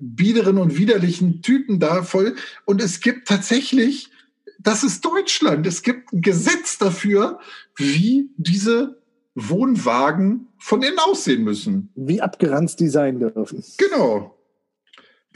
biederen 0.00 0.58
und 0.58 0.76
widerlichen 0.76 1.40
Typen 1.40 1.78
da 1.78 2.02
voll. 2.02 2.34
Und 2.64 2.82
es 2.82 3.00
gibt 3.00 3.28
tatsächlich, 3.28 4.10
das 4.58 4.82
ist 4.82 5.04
Deutschland, 5.04 5.66
es 5.68 5.82
gibt 5.82 6.12
ein 6.12 6.20
Gesetz 6.20 6.78
dafür, 6.78 7.38
wie 7.76 8.30
diese 8.36 9.00
Wohnwagen 9.36 10.48
von 10.58 10.82
innen 10.82 10.98
aussehen 10.98 11.44
müssen. 11.44 11.90
Wie 11.94 12.20
abgeranzt 12.20 12.80
die 12.80 12.88
sein 12.88 13.20
dürfen. 13.20 13.62
Genau. 13.78 14.35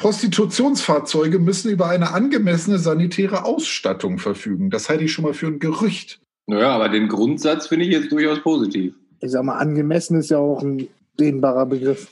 Prostitutionsfahrzeuge 0.01 1.39
müssen 1.39 1.71
über 1.71 1.89
eine 1.89 2.13
angemessene 2.13 2.79
sanitäre 2.79 3.45
Ausstattung 3.45 4.19
verfügen. 4.19 4.71
Das 4.71 4.89
halte 4.89 5.05
ich 5.05 5.13
schon 5.13 5.25
mal 5.25 5.35
für 5.35 5.47
ein 5.47 5.59
Gerücht. 5.59 6.21
Naja, 6.47 6.71
aber 6.71 6.89
den 6.89 7.07
Grundsatz 7.07 7.67
finde 7.67 7.85
ich 7.85 7.93
jetzt 7.93 8.11
durchaus 8.11 8.43
positiv. 8.43 8.95
Ich 9.21 9.31
sag 9.31 9.45
mal, 9.45 9.59
angemessen 9.59 10.19
ist 10.19 10.31
ja 10.31 10.39
auch 10.39 10.63
ein 10.63 10.89
dehnbarer 11.19 11.67
Begriff. 11.67 12.09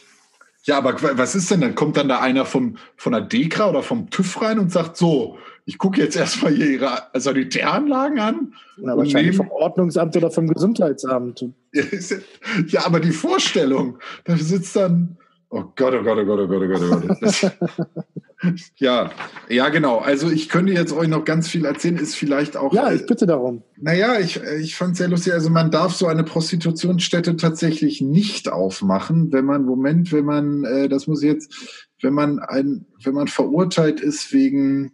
Ja, 0.65 0.77
aber 0.77 0.97
was 1.17 1.35
ist 1.35 1.51
denn? 1.51 1.63
Dann 1.63 1.75
kommt 1.75 1.97
dann 1.97 2.09
da 2.09 2.21
einer 2.21 2.45
vom, 2.45 2.77
von 2.97 3.13
der 3.13 3.23
DEKRA 3.23 3.71
oder 3.71 3.83
vom 3.83 4.11
TÜV 4.11 4.43
rein 4.43 4.59
und 4.59 4.71
sagt 4.71 4.99
so, 4.99 5.39
ich 5.65 5.79
gucke 5.79 6.03
jetzt 6.03 6.15
erstmal 6.15 6.53
hier 6.53 6.67
Ihre 6.67 7.05
Sanitäranlagen 7.15 8.19
an. 8.19 8.53
Na, 8.77 8.99
wahrscheinlich 8.99 9.35
vom 9.35 9.51
Ordnungsamt 9.51 10.15
oder 10.15 10.31
vom 10.31 10.49
Gesundheitsamt. 10.49 11.47
Ja, 12.67 12.85
aber 12.85 13.01
die 13.01 13.13
Vorstellung, 13.13 13.99
da 14.25 14.37
sitzt 14.37 14.77
dann 14.77 15.17
Oh 15.51 15.65
Gott, 15.77 15.95
oh 15.95 16.03
Gott, 16.03 16.19
oh 16.19 16.25
Gott, 16.27 16.41
oh 16.41 16.47
Gott, 16.47 16.63
oh 16.63 16.69
Gott, 16.69 16.83
oh 16.83 17.07
Gott. 17.07 17.19
Das, 17.23 17.47
ja, 18.77 19.11
ja, 19.49 19.69
genau. 19.71 19.99
Also 19.99 20.31
ich 20.31 20.51
könnte 20.51 20.75
jetzt 20.75 20.93
euch 20.93 21.09
noch 21.09 21.25
ganz 21.25 21.49
viel 21.49 21.65
erzählen, 21.65 21.97
ist 21.97 22.17
vielleicht 22.17 22.57
auch. 22.57 22.75
Ja, 22.75 22.93
ich 22.93 23.07
bitte 23.07 23.27
darum. 23.27 23.63
Naja, 23.77 24.19
ich, 24.21 24.41
ich 24.61 24.77
fand 24.77 24.93
es 24.93 24.99
sehr 24.99 25.09
lustig. 25.09 25.33
Also 25.33 25.49
man 25.49 25.71
darf 25.71 25.95
so 25.95 26.07
eine 26.07 26.23
Prostitutionsstätte 26.23 27.37
tatsächlich 27.37 28.03
nicht 28.03 28.51
aufmachen, 28.51 29.33
wenn 29.33 29.47
man, 29.47 29.65
Moment, 29.65 30.13
wenn 30.13 30.27
man, 30.27 30.65
äh, 30.65 30.89
das 30.89 31.07
muss 31.07 31.23
ich 31.23 31.33
jetzt, 31.33 31.87
wenn 32.03 32.13
man 32.13 32.41
ein, 32.41 32.85
wenn 33.03 33.15
man 33.15 33.29
verurteilt 33.29 34.01
ist 34.01 34.33
wegen 34.35 34.93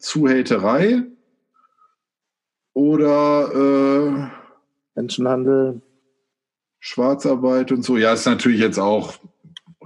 Zuhälterei 0.00 1.04
oder 2.72 3.52
äh, 3.54 4.28
Menschenhandel. 4.96 5.82
Schwarzarbeit 6.80 7.72
und 7.72 7.82
so. 7.82 7.96
Ja, 7.96 8.12
ist 8.12 8.26
natürlich 8.26 8.60
jetzt 8.60 8.78
auch 8.78 9.14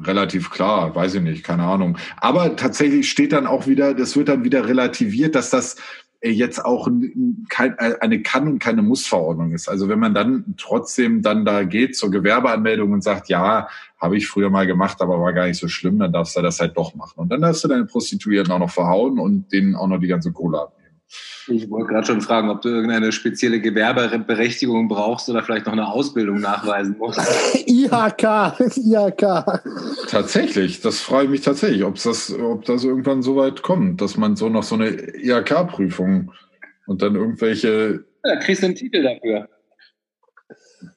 relativ 0.04 0.50
klar, 0.50 0.94
weiß 0.94 1.14
ich 1.14 1.22
nicht, 1.22 1.44
keine 1.44 1.64
Ahnung. 1.64 1.98
Aber 2.16 2.56
tatsächlich 2.56 3.10
steht 3.10 3.32
dann 3.32 3.46
auch 3.46 3.66
wieder, 3.66 3.94
das 3.94 4.16
wird 4.16 4.28
dann 4.28 4.44
wieder 4.44 4.68
relativiert, 4.68 5.34
dass 5.34 5.50
das 5.50 5.76
äh, 6.20 6.30
jetzt 6.30 6.64
auch 6.64 6.88
äh, 6.88 7.94
eine 8.00 8.22
Kann- 8.22 8.48
und 8.48 8.58
keine 8.58 8.82
Muss-Verordnung 8.82 9.52
ist. 9.52 9.68
Also 9.68 9.88
wenn 9.88 9.98
man 9.98 10.14
dann 10.14 10.54
trotzdem 10.56 11.22
dann 11.22 11.44
da 11.44 11.64
geht 11.64 11.96
zur 11.96 12.10
Gewerbeanmeldung 12.10 12.92
und 12.92 13.02
sagt, 13.02 13.28
ja, 13.28 13.68
habe 14.00 14.16
ich 14.16 14.26
früher 14.26 14.50
mal 14.50 14.66
gemacht, 14.66 15.00
aber 15.00 15.20
war 15.20 15.32
gar 15.32 15.46
nicht 15.46 15.58
so 15.58 15.68
schlimm, 15.68 15.98
dann 15.98 16.12
darfst 16.12 16.36
du 16.36 16.42
das 16.42 16.60
halt 16.60 16.76
doch 16.76 16.94
machen. 16.94 17.14
Und 17.16 17.30
dann 17.30 17.40
darfst 17.40 17.64
du 17.64 17.68
deine 17.68 17.84
Prostituierten 17.84 18.52
auch 18.52 18.58
noch 18.58 18.70
verhauen 18.70 19.18
und 19.18 19.52
denen 19.52 19.74
auch 19.74 19.88
noch 19.88 19.98
die 19.98 20.06
ganze 20.06 20.32
Kohle 20.32 20.62
abnehmen. 20.62 20.77
Ich 21.46 21.70
wollte 21.70 21.88
gerade 21.88 22.06
schon 22.06 22.20
fragen, 22.20 22.50
ob 22.50 22.60
du 22.60 22.68
irgendeine 22.68 23.12
spezielle 23.12 23.60
Gewerbeberechtigung 23.60 24.88
brauchst 24.88 25.28
oder 25.30 25.42
vielleicht 25.42 25.64
noch 25.64 25.72
eine 25.72 25.88
Ausbildung 25.88 26.40
nachweisen 26.40 26.96
musst. 26.98 27.18
IHK, 27.66 28.58
IHK. 28.76 29.62
Tatsächlich, 30.08 30.82
das 30.82 31.00
frage 31.00 31.24
ich 31.24 31.30
mich 31.30 31.40
tatsächlich, 31.40 31.84
ob 31.84 31.94
das, 32.02 32.32
ob 32.34 32.64
das 32.66 32.84
irgendwann 32.84 33.22
so 33.22 33.36
weit 33.36 33.62
kommt, 33.62 34.02
dass 34.02 34.18
man 34.18 34.36
so 34.36 34.50
noch 34.50 34.62
so 34.62 34.74
eine 34.74 34.88
IHK-Prüfung 34.90 36.32
und 36.86 37.00
dann 37.00 37.14
irgendwelche. 37.14 38.04
Ja, 38.24 38.36
kriegst 38.36 38.62
du 38.62 38.66
einen 38.66 38.74
Titel 38.74 39.02
dafür. 39.02 39.48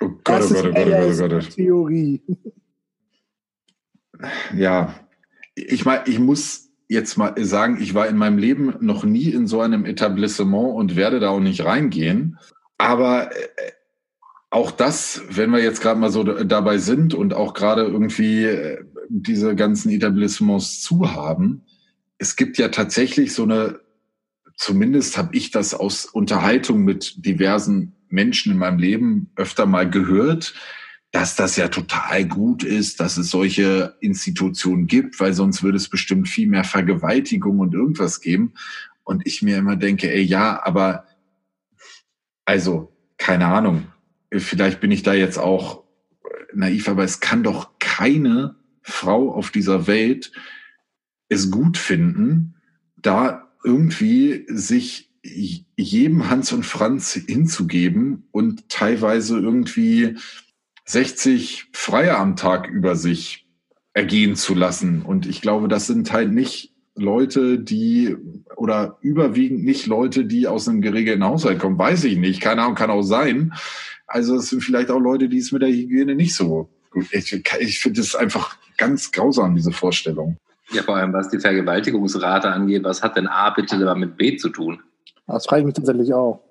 Oh 0.02 0.10
Gott, 0.24 0.44
oh 0.44 0.54
Gott, 0.54 0.66
oh 0.66 0.72
Gott, 0.74 0.88
oh 0.88 1.18
Gott, 1.18 1.22
oh 1.22 1.28
Gott. 1.30 1.50
Theorie. 1.52 2.22
Ja, 4.56 4.94
ich 5.56 5.86
meine, 5.86 6.04
ich 6.08 6.20
muss 6.20 6.71
jetzt 6.92 7.18
mal 7.18 7.34
sagen, 7.38 7.78
ich 7.82 7.94
war 7.94 8.10
in 8.10 8.18
meinem 8.18 8.38
Leben 8.38 8.76
noch 8.82 9.06
nie 9.06 9.30
in 9.30 9.48
so 9.48 9.62
einem 9.62 9.86
Etablissement 9.86 10.76
und 10.76 10.98
werde 10.98 11.22
da 11.22 11.30
auch 11.30 11.40
nicht 11.40 11.64
reingehen. 11.64 12.38
Aber 12.78 13.32
äh, 13.32 13.72
auch 14.50 14.72
das, 14.72 15.22
wenn 15.30 15.52
wir 15.52 15.64
jetzt 15.64 15.82
gerade 15.82 15.98
mal 15.98 16.12
so 16.12 16.24
dabei 16.24 16.80
sind 16.80 17.14
und 17.14 17.34
auch 17.34 17.54
gerade 17.54 17.84
irgendwie 17.84 18.44
äh, 18.44 18.84
diese 19.08 19.56
ganzen 19.56 19.90
Etablissements 19.90 20.82
zu 20.82 21.14
haben, 21.14 21.64
es 22.18 22.36
gibt 22.36 22.58
ja 22.58 22.68
tatsächlich 22.68 23.34
so 23.34 23.44
eine, 23.44 23.80
zumindest 24.58 25.18
habe 25.18 25.34
ich 25.34 25.50
das 25.50 25.74
aus 25.74 26.04
Unterhaltung 26.06 26.84
mit 26.84 27.26
diversen 27.26 27.96
Menschen 28.10 28.52
in 28.52 28.58
meinem 28.58 28.80
Leben 28.80 29.32
öfter 29.38 29.66
mal 29.66 29.90
gehört, 29.90 30.56
dass 31.12 31.36
das 31.36 31.58
ja 31.58 31.68
total 31.68 32.26
gut 32.26 32.64
ist, 32.64 33.00
dass 33.00 33.18
es 33.18 33.30
solche 33.30 33.98
Institutionen 34.00 34.88
gibt, 34.88 35.20
weil 35.20 35.34
sonst 35.34 35.62
würde 35.62 35.78
es 35.78 35.90
bestimmt 35.90 36.30
viel 36.30 36.48
mehr 36.48 36.64
Vergewaltigung 36.64 37.60
und 37.60 37.74
irgendwas 37.74 38.22
geben. 38.22 38.54
Und 39.04 39.26
ich 39.26 39.42
mir 39.42 39.58
immer 39.58 39.76
denke, 39.76 40.12
ey, 40.12 40.22
ja, 40.22 40.64
aber 40.64 41.06
also, 42.46 42.96
keine 43.18 43.48
Ahnung, 43.48 43.88
vielleicht 44.32 44.80
bin 44.80 44.92
ich 44.92 45.04
da 45.04 45.14
jetzt 45.14 45.38
auch 45.38 45.84
naiv, 46.54 46.88
aber 46.88 47.04
es 47.04 47.20
kann 47.20 47.44
doch 47.44 47.78
keine 47.80 48.56
Frau 48.82 49.34
auf 49.34 49.52
dieser 49.52 49.88
Welt 49.88 50.32
es 51.30 51.50
gut 51.50 51.78
finden, 51.78 52.56
da 52.98 53.50
irgendwie 53.64 54.46
sich 54.50 55.12
jedem 55.24 56.30
Hans 56.30 56.52
und 56.52 56.66
Franz 56.66 57.14
hinzugeben 57.14 58.28
und 58.32 58.70
teilweise 58.70 59.38
irgendwie 59.40 60.18
60 60.92 61.70
Freie 61.72 62.18
am 62.18 62.36
Tag 62.36 62.68
über 62.68 62.96
sich 62.96 63.48
ergehen 63.94 64.36
zu 64.36 64.54
lassen. 64.54 65.02
Und 65.02 65.26
ich 65.26 65.42
glaube, 65.42 65.68
das 65.68 65.88
sind 65.88 66.12
halt 66.12 66.32
nicht 66.32 66.74
Leute, 66.96 67.60
die 67.60 68.18
oder 68.56 68.98
überwiegend 69.02 69.64
nicht 69.64 69.88
Leute, 69.88 70.26
die 70.26 70.48
aus 70.48 70.68
einem 70.68 70.82
geregelten 70.82 71.24
Haushalt 71.24 71.60
kommen. 71.60 71.78
Weiß 71.78 72.04
ich 72.04 72.18
nicht. 72.18 72.42
Keine 72.42 72.64
Ahnung, 72.64 72.76
kann 72.76 72.92
auch 72.92 73.02
sein. 73.02 73.54
Also 74.06 74.36
es 74.36 74.50
sind 74.50 74.62
vielleicht 74.62 74.92
auch 74.92 75.00
Leute, 75.00 75.30
die 75.30 75.38
es 75.38 75.52
mit 75.52 75.62
der 75.62 75.70
Hygiene 75.70 76.16
nicht 76.16 76.36
so 76.36 76.70
gut. 76.90 77.08
Ich, 77.12 77.34
ich 77.60 77.80
finde 77.80 78.02
es 78.02 78.16
einfach 78.16 78.58
ganz 78.78 79.12
grausam, 79.12 79.56
diese 79.56 79.72
Vorstellung. 79.72 80.38
Ja, 80.72 80.84
vor 80.84 80.98
allem 80.98 81.14
was 81.14 81.30
die 81.30 81.40
Vergewaltigungsrate 81.40 82.50
angeht, 82.50 82.84
was 82.84 83.02
hat 83.02 83.16
denn 83.16 83.28
A 83.28 83.50
bitte 83.52 83.78
mit 83.96 84.18
B 84.18 84.36
zu 84.36 84.50
tun? 84.50 84.82
Das 85.28 85.46
frage 85.46 85.62
ich 85.62 85.66
mich 85.68 85.76
tatsächlich 85.76 86.14
auch. 86.14 86.42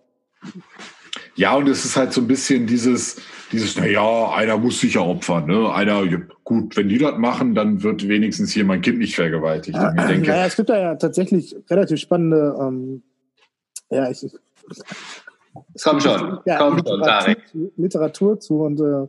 Ja, 1.41 1.55
und 1.55 1.67
es 1.71 1.87
ist 1.87 1.97
halt 1.97 2.13
so 2.13 2.21
ein 2.21 2.27
bisschen 2.27 2.67
dieses, 2.67 3.17
dieses, 3.51 3.75
naja, 3.79 4.31
einer 4.35 4.59
muss 4.59 4.81
sich 4.81 4.93
ja 4.93 5.01
opfern, 5.01 5.47
ne? 5.47 5.73
Einer, 5.73 6.03
gut, 6.45 6.77
wenn 6.77 6.91
die 6.91 6.99
das 6.99 7.17
machen, 7.17 7.55
dann 7.55 7.83
wird 7.83 8.07
wenigstens 8.07 8.53
hier 8.53 8.67
mein 8.67 8.83
Kind 8.83 8.99
nicht 8.99 9.15
vergewaltigt. 9.15 9.75
Ja, 9.75 9.95
ich 9.97 10.05
denke, 10.05 10.29
naja, 10.29 10.45
es 10.45 10.57
gibt 10.57 10.69
da 10.69 10.79
ja 10.79 10.95
tatsächlich 10.97 11.57
relativ 11.71 11.99
spannende, 11.99 12.55
ähm, 12.61 13.03
ja, 13.89 14.11
ich, 14.11 14.27
Komm 15.83 16.01
schon, 16.01 16.41
ja, 16.45 16.59
komm 16.59 16.77
Literatur, 16.77 16.99
schon, 16.99 17.03
Tarek. 17.05 17.39
Literatur 17.79 18.39
zu 18.39 18.61
und 18.61 18.79
äh, 18.79 19.09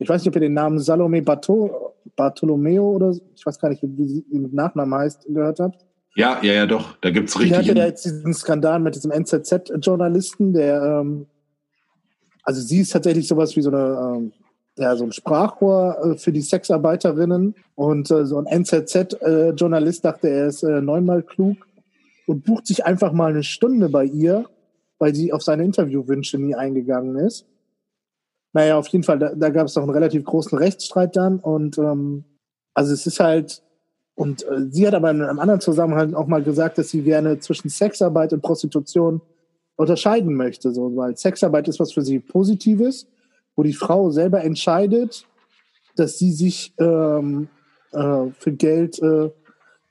ich 0.00 0.08
weiß 0.08 0.22
nicht, 0.22 0.28
ob 0.30 0.34
ihr 0.34 0.48
den 0.48 0.54
Namen 0.54 0.80
Salome 0.80 1.22
Barto, 1.22 1.94
Bartolomeo 2.16 2.90
oder 2.90 3.14
ich 3.36 3.46
weiß 3.46 3.56
gar 3.60 3.68
nicht, 3.68 3.84
wie 3.84 4.04
sie 4.08 4.24
mit 4.32 4.52
Nachnamen 4.52 4.98
heißt, 4.98 5.26
gehört 5.28 5.60
habt. 5.60 5.86
Ja, 6.16 6.40
ja, 6.42 6.54
ja, 6.54 6.66
doch. 6.66 6.96
Da 7.02 7.10
gibt 7.10 7.28
es 7.28 7.38
richtig. 7.38 7.52
Die 7.52 7.70
hatte 7.70 7.78
ja 7.78 7.86
jetzt 7.86 8.04
diesen 8.04 8.34
Skandal 8.34 8.80
mit 8.80 8.96
diesem 8.96 9.12
NZZ-Journalisten, 9.12 10.52
der, 10.52 10.82
ähm, 10.82 11.26
also 12.48 12.62
sie 12.62 12.80
ist 12.80 12.92
tatsächlich 12.94 13.28
sowas 13.28 13.56
wie 13.56 13.60
so 13.60 13.68
eine, 13.68 14.16
ähm, 14.16 14.32
ja, 14.78 14.96
so 14.96 15.04
ein 15.04 15.12
Sprachrohr 15.12 15.98
äh, 16.02 16.16
für 16.16 16.32
die 16.32 16.40
Sexarbeiterinnen 16.40 17.54
und 17.74 18.10
äh, 18.10 18.24
so 18.24 18.38
ein 18.38 18.46
NZZ-Journalist 18.46 20.02
dachte, 20.02 20.30
er 20.30 20.46
ist 20.46 20.62
äh, 20.62 20.80
neunmal 20.80 21.22
klug 21.22 21.58
und 22.26 22.46
bucht 22.46 22.66
sich 22.66 22.86
einfach 22.86 23.12
mal 23.12 23.32
eine 23.32 23.42
Stunde 23.42 23.90
bei 23.90 24.04
ihr, 24.04 24.46
weil 24.98 25.14
sie 25.14 25.30
auf 25.30 25.42
seine 25.42 25.62
Interviewwünsche 25.62 26.38
nie 26.38 26.54
eingegangen 26.54 27.16
ist. 27.16 27.44
Naja, 28.54 28.78
auf 28.78 28.88
jeden 28.88 29.04
Fall, 29.04 29.18
da, 29.18 29.34
da 29.34 29.50
gab 29.50 29.66
es 29.66 29.74
doch 29.74 29.82
einen 29.82 29.90
relativ 29.90 30.24
großen 30.24 30.56
Rechtsstreit 30.56 31.16
dann 31.16 31.40
und 31.40 31.76
ähm, 31.76 32.24
also 32.72 32.94
es 32.94 33.06
ist 33.06 33.20
halt 33.20 33.62
und 34.14 34.42
äh, 34.44 34.70
sie 34.70 34.86
hat 34.86 34.94
aber 34.94 35.10
in 35.10 35.20
einem 35.20 35.38
anderen 35.38 35.60
Zusammenhang 35.60 36.14
auch 36.14 36.26
mal 36.26 36.42
gesagt, 36.42 36.78
dass 36.78 36.88
sie 36.88 37.02
gerne 37.02 37.40
zwischen 37.40 37.68
Sexarbeit 37.68 38.32
und 38.32 38.40
Prostitution 38.40 39.20
unterscheiden 39.78 40.34
möchte, 40.34 40.72
so, 40.72 40.94
weil 40.96 41.16
Sexarbeit 41.16 41.68
ist 41.68 41.78
was 41.78 41.92
für 41.92 42.02
sie 42.02 42.18
Positives, 42.18 43.06
wo 43.54 43.62
die 43.62 43.72
Frau 43.72 44.10
selber 44.10 44.42
entscheidet, 44.42 45.24
dass 45.94 46.18
sie 46.18 46.32
sich 46.32 46.74
ähm, 46.78 47.48
äh, 47.92 48.26
für 48.38 48.52
Geld 48.52 49.00
äh, 49.00 49.30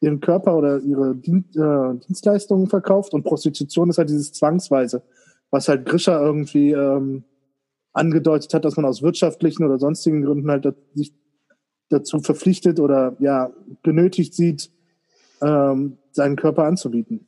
ihren 0.02 0.20
Körper 0.20 0.58
oder 0.58 0.80
ihre 0.80 1.16
Dien 1.16 1.46
äh, 1.56 2.06
Dienstleistungen 2.06 2.68
verkauft 2.68 3.14
und 3.14 3.24
Prostitution 3.24 3.90
ist 3.90 3.98
halt 3.98 4.10
dieses 4.10 4.34
Zwangsweise, 4.34 5.04
was 5.52 5.70
halt 5.70 5.86
Grischer 5.86 6.22
irgendwie 6.22 6.72
ähm, 6.72 7.24
angedeutet 7.94 8.54
hat, 8.54 8.66
dass 8.66 8.76
man 8.76 8.86
aus 8.86 9.02
wirtschaftlichen 9.02 9.64
oder 9.64 9.80
sonstigen 9.80 10.22
Gründen 10.24 10.52
halt 10.52 10.68
sich 10.94 11.14
dazu 11.90 12.20
verpflichtet 12.20 12.82
oder 12.82 13.16
ja 13.20 13.52
genötigt 13.84 14.34
sieht, 14.34 14.70
ähm, 15.42 15.98
seinen 16.12 16.36
Körper 16.36 16.66
anzubieten. 16.66 17.26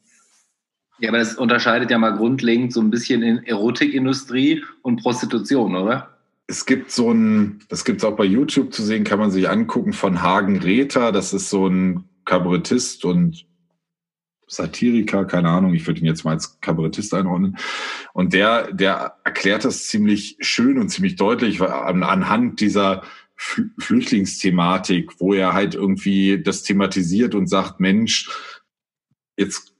Ja, 1.00 1.10
aber 1.10 1.20
das 1.20 1.36
unterscheidet 1.36 1.92
ja 1.92 1.98
mal 1.98 2.16
grundlegend 2.16 2.74
so 2.74 2.82
ein 2.82 2.90
bisschen 2.90 3.24
in 3.24 3.44
Erotikindustrie 3.44 4.64
und 4.82 5.02
Prostitution, 5.02 5.76
oder? 5.76 6.10
Es 6.48 6.66
gibt 6.66 6.92
so 6.92 7.12
ein, 7.12 7.62
das 7.70 7.86
gibt 7.86 8.00
es 8.00 8.06
auch 8.06 8.16
bei 8.16 8.26
YouTube 8.26 8.74
zu 8.74 8.84
sehen, 8.84 9.04
kann 9.04 9.20
man 9.20 9.32
sich 9.32 9.48
angucken, 9.48 9.94
von 9.94 10.22
Hagen 10.22 10.58
Rether. 10.58 11.12
Das 11.12 11.32
ist 11.32 11.50
so 11.50 11.68
ein 11.68 12.06
Kabarettist 12.26 13.06
und 13.06 13.46
Satiriker, 14.48 15.26
keine 15.26 15.50
Ahnung, 15.50 15.74
ich 15.74 15.86
würde 15.86 16.00
ihn 16.00 16.08
jetzt 16.08 16.26
mal 16.26 16.32
als 16.32 16.60
Kabarettist 16.60 17.14
einordnen. 17.14 17.58
Und 18.14 18.34
der, 18.34 18.74
der 18.74 19.18
erklärt 19.24 19.64
das 19.64 19.88
ziemlich 19.88 20.38
schön 20.40 20.80
und 20.80 20.90
ziemlich 20.90 21.16
deutlich 21.16 21.62
anhand 21.62 22.60
dieser 22.60 23.04
Flüchtlingsthematik, 23.36 25.20
wo 25.20 25.34
er 25.34 25.54
halt 25.54 25.76
irgendwie 25.76 26.42
das 26.42 26.64
thematisiert 26.64 27.36
und 27.36 27.48
sagt, 27.48 27.80
Mensch, 27.80 28.30
jetzt 29.38 29.74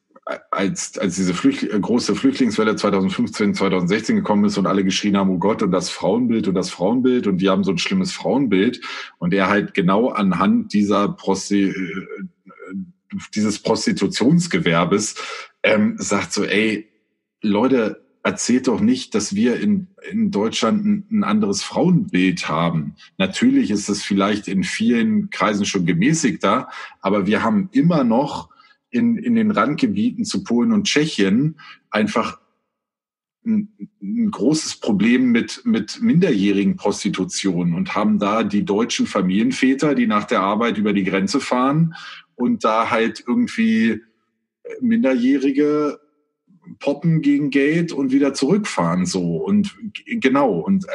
als, 0.52 0.98
als 0.98 1.16
diese 1.16 1.34
Flüchtling, 1.34 1.82
große 1.82 2.16
Flüchtlingswelle 2.16 2.76
2015, 2.76 3.56
2016 3.56 4.16
gekommen 4.18 4.46
ist 4.46 4.58
und 4.58 4.68
alle 4.68 4.84
geschrien 4.84 5.18
haben, 5.18 5.30
oh 5.32 5.40
Gott, 5.40 5.64
und 5.64 5.72
das 5.72 5.90
Frauenbild 5.90 6.48
und 6.48 6.54
das 6.54 6.70
Frauenbild 6.70 7.28
und 7.28 7.38
die 7.40 7.50
haben 7.50 7.64
so 7.64 7.72
ein 7.72 7.78
schlimmes 7.78 8.12
Frauenbild 8.12 8.82
und 9.18 9.34
er 9.34 9.50
halt 9.50 9.74
genau 9.74 10.10
anhand 10.10 10.74
dieser 10.74 11.10
Prosti 11.10 11.70
äh, 11.70 12.08
dieses 13.34 13.60
Prostitutionsgewerbes 13.60 15.16
ähm, 15.64 15.96
sagt 15.98 16.32
so, 16.32 16.44
ey, 16.44 16.88
Leute, 17.42 18.06
erzählt 18.22 18.68
doch 18.68 18.82
nicht, 18.82 19.16
dass 19.16 19.34
wir 19.34 19.60
in, 19.60 19.88
in 20.12 20.30
Deutschland 20.30 20.86
ein, 20.86 21.08
ein 21.10 21.24
anderes 21.24 21.64
Frauenbild 21.64 22.48
haben. 22.48 22.96
Natürlich 23.18 23.72
ist 23.72 23.90
es 23.90 24.04
vielleicht 24.04 24.48
in 24.48 24.64
vielen 24.64 25.32
Kreisen 25.32 25.66
schon 25.66 25.86
gemäßigter, 25.86 26.70
aber 27.02 27.26
wir 27.26 27.44
haben 27.44 27.70
immer 27.72 28.04
noch 28.04 28.50
in, 28.90 29.18
in 29.18 29.36
den 29.36 29.52
Randgebieten 29.52 30.26
zu 30.26 30.44
Polen 30.44 30.72
und 30.72 30.86
Tschechien 30.86 31.60
einfach 31.90 32.40
ein, 33.46 33.70
großes 34.32 34.78
Problem 34.78 35.32
mit, 35.32 35.62
mit 35.66 36.02
minderjährigen 36.02 36.76
Prostitution 36.76 37.74
und 37.74 37.96
haben 37.96 38.20
da 38.20 38.44
die 38.44 38.66
deutschen 38.66 39.08
Familienväter, 39.08 39.96
die 39.96 40.08
nach 40.08 40.26
der 40.26 40.42
Arbeit 40.42 40.78
über 40.78 40.94
die 40.94 41.04
Grenze 41.04 41.40
fahren 41.40 41.96
und 42.36 42.64
da 42.64 42.90
halt 42.90 43.24
irgendwie 43.26 44.02
Minderjährige 44.82 46.00
poppen 46.80 47.22
gegen 47.22 47.50
Geld 47.50 47.92
und 47.92 48.12
wieder 48.12 48.34
zurückfahren 48.34 49.06
so. 49.06 49.38
Und 49.38 49.76
genau. 50.06 50.60
Und 50.60 50.86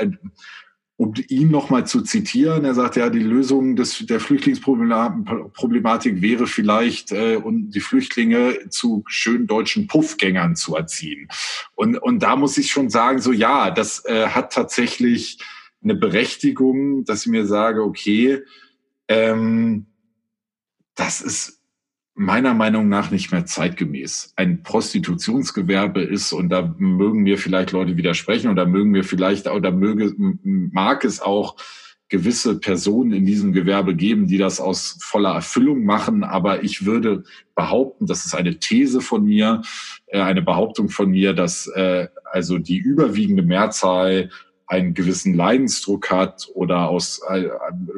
um 0.97 1.13
ihn 1.29 1.51
nochmal 1.51 1.87
zu 1.87 2.03
zitieren, 2.03 2.65
er 2.65 2.75
sagt 2.75 2.95
ja, 2.97 3.11
die 3.11 3.19
Lösung 3.19 3.75
des, 3.75 4.07
der 4.07 4.21
Flüchtlingsproblematik 4.21 6.23
wäre 6.23 6.47
vielleicht, 6.47 7.11
äh, 7.11 7.35
und 7.37 7.71
die 7.71 7.81
Flüchtlinge 7.81 8.71
zu 8.71 9.03
schönen 9.09 9.49
deutschen 9.49 9.89
Puffgängern 9.89 10.55
zu 10.55 10.77
erziehen. 10.77 11.27
Und, 11.75 11.97
und 11.97 12.23
da 12.23 12.37
muss 12.37 12.57
ich 12.59 12.71
schon 12.71 12.91
sagen, 12.91 13.21
so 13.21 13.33
ja, 13.33 13.73
das 13.73 14.05
äh, 14.05 14.29
hat 14.29 14.53
tatsächlich 14.53 15.39
eine 15.83 15.97
Berechtigung, 15.97 17.05
dass 17.05 17.23
ich 17.23 17.33
mir 17.33 17.47
sage, 17.47 17.83
okay, 17.83 18.43
ähm, 19.09 19.87
das 20.95 21.21
ist 21.21 21.61
meiner 22.15 22.55
Meinung 22.55 22.89
nach 22.89 23.11
nicht 23.11 23.33
mehr 23.33 23.45
zeitgemäß. 23.45 24.33
Ein 24.37 24.63
Prostitutionsgewerbe 24.63 26.03
ist, 26.03 26.33
und 26.33 26.49
da 26.49 26.75
mögen 26.79 27.23
mir 27.23 27.39
vielleicht 27.39 27.73
Leute 27.73 27.97
widersprechen, 27.97 28.51
oder 28.51 28.67
mögen 28.67 28.91
mir 28.91 29.05
vielleicht, 29.05 29.49
oder 29.49 29.73
möge, 29.73 30.15
mag 30.43 31.05
es 31.05 31.21
auch 31.21 31.57
gewisse 32.09 32.61
Personen 32.61 33.13
in 33.13 33.27
diesem 33.27 33.53
Gewerbe 33.53 33.97
geben, 33.97 34.29
die 34.29 34.39
das 34.39 34.61
aus 34.61 34.99
voller 35.01 35.35
Erfüllung 35.35 35.85
machen. 35.85 36.23
Aber 36.23 36.63
ich 36.63 36.85
würde 36.85 37.25
behaupten, 37.57 38.07
das 38.07 38.27
ist 38.27 38.35
eine 38.35 38.59
These 38.59 39.01
von 39.01 39.25
mir, 39.25 39.63
äh, 40.07 40.21
eine 40.21 40.43
Behauptung 40.43 40.91
von 40.91 41.11
mir, 41.11 41.33
dass 41.33 41.67
äh, 41.67 42.07
also 42.31 42.59
die 42.59 42.79
überwiegende 42.79 43.43
Mehrzahl 43.43 44.31
einen 44.67 44.95
gewissen 44.95 45.35
Leidensdruck 45.35 46.11
hat 46.11 46.49
oder 46.55 46.89
aus 46.89 47.21
äh, 47.29 47.49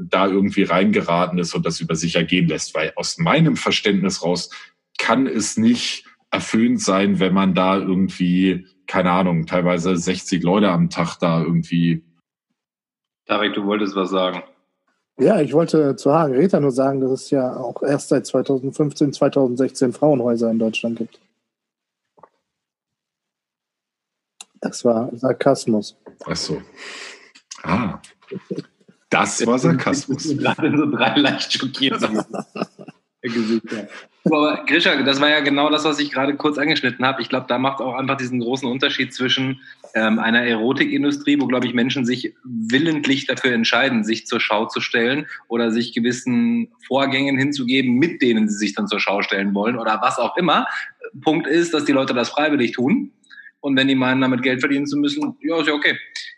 da 0.02 0.26
irgendwie 0.26 0.64
reingeraten 0.64 1.38
ist 1.38 1.54
und 1.54 1.64
das 1.64 1.80
über 1.80 1.94
sich 1.94 2.16
ergehen 2.16 2.48
lässt. 2.48 2.74
Weil 2.74 2.92
aus 2.96 3.18
meinem 3.18 3.56
Verständnis 3.56 4.22
raus 4.22 4.50
kann 4.98 5.26
es 5.26 5.56
nicht 5.56 6.04
erfüllend 6.30 6.82
sein, 6.82 7.20
wenn 7.20 7.32
man 7.32 7.54
da 7.54 7.76
irgendwie, 7.76 8.66
keine 8.86 9.12
Ahnung, 9.12 9.46
teilweise 9.46 9.96
60 9.96 10.42
Leute 10.42 10.70
am 10.70 10.90
Tag 10.90 11.16
da 11.18 11.40
irgendwie. 11.42 12.04
Tarek, 13.26 13.54
du 13.54 13.64
wolltest 13.64 13.94
was 13.96 14.10
sagen. 14.10 14.42
Ja, 15.18 15.40
ich 15.40 15.54
wollte 15.54 15.96
zu 15.96 16.12
Hagen 16.12 16.34
Räther 16.34 16.60
nur 16.60 16.72
sagen, 16.72 17.00
dass 17.00 17.10
es 17.10 17.30
ja 17.30 17.56
auch 17.56 17.82
erst 17.82 18.08
seit 18.08 18.26
2015, 18.26 19.14
2016 19.14 19.92
Frauenhäuser 19.92 20.50
in 20.50 20.58
Deutschland 20.58 20.98
gibt. 20.98 21.20
Das 24.66 24.84
war 24.84 25.10
Sarkasmus. 25.14 25.96
Ach 26.26 26.34
so. 26.34 26.60
Ah. 27.62 28.00
Das 29.10 29.46
war 29.46 29.58
Sarkasmus. 29.58 30.36
Gerade 30.38 30.76
so 30.76 30.90
drei 30.90 31.16
leicht 31.16 31.52
schockierte 31.52 32.08
Gesichter. 33.22 33.88
Aber 34.24 34.64
Grisha, 34.66 35.02
das 35.02 35.20
war 35.20 35.30
ja 35.30 35.40
genau 35.40 35.68
das, 35.70 35.84
was 35.84 35.98
ich 35.98 36.12
gerade 36.12 36.36
kurz 36.36 36.58
angeschnitten 36.58 37.04
habe. 37.04 37.22
Ich 37.22 37.28
glaube, 37.28 37.46
da 37.48 37.58
macht 37.58 37.80
auch 37.80 37.94
einfach 37.94 38.16
diesen 38.16 38.38
großen 38.38 38.68
Unterschied 38.68 39.12
zwischen 39.12 39.60
ähm, 39.94 40.20
einer 40.20 40.42
Erotikindustrie, 40.42 41.40
wo, 41.40 41.46
glaube 41.46 41.66
ich, 41.66 41.74
Menschen 41.74 42.04
sich 42.04 42.34
willentlich 42.44 43.26
dafür 43.26 43.52
entscheiden, 43.52 44.04
sich 44.04 44.26
zur 44.26 44.38
Schau 44.38 44.66
zu 44.66 44.80
stellen 44.80 45.26
oder 45.48 45.72
sich 45.72 45.92
gewissen 45.92 46.68
Vorgängen 46.86 47.36
hinzugeben, 47.36 47.94
mit 47.94 48.22
denen 48.22 48.48
sie 48.48 48.56
sich 48.56 48.74
dann 48.74 48.86
zur 48.86 49.00
Schau 49.00 49.22
stellen 49.22 49.54
wollen 49.54 49.76
oder 49.76 50.00
was 50.02 50.18
auch 50.18 50.36
immer. 50.36 50.66
Punkt 51.20 51.48
ist, 51.48 51.74
dass 51.74 51.84
die 51.84 51.92
Leute 51.92 52.14
das 52.14 52.28
freiwillig 52.28 52.72
tun. 52.72 53.12
Und 53.60 53.76
wenn 53.76 53.88
die 53.88 53.94
meinen, 53.94 54.20
damit 54.20 54.42
Geld 54.42 54.60
verdienen 54.60 54.86
zu 54.86 54.96
müssen, 54.96 55.36
ja, 55.40 55.60
ist 55.60 55.66
ja 55.68 55.74
okay. 55.74 55.96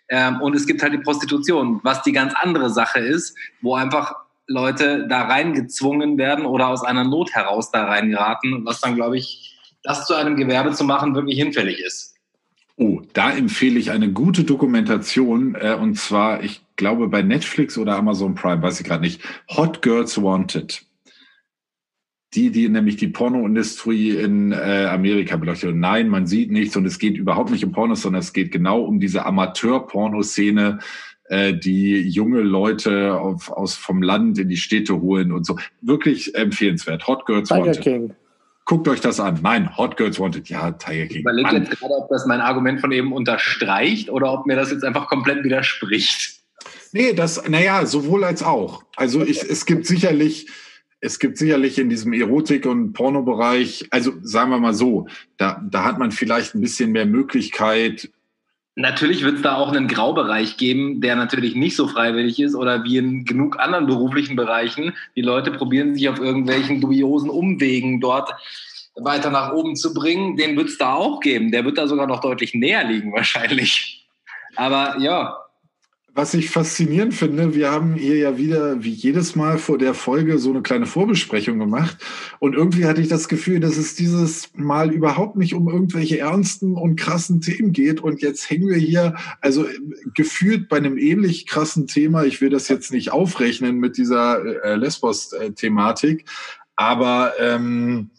Ähm, 0.09 0.41
und 0.41 0.55
es 0.55 0.67
gibt 0.67 0.83
halt 0.83 0.93
die 0.93 0.99
Prostitution, 0.99 1.81
was 1.83 2.03
die 2.03 2.13
ganz 2.13 2.33
andere 2.41 2.71
Sache 2.71 3.01
ist, 3.01 3.37
wo 3.61 3.75
einfach 3.75 4.15
Leute 4.47 5.07
da 5.09 5.23
reingezwungen 5.23 6.17
werden 6.17 6.47
oder 6.47 6.69
aus 6.69 6.83
einer 6.83 7.05
Not 7.05 7.33
heraus 7.33 7.71
da 7.71 7.85
reingeraten, 7.85 8.65
was 8.65 8.81
dann, 8.81 8.95
glaube 8.95 9.19
ich, 9.19 9.57
das 9.83 10.07
zu 10.07 10.15
einem 10.15 10.37
Gewerbe 10.37 10.73
zu 10.73 10.85
machen, 10.85 11.15
wirklich 11.15 11.39
hinfällig 11.39 11.81
ist. 11.81 12.17
Oh, 12.77 13.03
da 13.13 13.33
empfehle 13.33 13.79
ich 13.79 13.91
eine 13.91 14.11
gute 14.13 14.45
Dokumentation, 14.45 15.57
äh, 15.57 15.75
und 15.75 15.97
zwar, 15.97 16.43
ich 16.45 16.63
glaube, 16.77 17.09
bei 17.09 17.23
Netflix 17.23 17.77
oder 17.77 17.97
Amazon 17.97 18.35
Prime, 18.35 18.63
weiß 18.63 18.81
ich 18.81 18.87
gerade 18.87 19.03
nicht, 19.03 19.21
Hot 19.57 19.83
Girls 19.83 20.23
Wanted. 20.23 20.83
Die, 22.35 22.51
die 22.51 22.69
nämlich 22.69 22.97
die 22.97 23.09
Pornoindustrie 23.09 24.11
in 24.11 24.53
äh, 24.53 24.87
Amerika 24.91 25.37
beleuchtet. 25.37 25.71
Und 25.73 25.81
nein, 25.81 26.09
man 26.09 26.27
sieht 26.27 26.51
nichts 26.51 26.77
und 26.77 26.85
es 26.85 26.99
geht 26.99 27.17
überhaupt 27.17 27.51
nicht 27.51 27.65
um 27.65 27.73
Pornos, 27.73 28.03
sondern 28.03 28.21
es 28.21 28.35
geht 28.35 28.53
genau 28.53 28.83
um 28.83 29.01
diese 29.01 29.25
Amateur-Pornoszene, 29.25 30.79
äh, 31.29 31.55
die 31.55 32.03
junge 32.09 32.41
Leute 32.41 33.19
auf, 33.19 33.51
aus 33.51 33.75
vom 33.75 34.03
Land 34.03 34.39
in 34.39 34.49
die 34.49 34.57
Städte 34.57 35.01
holen 35.01 35.33
und 35.33 35.47
so. 35.47 35.59
Wirklich 35.81 36.35
empfehlenswert. 36.35 37.07
Hot 37.07 37.25
Girls 37.25 37.49
Tiger 37.49 37.67
Wanted. 37.67 37.81
King. 37.81 38.15
Guckt 38.65 38.87
euch 38.89 39.01
das 39.01 39.21
an. 39.21 39.41
Nein, 39.43 39.77
Hot 39.79 39.97
Girls 39.97 40.21
Wanted. 40.21 40.51
Ja, 40.51 40.73
Tiger 40.73 41.07
King. 41.07 41.17
Ich 41.17 41.21
überlege 41.21 41.57
jetzt 41.57 41.71
gerade, 41.71 41.95
ob 41.95 42.11
das 42.11 42.27
mein 42.27 42.43
Argument 42.43 42.81
von 42.81 42.93
eben 42.93 43.13
unterstreicht 43.13 44.11
oder 44.11 44.33
ob 44.33 44.47
mir 44.47 44.57
das 44.57 44.71
jetzt 44.71 44.85
einfach 44.85 45.07
komplett 45.09 45.45
widerspricht. 45.45 46.41
Nee, 46.93 47.13
das, 47.13 47.49
naja, 47.49 47.87
sowohl 47.87 48.25
als 48.25 48.43
auch. 48.43 48.85
Also 48.97 49.23
ich, 49.23 49.43
es 49.43 49.67
gibt 49.67 49.87
sicherlich, 49.87 50.49
es 51.01 51.19
gibt 51.19 51.39
sicherlich 51.39 51.79
in 51.79 51.89
diesem 51.89 52.13
Erotik- 52.13 52.67
und 52.67 52.93
Pornobereich, 52.93 53.87
also 53.91 54.13
sagen 54.23 54.51
wir 54.51 54.59
mal 54.59 54.75
so, 54.75 55.07
da, 55.37 55.63
da 55.71 55.85
hat 55.85 55.99
man 55.99 56.11
vielleicht 56.11 56.55
ein 56.55 56.61
bisschen 56.61 56.93
mehr 56.93 57.07
Möglichkeit, 57.07 58.11
Natürlich 58.81 59.25
wird 59.25 59.39
es 59.39 59.43
da 59.43 59.57
auch 59.57 59.73
einen 59.73 59.89
Graubereich 59.89 60.57
geben, 60.57 61.01
der 61.01 61.17
natürlich 61.17 61.57
nicht 61.57 61.75
so 61.75 61.89
freiwillig 61.89 62.39
ist 62.39 62.55
oder 62.55 62.85
wie 62.85 62.99
in 62.99 63.25
genug 63.25 63.59
anderen 63.59 63.87
beruflichen 63.87 64.37
Bereichen. 64.37 64.95
Die 65.17 65.21
Leute 65.21 65.51
probieren 65.51 65.97
sich 65.97 66.09
auf 66.09 66.21
irgendwelchen 66.21 66.81
dubiosen 66.81 67.29
Umwegen 67.29 68.01
dort 68.01 68.31
weiter 68.95 69.31
nach 69.31 69.53
oben 69.53 69.75
zu 69.75 69.93
bringen. 69.93 70.37
Den 70.37 70.57
wird 70.57 70.69
es 70.69 70.79
da 70.79 70.95
auch 70.95 71.19
geben. 71.19 71.51
Der 71.51 71.65
wird 71.65 71.77
da 71.77 71.89
sogar 71.89 72.07
noch 72.07 72.21
deutlich 72.21 72.55
näher 72.55 72.85
liegen 72.85 73.13
wahrscheinlich. 73.13 74.07
Aber 74.55 74.97
ja, 75.01 75.37
was 76.19 76.35
ich 76.35 76.51
faszinierend 76.51 77.15
finde, 77.15 77.55
wir 77.55 77.71
haben 77.71 77.95
hier 77.95 78.17
ja 78.17 78.37
wieder 78.37 78.83
wie 78.83 78.91
jedes 78.91 79.37
Mal 79.37 79.57
vor 79.57 79.79
der 79.79 79.95
Folge 79.95 80.41
so 80.41 80.51
eine 80.51 80.63
kleine 80.63 80.87
Vorbesprechung 80.87 81.61
gemacht. 81.61 81.97
Und 82.41 82.57
irgendwie 82.57 82.87
hatte 82.87 83.01
ich 83.01 83.07
das 83.07 83.29
Gefühl, 83.29 83.61
dass 83.61 83.77
es 83.77 83.95
dieses 83.95 84.51
Mal 84.55 84.93
überhaupt 84.93 85.37
nicht 85.37 85.55
um 85.55 85.69
irgendwelche 85.69 86.19
ernsten 86.19 86.75
und 86.75 86.97
krassen 86.97 87.41
Themen 87.41 87.71
geht. 87.71 88.01
Und 88.01 88.21
jetzt 88.21 88.51
hängen 88.51 88.67
wir 88.67 88.79
hier, 88.79 89.15
also 89.41 89.65
gefühlt 90.13 90.69
bei 90.69 90.79
einem 90.79 90.99
ähnlich 90.99 91.47
krassen 91.47 91.87
Thema. 91.87 92.25
Ich 92.25 92.41
will 92.41 92.51
das 92.51 92.67
jetzt 92.67 92.91
nicht 92.91 93.13
aufrechnen 93.13 93.79
mit 93.79 93.97
dieser 93.97 94.45
äh, 94.65 94.75
Lesbos-Thematik, 94.75 96.25
aber 96.75 97.35
ähm, 97.39 98.11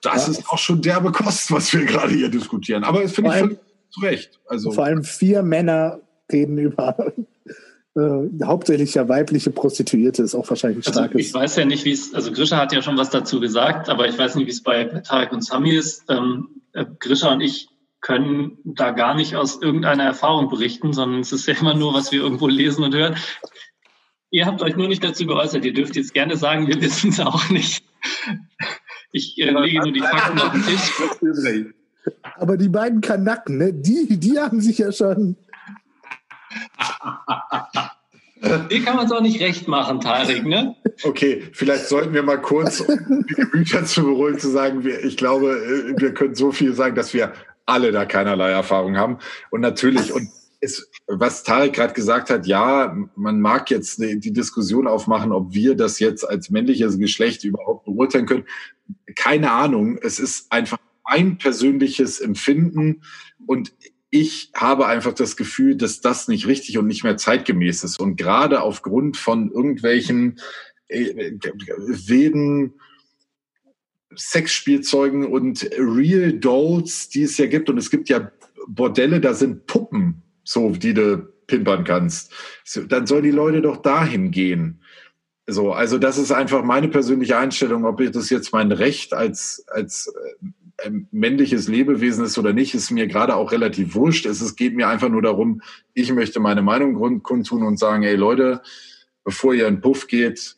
das 0.00 0.24
ja. 0.26 0.32
ist 0.32 0.48
auch 0.48 0.56
schon 0.56 0.80
derbe 0.80 1.12
Kost, 1.12 1.52
was 1.52 1.70
wir 1.74 1.84
gerade 1.84 2.14
hier 2.14 2.30
diskutieren. 2.30 2.82
Aber 2.82 3.02
das 3.02 3.12
finde 3.12 3.30
ich 3.30 3.36
völlig 3.36 3.58
zu 3.90 4.00
Recht. 4.00 4.40
Also, 4.48 4.72
vor 4.72 4.86
allem 4.86 5.04
vier 5.04 5.42
Männer 5.42 6.00
reden 6.32 6.58
über 6.58 6.96
äh, 7.96 8.44
hauptsächlich 8.44 8.94
ja 8.94 9.08
weibliche 9.08 9.50
Prostituierte, 9.50 10.22
ist 10.22 10.34
auch 10.34 10.48
wahrscheinlich 10.48 10.86
ein 10.86 10.88
also 10.88 11.00
starkes. 11.00 11.26
Ich 11.26 11.34
weiß 11.34 11.56
ja 11.56 11.64
nicht, 11.64 11.84
wie 11.84 11.92
es, 11.92 12.14
also 12.14 12.32
Grisha 12.32 12.56
hat 12.56 12.72
ja 12.72 12.82
schon 12.82 12.96
was 12.96 13.10
dazu 13.10 13.40
gesagt, 13.40 13.88
aber 13.88 14.08
ich 14.08 14.18
weiß 14.18 14.34
nicht, 14.36 14.46
wie 14.46 14.52
es 14.52 14.62
bei 14.62 14.84
Tarek 14.84 15.32
und 15.32 15.44
Sami 15.44 15.70
ist. 15.70 16.04
Ähm, 16.08 16.62
äh, 16.72 16.84
Grisha 16.98 17.32
und 17.32 17.40
ich 17.40 17.68
können 18.00 18.58
da 18.64 18.90
gar 18.90 19.14
nicht 19.14 19.34
aus 19.34 19.62
irgendeiner 19.62 20.04
Erfahrung 20.04 20.50
berichten, 20.50 20.92
sondern 20.92 21.20
es 21.20 21.32
ist 21.32 21.46
ja 21.46 21.54
immer 21.54 21.74
nur, 21.74 21.94
was 21.94 22.12
wir 22.12 22.20
irgendwo 22.20 22.48
lesen 22.48 22.84
und 22.84 22.94
hören. 22.94 23.16
Ihr 24.30 24.44
habt 24.44 24.60
euch 24.60 24.76
nur 24.76 24.88
nicht 24.88 25.02
dazu 25.02 25.26
geäußert. 25.26 25.64
Ihr 25.64 25.72
dürft 25.72 25.96
jetzt 25.96 26.12
gerne 26.12 26.36
sagen, 26.36 26.66
wir 26.66 26.80
wissen 26.82 27.10
es 27.10 27.20
auch 27.20 27.48
nicht. 27.48 27.84
Ich 29.12 29.38
äh, 29.38 29.50
lege 29.50 29.78
nur 29.78 29.92
die 29.92 30.00
Fakten 30.00 30.38
auf 30.40 30.52
den 30.52 30.64
Tisch. 30.64 31.72
Aber 32.34 32.56
die 32.56 32.68
beiden 32.68 33.00
Kanacken, 33.00 33.58
ne, 33.58 33.72
die, 33.72 34.18
die 34.18 34.38
haben 34.38 34.60
sich 34.60 34.78
ja 34.78 34.92
schon 34.92 35.36
Dir 38.70 38.82
kann 38.82 38.96
man 38.96 39.06
es 39.06 39.12
auch 39.12 39.22
nicht 39.22 39.40
recht 39.40 39.68
machen, 39.68 40.00
Tarek, 40.00 40.44
ne? 40.44 40.76
Okay, 41.02 41.44
vielleicht 41.52 41.86
sollten 41.86 42.12
wir 42.12 42.22
mal 42.22 42.40
kurz, 42.40 42.80
um 42.80 43.24
die 43.26 43.34
Gemüter 43.34 43.84
zu 43.84 44.02
beruhigen, 44.04 44.38
zu 44.38 44.50
sagen, 44.50 44.84
wir, 44.84 45.02
ich 45.02 45.16
glaube, 45.16 45.52
äh, 45.52 46.00
wir 46.00 46.12
können 46.12 46.34
so 46.34 46.52
viel 46.52 46.74
sagen, 46.74 46.94
dass 46.94 47.14
wir 47.14 47.32
alle 47.66 47.90
da 47.92 48.04
keinerlei 48.04 48.50
Erfahrung 48.50 48.96
haben. 48.96 49.18
Und 49.50 49.62
natürlich, 49.62 50.12
und 50.12 50.28
es, 50.60 50.90
was 51.06 51.42
Tarek 51.42 51.74
gerade 51.74 51.94
gesagt 51.94 52.30
hat, 52.30 52.46
ja, 52.46 52.94
man 53.16 53.40
mag 53.40 53.70
jetzt 53.70 53.98
die, 53.98 54.18
die 54.18 54.32
Diskussion 54.32 54.86
aufmachen, 54.86 55.32
ob 55.32 55.54
wir 55.54 55.74
das 55.74 55.98
jetzt 55.98 56.28
als 56.28 56.50
männliches 56.50 56.98
Geschlecht 56.98 57.44
überhaupt 57.44 57.84
beurteilen 57.84 58.26
können. 58.26 58.44
Keine 59.16 59.52
Ahnung. 59.52 59.98
Es 60.02 60.18
ist 60.18 60.50
einfach 60.52 60.78
mein 61.08 61.38
persönliches 61.38 62.20
Empfinden 62.20 63.02
und 63.46 63.72
ich 64.14 64.52
habe 64.54 64.86
einfach 64.86 65.12
das 65.12 65.36
Gefühl, 65.36 65.76
dass 65.76 66.00
das 66.00 66.28
nicht 66.28 66.46
richtig 66.46 66.78
und 66.78 66.86
nicht 66.86 67.02
mehr 67.02 67.16
zeitgemäß 67.16 67.82
ist. 67.82 67.98
Und 67.98 68.14
gerade 68.14 68.62
aufgrund 68.62 69.16
von 69.16 69.50
irgendwelchen 69.50 70.38
äh, 70.86 71.32
wilden 71.72 72.74
Sexspielzeugen 74.16 75.26
und 75.26 75.68
Real 75.76 76.32
Dolls, 76.32 77.08
die 77.08 77.24
es 77.24 77.36
ja 77.38 77.46
gibt. 77.46 77.68
Und 77.68 77.76
es 77.76 77.90
gibt 77.90 78.08
ja 78.08 78.30
Bordelle, 78.68 79.20
da 79.20 79.34
sind 79.34 79.66
Puppen, 79.66 80.22
so 80.44 80.70
die 80.70 80.94
du 80.94 81.18
pimpern 81.48 81.82
kannst. 81.82 82.32
Dann 82.86 83.08
sollen 83.08 83.24
die 83.24 83.32
Leute 83.32 83.62
doch 83.62 83.78
dahin 83.78 84.30
gehen. 84.30 84.80
So, 85.48 85.72
also 85.72 85.98
das 85.98 86.18
ist 86.18 86.30
einfach 86.30 86.62
meine 86.62 86.86
persönliche 86.86 87.36
Einstellung, 87.36 87.84
ob 87.84 88.00
ich 88.00 88.12
das 88.12 88.30
jetzt 88.30 88.52
mein 88.52 88.70
Recht 88.70 89.12
als, 89.12 89.64
als 89.66 90.06
äh, 90.06 90.46
männliches 91.10 91.68
Lebewesen 91.68 92.24
ist 92.24 92.38
oder 92.38 92.52
nicht, 92.52 92.74
ist 92.74 92.90
mir 92.90 93.06
gerade 93.06 93.36
auch 93.36 93.52
relativ 93.52 93.94
wurscht. 93.94 94.26
Es, 94.26 94.56
geht 94.56 94.74
mir 94.74 94.88
einfach 94.88 95.08
nur 95.08 95.22
darum, 95.22 95.62
ich 95.94 96.12
möchte 96.12 96.40
meine 96.40 96.62
Meinung 96.62 97.22
kundtun 97.22 97.62
und 97.62 97.78
sagen, 97.78 98.02
ey 98.02 98.16
Leute, 98.16 98.62
bevor 99.24 99.54
ihr 99.54 99.68
in 99.68 99.80
Puff 99.80 100.06
geht, 100.06 100.56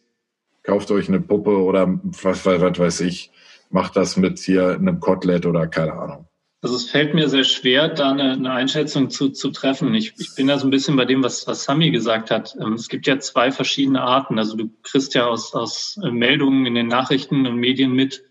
kauft 0.62 0.90
euch 0.90 1.08
eine 1.08 1.20
Puppe 1.20 1.56
oder 1.56 2.00
was, 2.02 2.44
was, 2.44 2.60
was 2.60 2.78
weiß 2.78 3.00
ich, 3.00 3.30
macht 3.70 3.96
das 3.96 4.16
mit 4.16 4.38
hier 4.38 4.70
einem 4.70 5.00
Kotelett 5.00 5.46
oder 5.46 5.66
keine 5.66 5.92
Ahnung. 5.92 6.28
Also 6.62 6.74
es 6.74 6.90
fällt 6.90 7.14
mir 7.14 7.28
sehr 7.28 7.44
schwer, 7.44 7.88
da 7.88 8.10
eine, 8.10 8.32
eine 8.32 8.50
Einschätzung 8.50 9.10
zu, 9.10 9.28
zu 9.28 9.50
treffen. 9.50 9.94
Ich, 9.94 10.14
ich 10.18 10.34
bin 10.34 10.48
da 10.48 10.58
so 10.58 10.66
ein 10.66 10.70
bisschen 10.70 10.96
bei 10.96 11.04
dem, 11.04 11.22
was, 11.22 11.46
was 11.46 11.64
Sami 11.64 11.90
gesagt 11.90 12.30
hat. 12.30 12.56
Ähm, 12.60 12.72
es 12.72 12.88
gibt 12.88 13.06
ja 13.06 13.20
zwei 13.20 13.52
verschiedene 13.52 14.02
Arten. 14.02 14.38
Also 14.38 14.56
du 14.56 14.70
kriegst 14.82 15.14
ja 15.14 15.26
aus, 15.26 15.54
aus 15.54 15.96
Meldungen 16.10 16.66
in 16.66 16.74
den 16.74 16.88
Nachrichten 16.88 17.46
und 17.46 17.56
Medien 17.56 17.92
mit, 17.92 18.24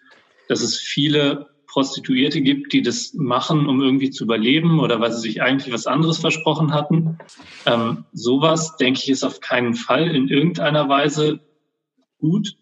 dass 0.49 0.61
es 0.61 0.77
viele 0.77 1.54
Prostituierte 1.75 2.39
gibt, 2.39 2.71
die 2.71 2.81
das 2.81 3.13
machen, 3.15 3.67
um 3.67 3.81
irgendwie 3.81 4.09
zu 4.09 4.23
überleben 4.23 4.79
oder 4.79 5.01
weil 5.01 5.11
sie 5.11 5.19
sich 5.19 5.41
eigentlich 5.41 5.73
was 5.73 5.87
anderes 5.87 6.19
versprochen 6.19 6.73
hatten. 6.73 7.17
Ähm, 7.65 8.05
sowas, 8.13 8.77
denke 8.77 9.01
ich, 9.03 9.09
ist 9.09 9.25
auf 9.25 9.41
keinen 9.41 9.73
Fall 9.73 10.15
in 10.15 10.29
irgendeiner 10.29 10.87
Weise 10.87 11.41
gut. 12.17 12.55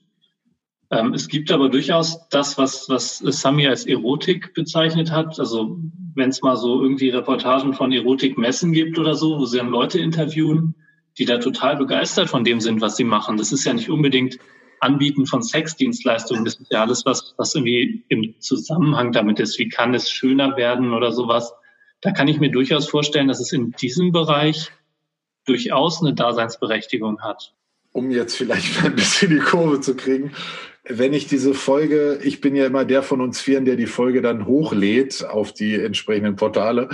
Ähm, 0.89 1.13
es 1.13 1.27
gibt 1.27 1.51
aber 1.51 1.69
durchaus 1.69 2.27
das, 2.29 2.57
was, 2.57 2.89
was 2.89 3.19
Sami 3.19 3.67
als 3.67 3.85
Erotik 3.85 4.55
bezeichnet 4.55 5.11
hat. 5.11 5.39
Also 5.39 5.77
wenn 6.15 6.31
es 6.31 6.41
mal 6.41 6.57
so 6.57 6.81
irgendwie 6.81 7.09
Reportagen 7.09 7.75
von 7.75 7.91
Erotikmessen 7.91 8.71
gibt 8.71 8.97
oder 8.97 9.13
so, 9.13 9.37
wo 9.37 9.45
sie 9.45 9.59
dann 9.59 9.69
Leute 9.69 9.99
interviewen, 9.99 10.73
die 11.19 11.25
da 11.25 11.37
total 11.37 11.77
begeistert 11.77 12.31
von 12.31 12.43
dem 12.43 12.59
sind, 12.59 12.81
was 12.81 12.97
sie 12.97 13.03
machen. 13.03 13.37
Das 13.37 13.51
ist 13.51 13.63
ja 13.63 13.75
nicht 13.75 13.91
unbedingt 13.91 14.39
Anbieten 14.83 15.25
von 15.25 15.41
Sexdienstleistungen, 15.41 16.45
das 16.45 16.55
ist 16.55 16.71
ja 16.71 16.81
alles, 16.81 17.05
was, 17.05 17.33
was 17.37 17.55
irgendwie 17.55 18.03
im 18.09 18.35
Zusammenhang 18.39 19.11
damit 19.11 19.39
ist. 19.39 19.57
Wie 19.57 19.69
kann 19.69 19.93
es 19.93 20.09
schöner 20.09 20.57
werden 20.57 20.93
oder 20.93 21.11
sowas? 21.11 21.53
Da 22.01 22.11
kann 22.11 22.27
ich 22.27 22.39
mir 22.39 22.51
durchaus 22.51 22.89
vorstellen, 22.89 23.27
dass 23.29 23.39
es 23.39 23.53
in 23.53 23.71
diesem 23.71 24.11
Bereich 24.11 24.71
durchaus 25.45 26.01
eine 26.01 26.13
Daseinsberechtigung 26.13 27.21
hat. 27.21 27.53
Um 27.91 28.11
jetzt 28.11 28.35
vielleicht 28.35 28.83
ein 28.85 28.95
bisschen 28.95 29.31
die 29.31 29.39
Kurve 29.39 29.81
zu 29.81 29.95
kriegen, 29.95 30.33
wenn 30.85 31.13
ich 31.13 31.27
diese 31.27 31.53
Folge, 31.53 32.19
ich 32.23 32.41
bin 32.41 32.55
ja 32.55 32.65
immer 32.65 32.83
der 32.83 33.03
von 33.03 33.21
uns 33.21 33.39
Vieren, 33.39 33.65
der 33.65 33.77
die 33.77 33.87
Folge 33.87 34.21
dann 34.21 34.45
hochlädt 34.45 35.25
auf 35.25 35.53
die 35.53 35.75
entsprechenden 35.75 36.35
Portale. 36.35 36.89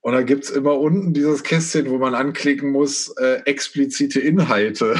Und 0.00 0.12
da 0.12 0.22
gibt's 0.22 0.50
immer 0.50 0.78
unten 0.78 1.14
dieses 1.14 1.44
Kästchen, 1.44 1.90
wo 1.90 1.98
man 1.98 2.14
anklicken 2.14 2.70
muss, 2.70 3.08
äh, 3.16 3.42
explizite 3.44 4.20
Inhalte 4.20 4.96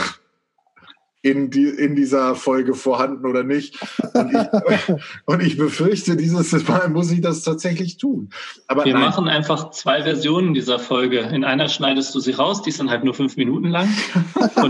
in, 1.27 1.51
die, 1.51 1.65
in 1.65 1.97
dieser 1.97 2.35
Folge 2.35 2.75
vorhanden 2.75 3.27
oder 3.27 3.43
nicht. 3.43 3.79
Und 4.15 4.33
ich, 4.33 4.95
und 5.25 5.43
ich 5.43 5.57
befürchte, 5.57 6.17
dieses 6.17 6.67
Mal 6.69 6.89
muss 6.89 7.11
ich 7.11 7.21
das 7.21 7.43
tatsächlich 7.43 7.97
tun. 7.97 8.31
Aber 8.69 8.85
Wir 8.85 8.95
nein. 8.95 9.03
machen 9.03 9.29
einfach 9.29 9.71
zwei 9.71 10.03
Versionen 10.03 10.55
dieser 10.55 10.79
Folge. 10.79 11.21
In 11.21 11.45
einer 11.45 11.69
schneidest 11.69 12.15
du 12.15 12.21
sie 12.21 12.33
raus, 12.33 12.63
die 12.63 12.71
ist 12.71 12.81
dann 12.81 12.91
halt 12.91 13.05
nur 13.05 13.15
fünf 13.15 13.37
Minuten 13.37 13.69
lang. 13.69 13.89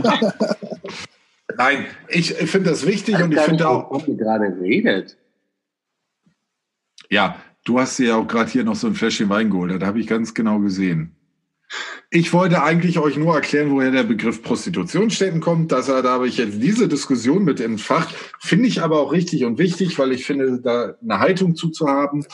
nein, 1.57 1.86
ich 2.09 2.32
finde 2.32 2.70
das 2.70 2.86
wichtig 2.86 3.22
und 3.22 3.32
ich 3.32 3.40
finde 3.40 3.68
auch. 3.68 3.90
Wovon 3.90 4.16
gerade 4.16 4.57
redet. 4.61 5.16
Ja, 7.11 7.36
Du 7.66 7.80
hast 7.80 7.98
dir 7.98 8.07
ja 8.07 8.16
auch 8.16 8.28
gerade 8.28 8.48
hier 8.48 8.62
noch 8.62 8.76
so 8.76 8.86
ein 8.86 8.94
Fläschchen 8.94 9.28
Wein 9.28 9.50
geholt. 9.50 9.72
Das 9.72 9.88
habe 9.88 9.98
ich 9.98 10.07
ganz 10.07 10.34
genau 10.34 10.61
gesehen. 10.61 11.16
Ich 12.10 12.32
wollte 12.32 12.62
eigentlich 12.62 12.98
euch 12.98 13.16
nur 13.16 13.34
erklären, 13.34 13.70
woher 13.70 13.90
der 13.90 14.04
Begriff 14.04 14.42
Prostitutionsstätten 14.42 15.40
kommt. 15.40 15.72
Das, 15.72 15.86
da 15.86 16.02
habe 16.04 16.28
ich 16.28 16.36
jetzt 16.36 16.62
diese 16.62 16.86
Diskussion 16.88 17.44
mit 17.44 17.60
entfacht. 17.60 18.14
Finde 18.38 18.68
ich 18.68 18.82
aber 18.82 19.00
auch 19.00 19.12
richtig 19.12 19.44
und 19.44 19.58
wichtig, 19.58 19.98
weil 19.98 20.12
ich 20.12 20.24
finde, 20.24 20.60
da 20.60 20.94
eine 21.02 21.18
Haltung 21.18 21.56
zuzuhaben, 21.56 22.24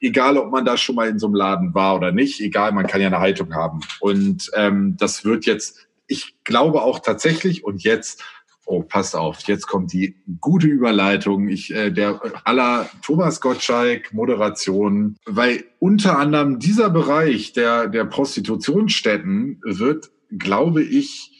egal 0.00 0.36
ob 0.36 0.50
man 0.50 0.64
da 0.64 0.76
schon 0.76 0.96
mal 0.96 1.08
in 1.08 1.18
so 1.18 1.26
einem 1.26 1.34
Laden 1.34 1.74
war 1.74 1.96
oder 1.96 2.12
nicht, 2.12 2.40
egal, 2.40 2.72
man 2.72 2.86
kann 2.86 3.00
ja 3.00 3.06
eine 3.06 3.20
Haltung 3.20 3.54
haben. 3.54 3.80
Und 4.00 4.50
ähm, 4.54 4.96
das 4.98 5.24
wird 5.24 5.46
jetzt, 5.46 5.88
ich 6.06 6.36
glaube 6.44 6.82
auch 6.82 6.98
tatsächlich, 6.98 7.64
und 7.64 7.82
jetzt 7.82 8.22
Oh, 8.64 8.82
passt 8.82 9.16
auf, 9.16 9.40
jetzt 9.48 9.66
kommt 9.66 9.92
die 9.92 10.14
gute 10.40 10.68
Überleitung. 10.68 11.48
Ich, 11.48 11.74
äh, 11.74 11.90
der 11.90 12.20
aller 12.44 12.88
Thomas 13.02 13.40
Gottschalk 13.40 14.12
Moderation, 14.12 15.16
weil 15.26 15.64
unter 15.80 16.18
anderem 16.18 16.60
dieser 16.60 16.88
Bereich 16.88 17.52
der, 17.52 17.88
der 17.88 18.04
Prostitutionsstätten 18.04 19.60
wird, 19.64 20.12
glaube 20.30 20.82
ich, 20.82 21.32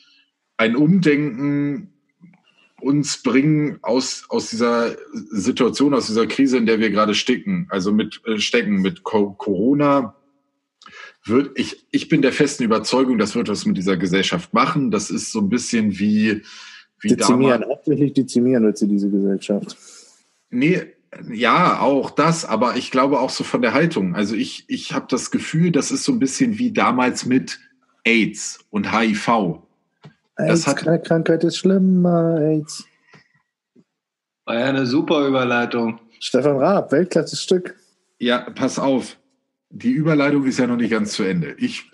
ein 0.57 0.75
Umdenken 0.75 1.93
uns 2.81 3.23
bringen 3.23 3.79
aus, 3.83 4.25
aus 4.29 4.51
dieser 4.51 4.97
Situation, 5.31 5.95
aus 5.95 6.09
dieser 6.09 6.27
Krise, 6.27 6.59
in 6.59 6.67
der 6.67 6.81
wir 6.81 6.91
gerade 6.91 7.15
stecken, 7.15 7.69
also 7.71 7.93
mit 7.93 8.21
äh, 8.27 8.39
stecken 8.39 8.83
mit 8.83 9.05
Co 9.05 9.31
Corona, 9.33 10.17
wird 11.25 11.57
ich 11.57 11.87
ich 11.93 12.09
bin 12.09 12.23
der 12.23 12.33
festen 12.33 12.65
Überzeugung, 12.65 13.19
das 13.19 13.37
wird 13.37 13.49
was 13.49 13.65
mit 13.65 13.77
dieser 13.77 13.97
Gesellschaft 13.97 14.53
machen. 14.53 14.91
Das 14.91 15.11
ist 15.11 15.31
so 15.31 15.41
ein 15.41 15.49
bisschen 15.49 15.99
wie 16.01 16.43
wie 16.43 16.43
dezimieren, 17.03 17.65
hauptsächlich 17.65 18.13
dezimieren 18.13 18.65
wird 18.65 18.79
sie 18.79 18.89
diese 18.89 19.11
Gesellschaft. 19.11 19.77
Nee, 20.51 20.83
ja, 21.31 21.81
auch 21.81 22.11
das, 22.11 22.45
aber 22.45 22.77
ich 22.77 22.91
glaube 22.91 23.21
auch 23.21 23.31
so 23.31 23.45
von 23.45 23.63
der 23.63 23.75
Haltung. 23.75 24.15
Also 24.15 24.35
ich, 24.35 24.65
ich 24.69 24.93
habe 24.93 25.07
das 25.09 25.31
Gefühl, 25.31 25.71
das 25.71 25.91
ist 25.91 26.05
so 26.05 26.13
ein 26.13 26.19
bisschen 26.19 26.59
wie 26.59 26.73
damals 26.73 27.27
mit 27.27 27.61
AIDS 28.05 28.61
und 28.71 28.93
HIV. 28.93 29.61
AIDS, 30.37 30.67
hat, 30.67 30.79
keine 30.79 31.01
Krankheit 31.01 31.45
ist 31.45 31.59
schlimmer, 31.59 32.39
AIDS. 32.41 32.85
War 34.45 34.59
ja 34.59 34.67
eine 34.67 34.87
super 34.87 35.27
Überleitung. 35.27 36.01
Stefan 36.19 36.57
Raab, 36.57 36.93
Weltklasse 36.93 37.37
Stück. 37.37 37.77
Ja, 38.19 38.51
pass 38.51 38.79
auf. 38.79 39.19
Die 39.71 39.91
Überleitung 39.91 40.45
ist 40.47 40.59
ja 40.59 40.67
noch 40.67 40.77
nicht 40.77 40.91
ganz 40.91 41.13
zu 41.13 41.23
Ende. 41.23 41.55
Ich 41.59 41.91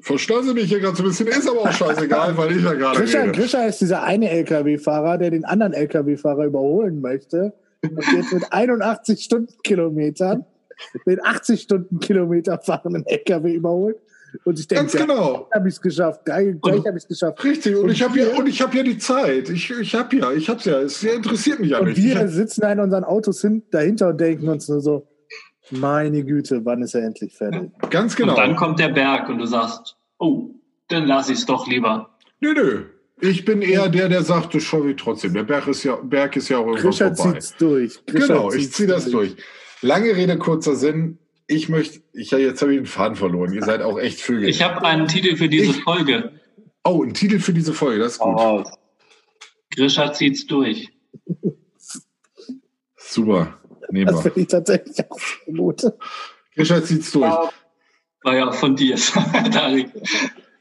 Verstörse 0.00 0.54
mich 0.54 0.64
hier 0.64 0.80
gerade 0.80 0.96
so 0.96 1.02
ein 1.02 1.08
bisschen, 1.08 1.26
ist 1.28 1.48
aber 1.48 1.60
auch 1.60 1.72
scheißegal, 1.72 2.36
weil 2.36 2.56
ich 2.56 2.64
ja 2.64 2.74
gerade 2.74 2.98
Grisha, 2.98 3.20
rede. 3.20 3.32
Grisha 3.32 3.64
ist 3.64 3.80
dieser 3.80 4.02
eine 4.02 4.30
LKW-Fahrer, 4.30 5.18
der 5.18 5.30
den 5.30 5.44
anderen 5.44 5.72
LKW-Fahrer 5.72 6.44
überholen 6.44 7.00
möchte 7.00 7.52
und 7.82 8.04
jetzt 8.12 8.32
mit 8.32 8.44
81 8.50 9.22
Stundenkilometern 9.22 10.44
den 11.06 11.22
80 11.22 11.60
Stundenkilometer 11.60 12.58
fahrenden 12.58 13.06
LKW 13.06 13.52
überholt. 13.52 13.96
Und 14.44 14.58
ich 14.58 14.68
denke, 14.68 14.84
Ganz 14.84 14.96
genau. 14.96 15.48
Ja, 15.50 15.56
habe 15.56 15.68
ich 15.68 15.74
es 15.74 15.80
geschafft. 15.80 16.24
Geil, 16.24 16.58
gleich 16.62 16.84
habe 16.86 16.96
ich 16.96 17.02
es 17.02 17.08
geschafft. 17.08 17.42
Richtig, 17.42 17.74
und, 17.74 17.84
und 17.84 17.90
ich 17.90 18.02
habe 18.02 18.18
ja, 18.18 18.28
und 18.38 18.48
ich 18.48 18.62
habe 18.62 18.76
ja 18.76 18.82
die 18.82 18.98
Zeit. 18.98 19.48
Ich, 19.48 19.70
ich 19.70 19.94
habe 19.94 20.16
ja, 20.16 20.32
ich 20.32 20.48
habe 20.48 20.60
ja. 20.62 20.80
Es 20.80 21.02
interessiert 21.02 21.58
mich 21.58 21.70
ja 21.70 21.80
und 21.80 21.88
nicht. 21.88 21.98
Und 21.98 22.04
wir 22.04 22.28
sitzen 22.28 22.64
in 22.64 22.80
unseren 22.80 23.04
Autos 23.04 23.40
hin, 23.40 23.62
dahinter 23.70 24.08
und 24.08 24.20
denken 24.20 24.48
uns 24.48 24.68
nur 24.68 24.80
so, 24.80 25.06
meine 25.70 26.24
Güte, 26.24 26.64
wann 26.64 26.82
ist 26.82 26.94
er 26.94 27.04
endlich 27.04 27.34
fertig? 27.34 27.70
Ganz 27.90 28.16
genau. 28.16 28.32
Und 28.32 28.38
dann 28.38 28.56
kommt 28.56 28.78
der 28.78 28.88
Berg 28.88 29.28
und 29.28 29.38
du 29.38 29.46
sagst, 29.46 29.96
oh, 30.18 30.50
dann 30.88 31.06
lass 31.06 31.28
ich 31.30 31.38
es 31.38 31.46
doch 31.46 31.66
lieber. 31.66 32.10
Nö, 32.40 32.52
nö. 32.54 32.84
Ich 33.22 33.44
bin 33.44 33.60
eher 33.60 33.88
der, 33.88 34.08
der 34.08 34.22
sagt, 34.22 34.54
das 34.54 34.62
schaffe 34.62 34.90
ich 34.90 34.96
trotzdem. 34.96 35.34
Der 35.34 35.42
Berg 35.42 35.66
ist 35.68 35.84
ja, 35.84 35.96
Berg 35.96 36.36
ist 36.36 36.48
ja 36.48 36.58
auch 36.58 36.66
irgendwann 36.66 36.90
Grisha 36.90 37.14
vorbei. 37.14 37.32
Zieht's 37.32 37.56
durch. 37.56 38.06
Grisha 38.06 38.26
genau, 38.26 38.52
ich 38.52 38.72
ziehe 38.72 38.88
das 38.88 39.10
durch. 39.10 39.36
Lange 39.82 40.16
Rede, 40.16 40.38
kurzer 40.38 40.74
Sinn. 40.74 41.18
Ich 41.46 41.68
möchte, 41.68 42.00
ich, 42.12 42.30
jetzt 42.30 42.62
habe 42.62 42.72
ich 42.72 42.78
den 42.78 42.86
Faden 42.86 43.16
verloren. 43.16 43.52
Ihr 43.52 43.62
seid 43.62 43.82
auch 43.82 43.98
echt 43.98 44.20
Vögel. 44.20 44.48
Ich 44.48 44.62
habe 44.62 44.82
einen 44.86 45.06
Titel 45.08 45.36
für 45.36 45.48
diese 45.48 45.72
ich, 45.72 45.82
Folge. 45.82 46.32
Oh, 46.84 47.02
einen 47.02 47.12
Titel 47.12 47.40
für 47.40 47.52
diese 47.52 47.74
Folge, 47.74 47.98
das 47.98 48.12
ist 48.12 48.18
gut. 48.20 48.36
Oh. 48.38 48.64
Grisha 49.74 50.12
zieht's 50.12 50.46
durch. 50.46 50.88
Super. 52.96 53.59
Nehmen 53.90 54.06
das 54.06 54.22
finde 54.22 54.40
ich 54.40 54.46
tatsächlich 54.48 55.10
auch 55.10 55.18
gut. 55.46 55.84
Richard 56.56 56.86
zieht's 56.86 57.12
durch. 57.12 57.32
War 58.22 58.36
ja 58.36 58.52
von 58.52 58.76
dir, 58.76 58.96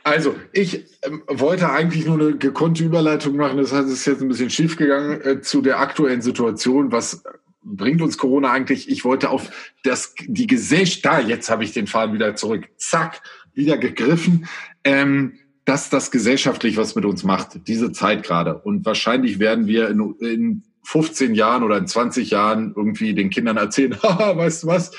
Also, 0.03 0.35
ich 0.53 0.85
ähm, 1.03 1.23
wollte 1.27 1.69
eigentlich 1.69 2.05
nur 2.05 2.19
eine 2.19 2.37
gekonnte 2.37 2.83
Überleitung 2.83 3.35
machen. 3.35 3.57
Das 3.57 3.73
heißt, 3.73 3.87
es 3.87 3.93
ist 3.93 4.05
jetzt 4.05 4.21
ein 4.21 4.29
bisschen 4.29 4.49
schief 4.49 4.77
gegangen 4.77 5.21
äh, 5.21 5.41
zu 5.41 5.61
der 5.61 5.79
aktuellen 5.79 6.21
Situation. 6.21 6.91
Was 6.91 7.23
bringt 7.61 8.01
uns 8.01 8.17
Corona 8.17 8.51
eigentlich? 8.51 8.89
Ich 8.89 9.03
wollte 9.03 9.29
auf 9.29 9.51
das, 9.83 10.15
die 10.19 10.47
Gesellschaft, 10.47 11.05
da, 11.05 11.19
jetzt 11.19 11.49
habe 11.49 11.63
ich 11.63 11.73
den 11.73 11.85
Faden 11.85 12.13
wieder 12.13 12.35
zurück. 12.35 12.69
Zack, 12.77 13.21
wieder 13.53 13.77
gegriffen. 13.77 14.47
Ähm, 14.83 15.37
dass 15.65 15.91
das 15.91 16.09
gesellschaftlich 16.09 16.77
was 16.77 16.95
mit 16.95 17.05
uns 17.05 17.23
macht, 17.23 17.67
diese 17.67 17.91
Zeit 17.91 18.23
gerade. 18.23 18.57
Und 18.57 18.85
wahrscheinlich 18.85 19.37
werden 19.37 19.67
wir 19.67 19.89
in, 19.89 20.15
in 20.19 20.63
15 20.83 21.35
Jahren 21.35 21.63
oder 21.63 21.77
in 21.77 21.87
20 21.87 22.31
Jahren 22.31 22.73
irgendwie 22.75 23.13
den 23.13 23.29
Kindern 23.29 23.57
erzählen, 23.57 23.95
haha, 24.03 24.37
weißt 24.37 24.63
du 24.63 24.67
was, 24.67 24.91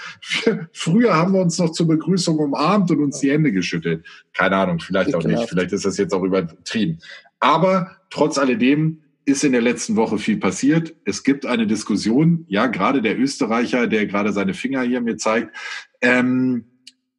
früher 0.73 1.15
haben 1.15 1.33
wir 1.33 1.41
uns 1.41 1.59
noch 1.59 1.71
zur 1.71 1.89
Begrüßung 1.89 2.39
umarmt 2.39 2.91
und 2.91 3.01
uns 3.01 3.21
die 3.21 3.31
Hände 3.31 3.53
geschüttelt. 3.53 4.05
Keine 4.33 4.57
Ahnung, 4.57 4.81
vielleicht 4.81 5.15
auch 5.15 5.25
nicht, 5.25 5.49
vielleicht 5.49 5.73
ist 5.73 5.85
das 5.85 5.97
jetzt 5.97 6.15
auch 6.15 6.23
übertrieben. 6.23 6.99
Aber 7.41 7.97
trotz 8.11 8.39
alledem 8.39 9.03
ist 9.25 9.45
in 9.45 9.53
der 9.53 9.63
letzten 9.63 9.97
Woche 9.97 10.19
viel 10.19 10.39
passiert. 10.39 10.95
Es 11.05 11.23
gibt 11.23 11.47
eine 11.47 11.67
Diskussion, 11.67 12.45
ja, 12.49 12.67
gerade 12.67 13.03
der 13.03 13.19
Österreicher, 13.19 13.87
der 13.87 14.07
gerade 14.07 14.33
seine 14.33 14.55
Finger 14.55 14.83
hier 14.83 15.01
mir 15.01 15.17
zeigt, 15.17 15.55
ähm, 16.01 16.65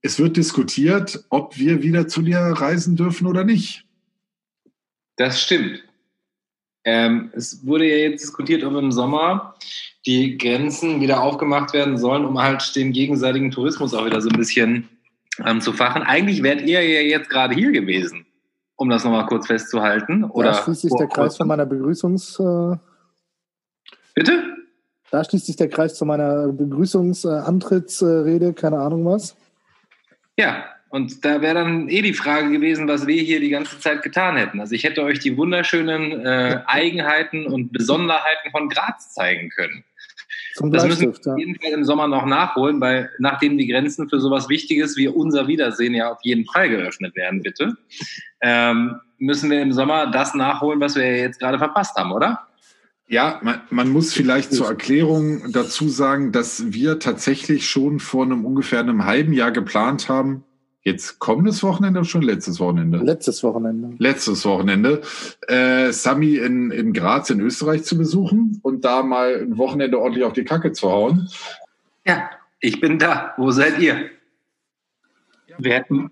es 0.01 0.19
wird 0.19 0.35
diskutiert, 0.35 1.25
ob 1.29 1.57
wir 1.57 1.83
wieder 1.83 2.07
zu 2.07 2.21
dir 2.21 2.39
reisen 2.39 2.95
dürfen 2.95 3.27
oder 3.27 3.43
nicht. 3.43 3.85
Das 5.15 5.41
stimmt. 5.41 5.83
Ähm, 6.83 7.31
es 7.35 7.65
wurde 7.65 7.85
ja 7.85 8.09
jetzt 8.09 8.23
diskutiert, 8.23 8.63
ob 8.63 8.75
im 8.75 8.91
Sommer 8.91 9.55
die 10.05 10.37
Grenzen 10.37 10.99
wieder 10.99 11.21
aufgemacht 11.21 11.73
werden 11.73 11.97
sollen, 11.97 12.25
um 12.25 12.41
halt 12.41 12.75
den 12.75 12.91
gegenseitigen 12.91 13.51
Tourismus 13.51 13.93
auch 13.93 14.05
wieder 14.05 14.21
so 14.21 14.29
ein 14.29 14.37
bisschen 14.37 14.89
ähm, 15.45 15.61
zu 15.61 15.73
fachen. 15.73 16.03
Eigentlich 16.03 16.43
wärt 16.43 16.61
ihr 16.61 16.81
ja 16.81 17.01
jetzt 17.01 17.29
gerade 17.29 17.53
hier 17.53 17.71
gewesen, 17.71 18.25
um 18.75 18.89
das 18.89 19.03
nochmal 19.03 19.27
kurz 19.27 19.47
festzuhalten. 19.47 20.23
Oder 20.23 20.51
da 20.51 20.63
schließt 20.63 20.81
sich 20.81 20.93
der 20.97 21.07
Kreis 21.07 21.37
von 21.37 21.47
meiner 21.47 21.65
Begrüßungs... 21.65 22.39
Äh 22.39 22.77
Bitte? 24.13 24.43
Da 25.11 25.23
schließt 25.23 25.45
sich 25.45 25.55
der 25.55 25.69
Kreis 25.69 25.95
zu 25.95 26.05
meiner 26.05 26.47
Begrüßungsantrittsrede, 26.47 28.47
äh, 28.47 28.53
keine 28.53 28.79
Ahnung 28.79 29.05
was. 29.05 29.35
Ja, 30.37 30.65
und 30.91 31.23
da 31.23 31.41
wäre 31.41 31.55
dann 31.55 31.87
eh 31.87 32.01
die 32.01 32.13
Frage 32.13 32.51
gewesen, 32.51 32.85
was 32.87 33.07
wir 33.07 33.21
hier 33.21 33.39
die 33.39 33.49
ganze 33.49 33.79
Zeit 33.79 34.03
getan 34.03 34.35
hätten. 34.35 34.59
Also 34.59 34.75
ich 34.75 34.83
hätte 34.83 35.03
euch 35.03 35.19
die 35.19 35.37
wunderschönen 35.37 36.25
äh, 36.25 36.59
Eigenheiten 36.65 37.47
und 37.47 37.71
Besonderheiten 37.71 38.51
von 38.51 38.67
Graz 38.67 39.13
zeigen 39.13 39.49
können. 39.49 39.85
Zum 40.55 40.69
das 40.69 40.85
müssen 40.85 41.13
wir 41.13 41.31
auf 41.33 41.39
jeden 41.39 41.55
Fall 41.55 41.71
im 41.71 41.85
Sommer 41.85 42.09
noch 42.09 42.25
nachholen, 42.25 42.81
weil 42.81 43.09
nachdem 43.19 43.57
die 43.57 43.67
Grenzen 43.67 44.09
für 44.09 44.19
sowas 44.19 44.49
Wichtiges 44.49 44.97
wie 44.97 45.07
unser 45.07 45.47
Wiedersehen 45.47 45.93
ja 45.93 46.11
auf 46.11 46.19
jeden 46.23 46.45
Fall 46.45 46.67
geöffnet 46.69 47.15
werden, 47.15 47.41
bitte, 47.41 47.73
ähm, 48.41 48.99
müssen 49.17 49.49
wir 49.49 49.61
im 49.61 49.71
Sommer 49.71 50.07
das 50.11 50.33
nachholen, 50.33 50.81
was 50.81 50.97
wir 50.97 51.19
jetzt 51.19 51.39
gerade 51.39 51.57
verpasst 51.57 51.95
haben, 51.95 52.11
oder? 52.11 52.47
Ja, 53.07 53.39
man, 53.43 53.61
man, 53.69 53.89
muss 53.89 54.13
vielleicht 54.13 54.53
zur 54.53 54.67
Erklärung 54.67 55.53
dazu 55.53 55.87
sagen, 55.87 56.33
dass 56.33 56.73
wir 56.73 56.99
tatsächlich 56.99 57.69
schon 57.69 57.99
vor 57.99 58.25
einem 58.25 58.45
ungefähr 58.45 58.79
einem 58.79 59.05
halben 59.05 59.31
Jahr 59.31 59.51
geplant 59.51 60.09
haben, 60.09 60.43
jetzt 60.83 61.19
kommendes 61.19 61.63
Wochenende 61.63 61.99
oder 61.99 62.09
schon 62.09 62.23
letztes 62.23 62.59
Wochenende? 62.59 62.97
Letztes 62.99 63.43
Wochenende. 63.43 63.95
Letztes 63.97 64.45
Wochenende. 64.45 65.01
Äh, 65.47 65.91
Sami 65.91 66.35
in, 66.35 66.71
in 66.71 66.93
Graz 66.93 67.29
in 67.29 67.39
Österreich 67.39 67.83
zu 67.83 67.97
besuchen 67.97 68.59
und 68.63 68.83
da 68.83 69.03
mal 69.03 69.35
ein 69.41 69.57
Wochenende 69.57 69.99
ordentlich 69.99 70.25
auf 70.25 70.33
die 70.33 70.43
Kacke 70.43 70.71
zu 70.71 70.91
hauen. 70.91 71.29
Ja, 72.05 72.31
ich 72.59 72.79
bin 72.79 72.97
da. 72.97 73.33
Wo 73.37 73.51
seid 73.51 73.79
ihr? 73.79 74.09
Wir 75.57 75.73
hätten, 75.75 76.11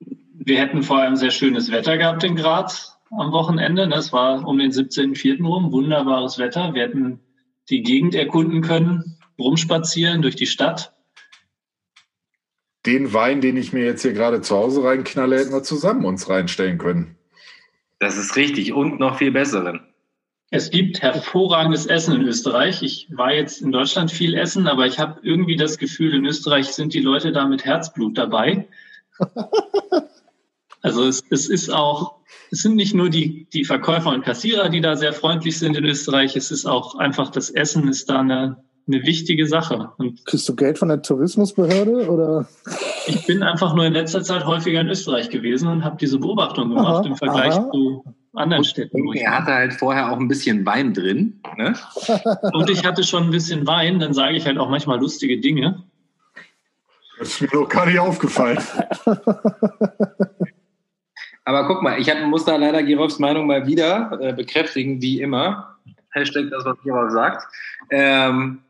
wir 0.00 0.58
hätten 0.58 0.82
vor 0.82 0.98
allem 0.98 1.16
sehr 1.16 1.30
schönes 1.30 1.70
Wetter 1.70 1.98
gehabt 1.98 2.24
in 2.24 2.36
Graz 2.36 2.98
am 3.10 3.32
Wochenende. 3.32 3.88
Das 3.88 4.12
war 4.12 4.46
um 4.46 4.58
den 4.58 4.70
17.04. 4.70 5.44
rum. 5.44 5.72
Wunderbares 5.72 6.38
Wetter. 6.38 6.72
Wir 6.72 6.82
hätten 6.82 7.20
die 7.68 7.82
Gegend 7.82 8.14
erkunden 8.14 8.62
können, 8.62 9.18
rumspazieren 9.38 10.22
durch 10.22 10.36
die 10.36 10.46
Stadt 10.46 10.95
den 12.86 13.12
Wein, 13.12 13.40
den 13.40 13.56
ich 13.56 13.72
mir 13.72 13.84
jetzt 13.84 14.02
hier 14.02 14.12
gerade 14.12 14.40
zu 14.40 14.56
Hause 14.56 14.84
reinknalle, 14.84 15.38
hätten 15.38 15.52
wir 15.52 15.62
zusammen 15.62 16.04
uns 16.04 16.28
reinstellen 16.28 16.78
können. 16.78 17.16
Das 17.98 18.16
ist 18.16 18.36
richtig 18.36 18.72
und 18.72 19.00
noch 19.00 19.18
viel 19.18 19.32
besseren. 19.32 19.80
Es 20.50 20.70
gibt 20.70 21.02
hervorragendes 21.02 21.86
Essen 21.86 22.14
in 22.14 22.22
Österreich. 22.22 22.82
Ich 22.82 23.08
war 23.10 23.32
jetzt 23.32 23.60
in 23.60 23.72
Deutschland 23.72 24.12
viel 24.12 24.34
essen, 24.34 24.68
aber 24.68 24.86
ich 24.86 24.98
habe 24.98 25.18
irgendwie 25.22 25.56
das 25.56 25.76
Gefühl, 25.76 26.14
in 26.14 26.24
Österreich 26.24 26.68
sind 26.68 26.94
die 26.94 27.00
Leute 27.00 27.32
da 27.32 27.46
mit 27.46 27.64
Herzblut 27.64 28.16
dabei. 28.16 28.68
Also 30.86 31.04
es, 31.04 31.24
es 31.30 31.48
ist 31.48 31.68
auch, 31.68 32.20
es 32.52 32.62
sind 32.62 32.76
nicht 32.76 32.94
nur 32.94 33.10
die, 33.10 33.48
die 33.52 33.64
Verkäufer 33.64 34.10
und 34.10 34.24
Kassierer, 34.24 34.68
die 34.68 34.80
da 34.80 34.94
sehr 34.94 35.12
freundlich 35.12 35.58
sind 35.58 35.76
in 35.76 35.84
Österreich, 35.84 36.36
es 36.36 36.52
ist 36.52 36.64
auch 36.64 36.94
einfach 36.94 37.30
das 37.30 37.50
Essen 37.50 37.88
ist 37.88 38.08
da 38.08 38.20
eine, 38.20 38.62
eine 38.88 39.02
wichtige 39.02 39.46
Sache. 39.46 39.90
Und 39.98 40.24
Kriegst 40.24 40.48
du 40.48 40.54
Geld 40.54 40.78
von 40.78 40.88
der 40.88 41.02
Tourismusbehörde 41.02 42.08
oder? 42.08 42.48
Ich 43.06 43.26
bin 43.26 43.42
einfach 43.42 43.74
nur 43.74 43.84
in 43.84 43.92
letzter 43.92 44.22
Zeit 44.22 44.46
häufiger 44.46 44.80
in 44.80 44.88
Österreich 44.88 45.28
gewesen 45.30 45.68
und 45.68 45.84
habe 45.84 45.96
diese 45.96 46.18
Beobachtung 46.18 46.68
gemacht 46.68 47.04
aha, 47.04 47.06
im 47.06 47.16
Vergleich 47.16 47.54
aha. 47.54 47.70
zu 47.72 48.04
anderen 48.34 48.64
Städten. 48.64 49.08
Und 49.08 49.16
er 49.16 49.38
hatte 49.38 49.52
halt 49.52 49.72
vorher 49.72 50.12
auch 50.12 50.18
ein 50.18 50.28
bisschen 50.28 50.64
Wein 50.66 50.94
drin. 50.94 51.40
Ne? 51.56 51.74
und 52.52 52.70
ich 52.70 52.84
hatte 52.84 53.02
schon 53.02 53.24
ein 53.24 53.30
bisschen 53.30 53.66
Wein, 53.66 53.98
dann 53.98 54.12
sage 54.12 54.36
ich 54.36 54.46
halt 54.46 54.58
auch 54.58 54.68
manchmal 54.68 55.00
lustige 55.00 55.40
Dinge. 55.40 55.82
Das 57.18 57.28
ist 57.28 57.40
mir 57.40 57.48
doch 57.48 57.68
gar 57.68 57.86
nicht 57.86 57.98
aufgefallen. 57.98 58.58
Aber 61.44 61.66
guck 61.68 61.82
mal, 61.82 61.98
ich 62.00 62.10
hab, 62.10 62.20
muss 62.26 62.44
da 62.44 62.56
leider 62.56 62.82
Gerolfs 62.82 63.18
Meinung 63.18 63.46
mal 63.46 63.66
wieder 63.66 64.18
äh, 64.20 64.32
bekräftigen, 64.32 65.00
wie 65.00 65.20
immer. 65.20 65.76
Hashtag 66.10 66.50
das, 66.50 66.64
was 66.64 66.76
Gerolf 66.82 67.12
sagt. 67.12 67.46
Ähm, 67.90 68.62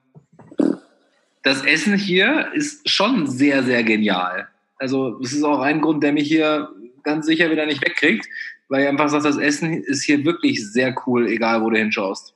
das 1.46 1.64
Essen 1.64 1.96
hier 1.96 2.48
ist 2.54 2.88
schon 2.90 3.28
sehr, 3.28 3.62
sehr 3.62 3.84
genial. 3.84 4.48
Also, 4.78 5.10
das 5.20 5.32
ist 5.32 5.44
auch 5.44 5.60
ein 5.60 5.80
Grund, 5.80 6.02
der 6.02 6.12
mich 6.12 6.26
hier 6.26 6.68
ganz 7.04 7.24
sicher 7.24 7.50
wieder 7.52 7.66
nicht 7.66 7.80
wegkriegt, 7.86 8.26
weil 8.68 8.82
ich 8.82 8.88
einfach 8.88 9.08
sagt, 9.08 9.24
das 9.24 9.38
Essen 9.38 9.72
ist 9.72 10.02
hier 10.02 10.24
wirklich 10.24 10.72
sehr 10.72 10.92
cool, 11.06 11.28
egal 11.28 11.62
wo 11.62 11.70
du 11.70 11.78
hinschaust. 11.78 12.34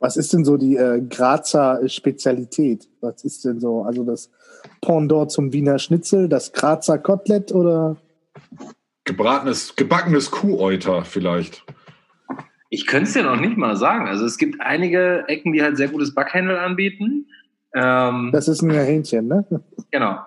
Was 0.00 0.16
ist 0.16 0.32
denn 0.32 0.44
so 0.44 0.56
die 0.56 0.76
äh, 0.76 1.00
Grazer 1.08 1.88
Spezialität? 1.88 2.88
Was 3.00 3.22
ist 3.22 3.44
denn 3.44 3.60
so, 3.60 3.82
also 3.82 4.02
das 4.02 4.30
Pendant 4.80 5.30
zum 5.30 5.52
Wiener 5.52 5.78
Schnitzel, 5.78 6.28
das 6.28 6.52
Grazer 6.52 6.98
Kotelett 6.98 7.52
oder? 7.52 7.98
Gebratenes, 9.04 9.76
gebackenes 9.76 10.30
Kuhäuter 10.30 11.04
vielleicht. 11.04 11.64
Ich 12.68 12.86
könnte 12.86 13.08
es 13.08 13.12
dir 13.12 13.22
noch 13.22 13.40
nicht 13.40 13.56
mal 13.56 13.76
sagen. 13.76 14.08
Also 14.08 14.24
es 14.24 14.38
gibt 14.38 14.60
einige 14.60 15.24
Ecken, 15.28 15.52
die 15.52 15.62
halt 15.62 15.76
sehr 15.76 15.88
gutes 15.88 16.14
Backhändel 16.14 16.56
anbieten. 16.56 17.26
Ähm, 17.74 18.30
das 18.32 18.48
ist 18.48 18.62
ein 18.62 18.70
Hähnchen, 18.70 19.28
ne? 19.28 19.44
Genau. 19.90 20.18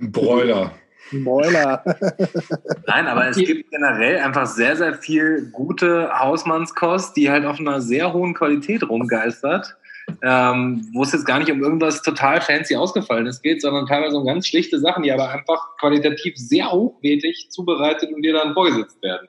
Ein 0.00 0.12
Broiler. 0.12 0.72
Ein 1.12 1.24
Broiler. 1.24 1.84
Nein, 2.86 3.06
aber 3.06 3.28
es 3.28 3.36
gibt 3.36 3.70
generell 3.70 4.18
einfach 4.18 4.46
sehr, 4.46 4.76
sehr 4.76 4.94
viel 4.94 5.50
gute 5.52 6.10
Hausmannskost, 6.18 7.16
die 7.16 7.30
halt 7.30 7.44
auf 7.44 7.58
einer 7.60 7.80
sehr 7.80 8.12
hohen 8.12 8.34
Qualität 8.34 8.88
rumgeistert 8.88 9.76
ähm, 10.22 10.88
wo 10.92 11.02
es 11.02 11.12
jetzt 11.12 11.26
gar 11.26 11.38
nicht 11.38 11.50
um 11.50 11.62
irgendwas 11.62 12.02
total 12.02 12.40
fancy 12.40 12.76
Ausgefallenes 12.76 13.42
geht, 13.42 13.62
sondern 13.62 13.86
teilweise 13.86 14.16
um 14.16 14.26
ganz 14.26 14.46
schlichte 14.46 14.78
Sachen, 14.78 15.02
die 15.02 15.12
aber 15.12 15.30
einfach 15.30 15.76
qualitativ 15.78 16.36
sehr 16.36 16.70
hochwertig 16.70 17.48
zubereitet 17.50 18.12
und 18.12 18.22
dir 18.22 18.32
dann 18.32 18.54
vorgesetzt 18.54 19.02
werden. 19.02 19.28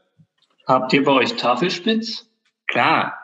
Habt 0.68 0.94
ihr 0.94 1.04
bei 1.04 1.12
euch 1.12 1.36
Tafelspitz? 1.36 2.30
Klar. 2.68 3.18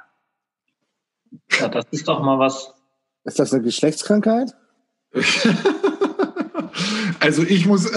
Ja, 1.59 1.67
das 1.69 1.85
ist 1.91 2.07
doch 2.07 2.21
mal 2.21 2.39
was. 2.39 2.73
Ist 3.23 3.39
das 3.39 3.53
eine 3.53 3.63
Geschlechtskrankheit? 3.63 4.55
also 7.19 7.43
ich 7.43 7.65
muss, 7.65 7.91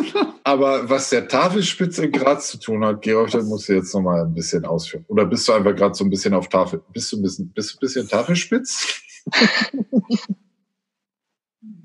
aber 0.44 0.88
was 0.88 1.10
der 1.10 1.28
Tafelspitz 1.28 1.98
in 1.98 2.12
Graz 2.12 2.50
zu 2.50 2.58
tun 2.58 2.84
hat, 2.84 3.02
Georg, 3.02 3.30
das 3.30 3.44
musst 3.44 3.68
du 3.68 3.74
jetzt 3.74 3.94
noch 3.94 4.02
mal 4.02 4.22
ein 4.22 4.34
bisschen 4.34 4.64
ausführen. 4.64 5.04
Oder 5.08 5.26
bist 5.26 5.46
du 5.48 5.52
einfach 5.52 5.74
gerade 5.76 5.94
so 5.94 6.04
ein 6.04 6.10
bisschen 6.10 6.34
auf 6.34 6.48
Tafel? 6.48 6.82
Bist 6.92 7.12
du 7.12 7.18
ein 7.18 7.22
bisschen, 7.22 7.52
bist 7.52 7.72
du 7.72 7.76
ein 7.76 7.80
bisschen 7.80 8.08
Tafelspitz? 8.08 9.00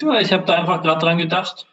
ja, 0.02 0.20
ich 0.20 0.34
habe 0.34 0.46
da 0.46 0.56
einfach 0.56 0.82
gerade 0.82 1.00
dran 1.00 1.18
gedacht. 1.18 1.68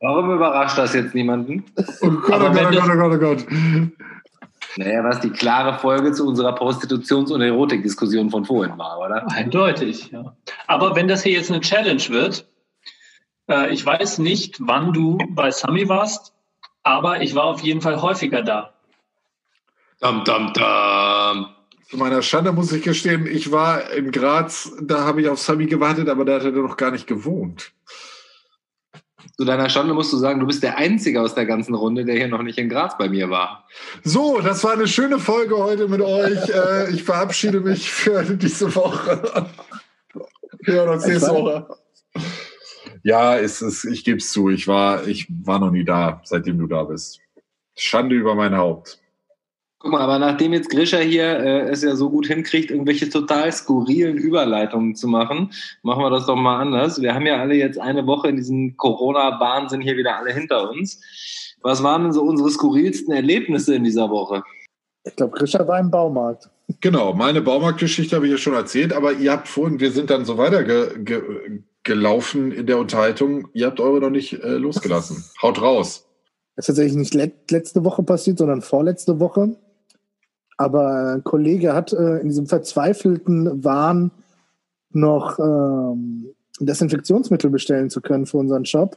Warum 0.00 0.34
überrascht 0.34 0.78
das 0.78 0.94
jetzt 0.94 1.14
niemanden? 1.14 1.64
Oh 2.00 2.10
Gott, 2.10 2.42
oh 2.42 2.50
Gott, 2.52 2.66
oh 2.66 2.70
Gott, 2.70 2.90
oh 2.90 2.96
Gott, 2.96 3.12
oh 3.12 3.18
Gott. 3.18 3.46
Naja, 4.76 5.04
was 5.04 5.20
die 5.20 5.30
klare 5.30 5.78
Folge 5.78 6.12
zu 6.12 6.26
unserer 6.26 6.54
Prostitutions- 6.54 7.30
und 7.30 7.40
Erotikdiskussion 7.40 8.30
von 8.30 8.44
vorhin 8.44 8.76
war, 8.76 8.98
oder? 8.98 9.30
Eindeutig, 9.30 10.10
ja. 10.10 10.36
Aber 10.66 10.96
wenn 10.96 11.06
das 11.06 11.22
hier 11.22 11.32
jetzt 11.32 11.50
eine 11.50 11.60
Challenge 11.60 12.02
wird, 12.08 12.46
äh, 13.48 13.72
ich 13.72 13.84
weiß 13.84 14.18
nicht, 14.18 14.56
wann 14.60 14.92
du 14.92 15.18
bei 15.30 15.50
Sami 15.50 15.88
warst, 15.88 16.32
aber 16.82 17.22
ich 17.22 17.34
war 17.34 17.44
auf 17.44 17.60
jeden 17.60 17.80
Fall 17.80 18.02
häufiger 18.02 18.42
da. 18.42 18.72
Dum, 20.00 20.24
dum, 20.24 20.52
dum. 20.52 21.46
Zu 21.88 21.96
meiner 21.96 22.22
Schande 22.22 22.50
muss 22.50 22.72
ich 22.72 22.82
gestehen, 22.82 23.26
ich 23.26 23.52
war 23.52 23.90
in 23.92 24.10
Graz, 24.10 24.72
da 24.80 25.04
habe 25.04 25.20
ich 25.20 25.28
auf 25.28 25.38
Sami 25.38 25.66
gewartet, 25.66 26.08
aber 26.08 26.24
da 26.24 26.34
hat 26.34 26.44
er 26.44 26.50
noch 26.50 26.76
gar 26.76 26.90
nicht 26.90 27.06
gewohnt. 27.06 27.72
Zu 29.36 29.44
deiner 29.44 29.68
Schande 29.68 29.94
musst 29.94 30.12
du 30.12 30.16
sagen, 30.16 30.40
du 30.40 30.46
bist 30.46 30.62
der 30.62 30.78
Einzige 30.78 31.20
aus 31.20 31.34
der 31.34 31.46
ganzen 31.46 31.74
Runde, 31.74 32.04
der 32.04 32.16
hier 32.16 32.28
noch 32.28 32.42
nicht 32.42 32.58
in 32.58 32.68
Graz 32.68 32.96
bei 32.98 33.08
mir 33.08 33.30
war. 33.30 33.66
So, 34.02 34.40
das 34.40 34.62
war 34.64 34.72
eine 34.72 34.86
schöne 34.86 35.18
Folge 35.18 35.56
heute 35.56 35.88
mit 35.88 36.00
euch. 36.00 36.48
Äh, 36.48 36.92
ich 36.92 37.02
verabschiede 37.02 37.60
mich 37.60 37.90
für 37.90 38.22
diese 38.24 38.74
Woche. 38.74 39.46
Wir 40.60 40.74
hören 40.74 40.90
uns 40.90 41.06
nächste 41.06 41.30
Woche. 41.30 41.66
Ja, 43.02 43.36
es 43.36 43.60
ist, 43.60 43.84
ich 43.84 44.04
gebe 44.04 44.18
es 44.18 44.32
zu, 44.32 44.48
ich 44.48 44.66
war, 44.66 45.06
ich 45.06 45.26
war 45.28 45.58
noch 45.58 45.70
nie 45.70 45.84
da, 45.84 46.22
seitdem 46.24 46.58
du 46.58 46.66
da 46.66 46.84
bist. 46.84 47.20
Schande 47.76 48.14
über 48.14 48.34
mein 48.34 48.56
Haupt. 48.56 48.98
Guck 49.84 49.92
mal, 49.92 50.00
aber 50.00 50.18
nachdem 50.18 50.54
jetzt 50.54 50.70
Grisha 50.70 50.96
hier 50.96 51.24
äh, 51.24 51.68
es 51.68 51.82
ja 51.82 51.94
so 51.94 52.08
gut 52.08 52.26
hinkriegt, 52.26 52.70
irgendwelche 52.70 53.10
total 53.10 53.52
skurrilen 53.52 54.16
Überleitungen 54.16 54.94
zu 54.94 55.06
machen, 55.06 55.50
machen 55.82 56.02
wir 56.02 56.08
das 56.08 56.24
doch 56.24 56.36
mal 56.36 56.58
anders. 56.58 57.02
Wir 57.02 57.14
haben 57.14 57.26
ja 57.26 57.38
alle 57.38 57.54
jetzt 57.54 57.78
eine 57.78 58.06
Woche 58.06 58.28
in 58.28 58.36
diesem 58.36 58.78
Corona-Wahnsinn 58.78 59.82
hier 59.82 59.98
wieder 59.98 60.16
alle 60.16 60.32
hinter 60.32 60.70
uns. 60.70 61.02
Was 61.60 61.82
waren 61.82 62.04
denn 62.04 62.12
so 62.14 62.22
unsere 62.22 62.48
skurrilsten 62.48 63.12
Erlebnisse 63.12 63.74
in 63.74 63.84
dieser 63.84 64.08
Woche? 64.08 64.42
Ich 65.02 65.16
glaube, 65.16 65.36
Grisha 65.36 65.68
war 65.68 65.78
im 65.78 65.90
Baumarkt. 65.90 66.48
Genau, 66.80 67.12
meine 67.12 67.42
Baumarktgeschichte 67.42 68.16
habe 68.16 68.24
ich 68.24 68.32
ja 68.32 68.38
schon 68.38 68.54
erzählt, 68.54 68.94
aber 68.94 69.12
ihr 69.12 69.32
habt 69.32 69.48
vorhin, 69.48 69.80
wir 69.80 69.90
sind 69.90 70.08
dann 70.08 70.24
so 70.24 70.38
weiter 70.38 70.64
ge, 70.64 70.98
ge, 71.04 71.20
gelaufen 71.82 72.52
in 72.52 72.66
der 72.66 72.78
Unterhaltung. 72.78 73.48
Ihr 73.52 73.66
habt 73.66 73.80
eure 73.80 74.00
noch 74.00 74.08
nicht 74.08 74.32
äh, 74.42 74.52
losgelassen. 74.52 75.22
Haut 75.42 75.60
raus. 75.60 76.08
Das 76.56 76.62
ist 76.62 76.66
tatsächlich 76.68 76.96
nicht 76.96 77.12
let 77.12 77.50
letzte 77.50 77.84
Woche 77.84 78.02
passiert, 78.02 78.38
sondern 78.38 78.62
vorletzte 78.62 79.20
Woche. 79.20 79.58
Aber 80.56 81.14
ein 81.14 81.24
Kollege 81.24 81.74
hat 81.74 81.92
äh, 81.92 82.18
in 82.18 82.28
diesem 82.28 82.46
verzweifelten 82.46 83.64
Wahn 83.64 84.10
noch 84.90 85.38
ähm, 85.38 86.26
Desinfektionsmittel 86.60 87.50
bestellen 87.50 87.90
zu 87.90 88.00
können 88.00 88.26
für 88.26 88.38
unseren 88.38 88.64
Shop. 88.64 88.96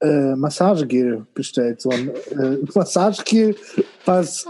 Äh, 0.00 0.34
Massagegel 0.34 1.26
bestellt. 1.34 1.80
So 1.80 1.90
ein 1.90 2.10
äh, 2.10 2.58
Massagegel, 2.74 3.56
was 4.04 4.46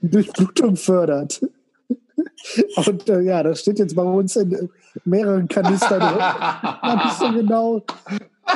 die 0.00 0.10
Durchblutung 0.10 0.76
fördert. 0.76 1.40
Und 2.76 3.08
äh, 3.08 3.20
ja, 3.20 3.42
das 3.42 3.60
steht 3.60 3.78
jetzt 3.78 3.94
bei 3.94 4.02
uns 4.02 4.36
in 4.36 4.70
mehreren 5.04 5.48
Kanistern 5.48 6.00
drin. 6.00 6.18
Man 6.82 6.98
nicht 6.98 7.18
so 7.18 7.32
genau, 7.32 7.82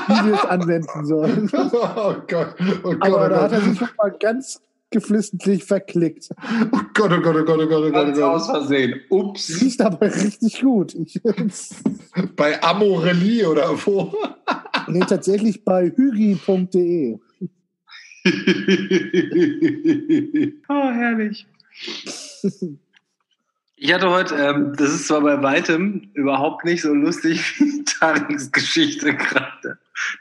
wie 0.08 0.26
wir 0.26 0.34
es 0.34 0.44
anwenden 0.44 1.06
sollen. 1.06 1.50
Oh 1.72 2.14
Gott, 2.26 2.54
oh 2.84 2.90
Gott. 2.90 3.02
Aber 3.02 3.26
oh 3.26 3.28
da 3.28 3.42
hat 3.42 3.52
er 3.52 3.60
sich 3.60 3.80
mal 3.80 4.10
ganz 4.18 4.60
geflissentlich 4.90 5.64
verklickt. 5.64 6.28
Oh 6.72 6.80
Gott, 6.94 7.12
oh 7.12 7.20
Gott, 7.20 7.36
oh 7.36 7.44
Gott, 7.44 7.60
oh 7.60 7.66
Gott, 7.66 7.84
oh 7.84 7.90
Gott. 7.90 8.08
Oh 8.08 8.12
Gott. 8.12 8.22
aus 8.22 8.46
Versehen. 8.46 9.00
Ups. 9.08 9.60
Riecht 9.60 9.80
aber 9.80 10.02
richtig 10.02 10.60
gut. 10.60 10.96
bei 12.36 12.62
Amorelie 12.62 13.48
oder 13.48 13.70
wo? 13.86 14.14
nee, 14.88 15.00
tatsächlich 15.00 15.64
bei 15.64 15.90
hygi.de. 15.90 17.18
oh, 20.68 20.90
herrlich. 20.90 21.46
Ich 23.82 23.94
hatte 23.94 24.10
heute, 24.10 24.34
ähm, 24.34 24.74
das 24.76 24.92
ist 24.92 25.06
zwar 25.06 25.22
bei 25.22 25.42
weitem 25.42 26.10
überhaupt 26.12 26.66
nicht 26.66 26.82
so 26.82 26.92
lustig 26.92 27.58
wie 27.58 27.82
Tarings 27.84 28.52
Geschichte 28.52 29.14
gerade, 29.14 29.78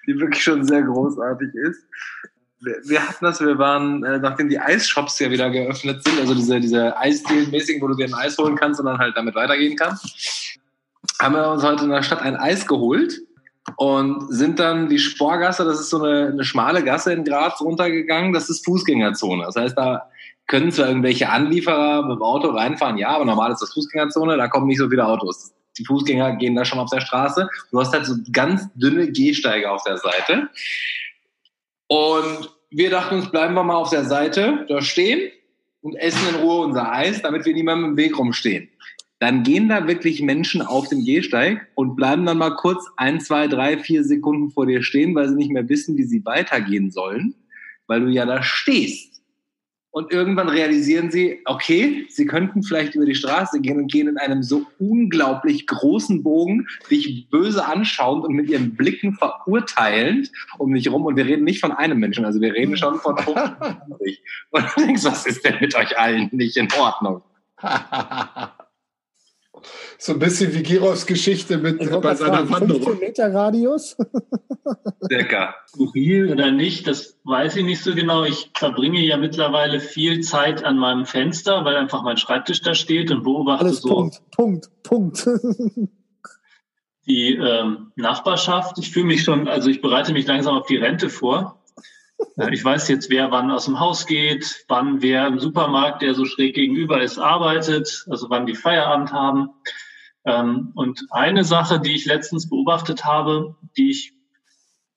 die 0.08 0.18
wirklich 0.18 0.42
schon 0.42 0.64
sehr 0.64 0.84
großartig 0.84 1.54
ist. 1.56 1.86
Wir, 2.62 3.08
hatten 3.08 3.24
das, 3.26 3.40
wir 3.40 3.58
waren, 3.58 4.04
äh, 4.04 4.20
nachdem 4.20 4.50
die 4.50 4.60
Eisshops 4.60 5.20
ja 5.20 5.30
wieder 5.32 5.50
geöffnet 5.50 6.04
sind, 6.04 6.20
also 6.20 6.34
diese, 6.36 6.60
diese 6.60 6.98
Eisdeal-mäßigen, 6.98 7.82
wo 7.82 7.88
du 7.88 7.96
dir 7.96 8.06
ein 8.06 8.14
Eis 8.14 8.38
holen 8.38 8.56
kannst 8.56 8.80
und 8.80 8.86
dann 8.86 8.98
halt 8.98 9.16
damit 9.16 9.36
weitergehen 9.36 9.78
kannst, 9.78 10.60
haben 11.22 11.36
wir 11.36 11.50
uns 11.50 11.64
heute 11.64 11.86
in 11.86 11.90
der 11.90 12.04
Stadt 12.04 12.22
ein 12.22 12.36
Eis 12.36 12.68
geholt 12.68 13.20
und 13.78 14.34
sind 14.34 14.60
dann 14.60 14.90
die 14.90 15.00
Sporgasse, 15.00 15.64
das 15.64 15.80
ist 15.80 15.90
so 15.90 16.04
eine, 16.04 16.28
eine 16.28 16.44
schmale 16.44 16.84
Gasse 16.84 17.14
in 17.14 17.24
Graz 17.24 17.62
runtergegangen, 17.62 18.34
das 18.34 18.50
ist 18.50 18.66
Fußgängerzone. 18.66 19.44
Das 19.46 19.56
heißt, 19.56 19.78
da 19.78 20.10
können 20.48 20.72
zwar 20.72 20.88
irgendwelche 20.88 21.30
Anlieferer 21.30 22.04
mit 22.04 22.18
dem 22.18 22.24
Auto 22.24 22.50
reinfahren, 22.50 22.98
ja, 22.98 23.10
aber 23.10 23.26
normal 23.26 23.52
ist 23.52 23.62
das 23.62 23.74
Fußgängerzone, 23.74 24.36
da 24.36 24.48
kommen 24.48 24.68
nicht 24.68 24.80
so 24.80 24.90
viele 24.90 25.06
Autos. 25.06 25.54
die 25.78 25.86
Fußgänger 25.86 26.36
gehen 26.38 26.56
da 26.56 26.66
schon 26.66 26.80
auf 26.80 26.90
der 26.90 27.02
Straße. 27.02 27.48
Du 27.72 27.80
hast 27.80 27.94
halt 27.94 28.06
so 28.06 28.16
ganz 28.34 28.68
dünne 28.74 29.12
Gehsteige 29.12 29.70
auf 29.72 29.84
der 29.84 29.98
Seite. 29.98 30.50
Und 31.90 32.52
wir 32.70 32.92
dachten 32.92 33.16
uns, 33.16 33.32
bleiben 33.32 33.56
wir 33.56 33.64
mal 33.64 33.76
auf 33.76 33.90
der 33.90 34.06
Seite 34.06 34.66
da 34.70 34.82
stehen 34.82 35.32
und 35.82 35.96
essen 35.96 36.30
in 36.30 36.36
Ruhe 36.36 36.64
unser 36.64 36.92
Eis, 36.92 37.22
damit 37.22 37.46
wir 37.46 37.54
niemandem 37.54 37.92
im 37.92 37.98
Weg 37.98 38.18
rumstehen. 38.18 38.70
Dann 39.18 39.44
gehen 39.44 39.68
da 39.68 39.88
wirklich 39.88 40.22
Menschen 40.22 40.62
auf 40.62 40.88
den 40.88 41.04
Gehsteig 41.04 41.68
und 41.76 41.96
bleiben 41.96 42.26
dann 42.26 42.38
mal 42.38 42.56
kurz 42.56 42.86
ein, 42.96 43.20
zwei, 43.20 43.48
drei, 43.48 43.78
vier 43.78 44.04
Sekunden 44.04 44.52
vor 44.52 44.68
dir 44.68 44.84
stehen, 44.84 45.14
weil 45.16 45.28
sie 45.28 45.36
nicht 45.36 45.52
mehr 45.52 45.68
wissen, 45.68 45.98
wie 45.98 46.04
sie 46.04 46.24
weitergehen 46.26 46.92
sollen, 46.92 47.34
weil 47.88 48.02
du 48.02 48.08
ja 48.08 48.26
da 48.26 48.44
stehst. 48.44 49.09
Und 49.92 50.12
irgendwann 50.12 50.50
realisieren 50.50 51.10
sie, 51.10 51.42
okay, 51.46 52.06
sie 52.10 52.26
könnten 52.26 52.62
vielleicht 52.62 52.94
über 52.94 53.06
die 53.06 53.16
Straße 53.16 53.60
gehen 53.60 53.78
und 53.78 53.92
gehen 53.92 54.08
in 54.08 54.18
einem 54.18 54.44
so 54.44 54.66
unglaublich 54.78 55.66
großen 55.66 56.22
Bogen, 56.22 56.68
dich 56.92 57.28
böse 57.30 57.66
anschauend 57.66 58.24
und 58.24 58.36
mit 58.36 58.50
ihren 58.50 58.76
Blicken 58.76 59.14
verurteilend 59.14 60.32
um 60.60 60.72
mich 60.72 60.92
rum. 60.92 61.06
Und 61.06 61.16
wir 61.16 61.26
reden 61.26 61.44
nicht 61.44 61.60
von 61.60 61.72
einem 61.72 61.98
Menschen, 61.98 62.24
also 62.24 62.40
wir 62.40 62.54
reden 62.54 62.78
schon 62.78 63.00
von 63.00 63.18
25. 63.18 64.22
Und 64.52 64.66
du 64.76 64.82
denkst, 64.86 65.04
was 65.06 65.26
ist 65.26 65.44
denn 65.44 65.56
mit 65.60 65.76
euch 65.76 65.98
allen 65.98 66.30
nicht 66.32 66.58
in 66.58 66.68
Ordnung? 66.80 67.22
So 69.98 70.14
ein 70.14 70.20
bisschen 70.20 70.54
wie 70.54 70.64
Girovs 70.64 71.06
Geschichte 71.06 71.58
mit 71.58 71.80
bei 71.80 72.16
seiner 72.16 72.38
fragen, 72.38 72.50
Wanderung. 72.52 72.84
15 72.84 73.00
Meter 73.00 73.34
Radius? 73.34 73.98
Circa. 75.08 75.56
Skurril 75.68 76.32
oder 76.32 76.52
nicht, 76.52 76.88
das 76.88 77.18
weiß 77.24 77.56
ich 77.58 77.66
nicht 77.66 77.84
so 77.84 77.96
genau. 77.96 78.24
Ich 78.24 78.52
verbringe 78.54 79.00
ja 79.00 79.18
mittlerweile 79.18 79.80
viel 79.80 80.22
Zeit 80.22 80.64
an 80.64 80.78
meinem 80.78 81.06
Fenster, 81.06 81.66
weil 81.66 81.76
einfach 81.76 82.04
mein 82.04 82.18
Schreibtisch 82.18 82.62
da 82.62 82.74
steht 82.74 83.12
und 83.12 83.24
beobachte 83.24 83.66
Alles 83.66 83.82
so. 83.82 83.90
Punkt, 83.90 84.22
Punkt, 84.32 84.70
Punkt. 84.84 85.28
die 87.08 87.36
ähm, 87.36 87.92
Nachbarschaft. 87.96 88.78
Ich 88.78 88.92
fühle 88.92 89.06
mich 89.06 89.24
schon, 89.24 89.48
also 89.48 89.70
ich 89.70 89.82
bereite 89.82 90.14
mich 90.14 90.28
langsam 90.28 90.58
auf 90.58 90.68
die 90.68 90.78
Rente 90.78 91.10
vor. 91.10 91.59
Ich 92.52 92.64
weiß 92.64 92.88
jetzt, 92.88 93.10
wer 93.10 93.32
wann 93.32 93.52
aus 93.52 93.66
dem 93.66 93.80
Haus 93.80 94.06
geht, 94.06 94.66
wann 94.68 95.02
wer 95.02 95.28
im 95.28 95.40
Supermarkt, 95.40 96.02
der 96.02 96.14
so 96.14 96.26
schräg 96.26 96.56
gegenüber 96.56 97.02
ist, 97.02 97.18
arbeitet, 97.18 98.06
also 98.10 98.30
wann 98.30 98.46
die 98.46 98.56
Feierabend 98.56 99.12
haben. 99.12 99.50
Ähm, 100.26 100.72
und 100.76 101.06
eine 101.12 101.44
Sache, 101.44 101.80
die 101.80 101.96
ich 101.96 102.06
letztens 102.06 102.50
beobachtet 102.50 103.06
habe, 103.06 103.56
die 103.78 103.92
ich, 103.92 104.14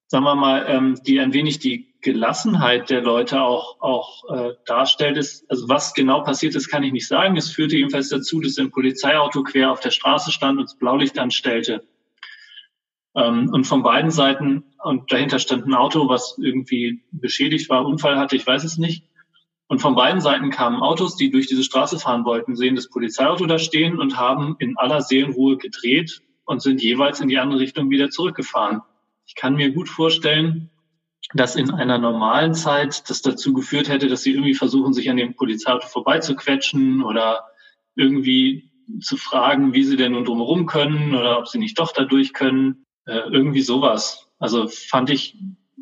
sagen 0.07 0.25
wir 0.25 0.35
mal, 0.35 0.67
ähm, 0.69 1.01
die 1.05 1.21
ein 1.21 1.33
wenig 1.33 1.59
die 1.59 1.93
Gelassenheit 2.01 2.91
der 2.91 3.03
Leute 3.03 3.41
auch, 3.41 3.81
auch 3.81 4.29
äh, 4.29 4.55
darstellt, 4.67 5.17
ist, 5.17 5.49
also 5.49 5.69
was 5.69 5.95
genau 5.95 6.23
passiert 6.23 6.55
ist, 6.57 6.69
kann 6.69 6.83
ich 6.83 6.93
nicht 6.93 7.07
sagen. 7.07 7.37
Es 7.37 7.51
führte 7.51 7.77
jedenfalls 7.77 8.09
dazu, 8.09 8.41
dass 8.41 8.59
ein 8.59 8.71
Polizeiauto 8.71 9.45
quer 9.45 9.71
auf 9.71 9.81
der 9.81 9.91
Straße 9.91 10.33
stand 10.33 10.59
und 10.59 10.65
das 10.65 10.77
Blaulicht 10.77 11.19
anstellte. 11.19 11.87
Ähm, 13.15 13.51
und 13.53 13.65
von 13.65 13.83
beiden 13.83 14.11
Seiten, 14.11 14.65
und 14.83 15.13
dahinter 15.13 15.39
stand 15.39 15.67
ein 15.67 15.75
Auto, 15.75 16.09
was 16.09 16.39
irgendwie 16.41 17.03
beschädigt 17.11 17.69
war, 17.71 17.85
Unfall 17.87 18.19
hatte, 18.19 18.37
ich 18.37 18.47
weiß 18.47 18.65
es 18.65 18.79
nicht. 18.79 19.05
Und 19.69 19.81
von 19.81 19.95
beiden 19.95 20.21
Seiten 20.21 20.51
kamen 20.51 20.83
Autos, 20.83 21.17
die 21.17 21.31
durch 21.31 21.47
diese 21.47 21.65
Straße 21.65 21.99
fahren 21.99 22.25
wollten, 22.25 22.57
sehen 22.57 22.77
das 22.77 22.91
Polizeiauto 22.91 23.47
da 23.47 23.59
stehen 23.59 23.99
und 23.99 24.19
haben 24.19 24.57
in 24.59 24.77
aller 24.77 25.01
Seelenruhe 25.01 25.57
gedreht 25.57 26.21
und 26.45 26.61
sind 26.61 26.83
jeweils 26.83 27.21
in 27.21 27.29
die 27.29 27.39
andere 27.39 27.61
Richtung 27.61 27.89
wieder 27.89 28.11
zurückgefahren. 28.11 28.83
Ich 29.27 29.35
kann 29.35 29.55
mir 29.55 29.73
gut 29.73 29.89
vorstellen, 29.89 30.71
dass 31.35 31.57
in 31.57 31.71
einer 31.71 31.99
normalen 31.99 32.53
Zeit 32.55 33.09
das 33.09 33.23
dazu 33.23 33.53
geführt 33.53 33.89
hätte, 33.89 34.09
dass 34.09 34.23
sie 34.23 34.33
irgendwie 34.33 34.55
versuchen, 34.55 34.93
sich 34.93 35.09
an 35.09 35.17
dem 35.17 35.35
Polizeiauto 35.35 35.87
vorbeizuquetschen 35.87 37.03
oder 37.03 37.47
irgendwie 37.95 38.71
zu 39.01 39.17
fragen, 39.17 39.73
wie 39.73 39.85
sie 39.85 39.97
denn 39.97 40.13
nun 40.13 40.25
drumherum 40.25 40.67
können 40.67 41.15
oder 41.15 41.39
ob 41.39 41.49
sie 41.49 41.59
nicht 41.59 41.79
doch 41.79 41.93
dadurch 41.93 42.33
können. 42.33 42.85
Äh, 43.07 43.31
irgendwie 43.31 43.63
sowas. 43.63 44.29
Also 44.39 44.69
fand 44.69 45.11
ich 45.11 45.37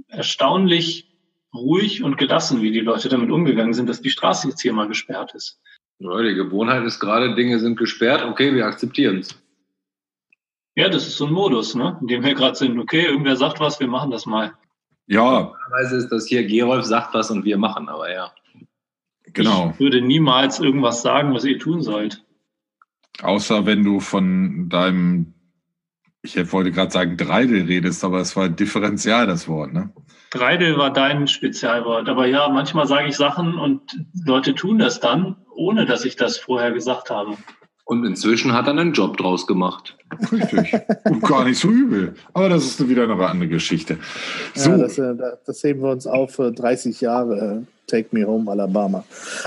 erstaunlich 0.08 1.10
ruhig 1.54 2.02
und 2.02 2.16
gelassen, 2.16 2.62
wie 2.62 2.70
die 2.70 2.80
Leute 2.80 3.08
damit 3.08 3.30
umgegangen 3.30 3.74
sind, 3.74 3.88
dass 3.88 4.00
die 4.00 4.10
Straße 4.10 4.48
jetzt 4.48 4.62
hier 4.62 4.72
mal 4.72 4.88
gesperrt 4.88 5.34
ist. 5.34 5.60
Ja, 5.98 6.22
die 6.22 6.34
Gewohnheit 6.34 6.84
ist 6.84 7.00
gerade, 7.00 7.34
Dinge 7.34 7.58
sind 7.58 7.76
gesperrt, 7.76 8.22
okay, 8.22 8.54
wir 8.54 8.66
akzeptieren 8.66 9.18
es. 9.18 9.34
Ja, 10.74 10.88
das 10.88 11.06
ist 11.06 11.18
so 11.18 11.26
ein 11.26 11.32
Modus, 11.32 11.74
ne? 11.74 11.98
in 12.00 12.06
dem 12.06 12.24
wir 12.24 12.34
gerade 12.34 12.54
sind. 12.54 12.78
Okay, 12.78 13.04
irgendwer 13.04 13.36
sagt 13.36 13.60
was, 13.60 13.80
wir 13.80 13.88
machen 13.88 14.10
das 14.10 14.24
mal. 14.24 14.54
Ja. 15.06 15.22
Normalerweise 15.42 15.96
ist 15.96 16.08
das 16.08 16.26
hier, 16.26 16.46
Gerolf 16.46 16.84
sagt 16.84 17.12
was 17.12 17.30
und 17.30 17.44
wir 17.44 17.58
machen, 17.58 17.88
aber 17.88 18.12
ja. 18.12 18.32
Genau. 19.32 19.70
Ich 19.74 19.80
würde 19.80 20.00
niemals 20.00 20.60
irgendwas 20.60 21.02
sagen, 21.02 21.34
was 21.34 21.44
ihr 21.44 21.58
tun 21.58 21.82
sollt. 21.82 22.24
Außer 23.20 23.66
wenn 23.66 23.84
du 23.84 24.00
von 24.00 24.68
deinem, 24.68 25.34
ich 26.22 26.52
wollte 26.52 26.70
gerade 26.70 26.90
sagen 26.90 27.16
Dreidel 27.16 27.64
redest, 27.64 28.04
aber 28.04 28.20
es 28.20 28.36
war 28.36 28.48
differenzial 28.48 29.26
das 29.26 29.48
Wort, 29.48 29.72
ne? 29.72 29.90
Dreidel 30.30 30.76
war 30.76 30.92
dein 30.92 31.26
Spezialwort. 31.26 32.08
Aber 32.08 32.26
ja, 32.26 32.48
manchmal 32.48 32.86
sage 32.86 33.08
ich 33.08 33.16
Sachen 33.16 33.54
und 33.54 33.80
Leute 34.24 34.54
tun 34.54 34.78
das 34.78 35.00
dann, 35.00 35.36
ohne 35.56 35.86
dass 35.86 36.04
ich 36.04 36.16
das 36.16 36.38
vorher 36.38 36.70
gesagt 36.70 37.10
habe. 37.10 37.36
Und 37.84 38.04
inzwischen 38.04 38.52
hat 38.52 38.68
er 38.68 38.70
einen 38.70 38.92
Job 38.92 39.16
draus 39.16 39.48
gemacht. 39.48 39.96
Richtig. 40.30 40.72
Und 41.06 41.22
gar 41.22 41.44
nicht 41.44 41.58
so 41.58 41.68
übel. 41.68 42.14
Aber 42.32 42.48
das 42.48 42.64
ist 42.64 42.88
wieder 42.88 43.02
eine 43.02 43.26
andere 43.26 43.48
Geschichte. 43.48 43.98
So. 44.54 44.70
Ja, 44.70 44.76
das, 44.76 44.98
äh, 44.98 45.14
das 45.44 45.64
heben 45.64 45.82
wir 45.82 45.90
uns 45.90 46.06
auf 46.06 46.36
für 46.36 46.52
30 46.52 47.00
Jahre. 47.00 47.64
Äh, 47.66 47.66
Take 47.88 48.08
Me 48.12 48.24
Home 48.24 48.48
Alabama. 48.48 49.02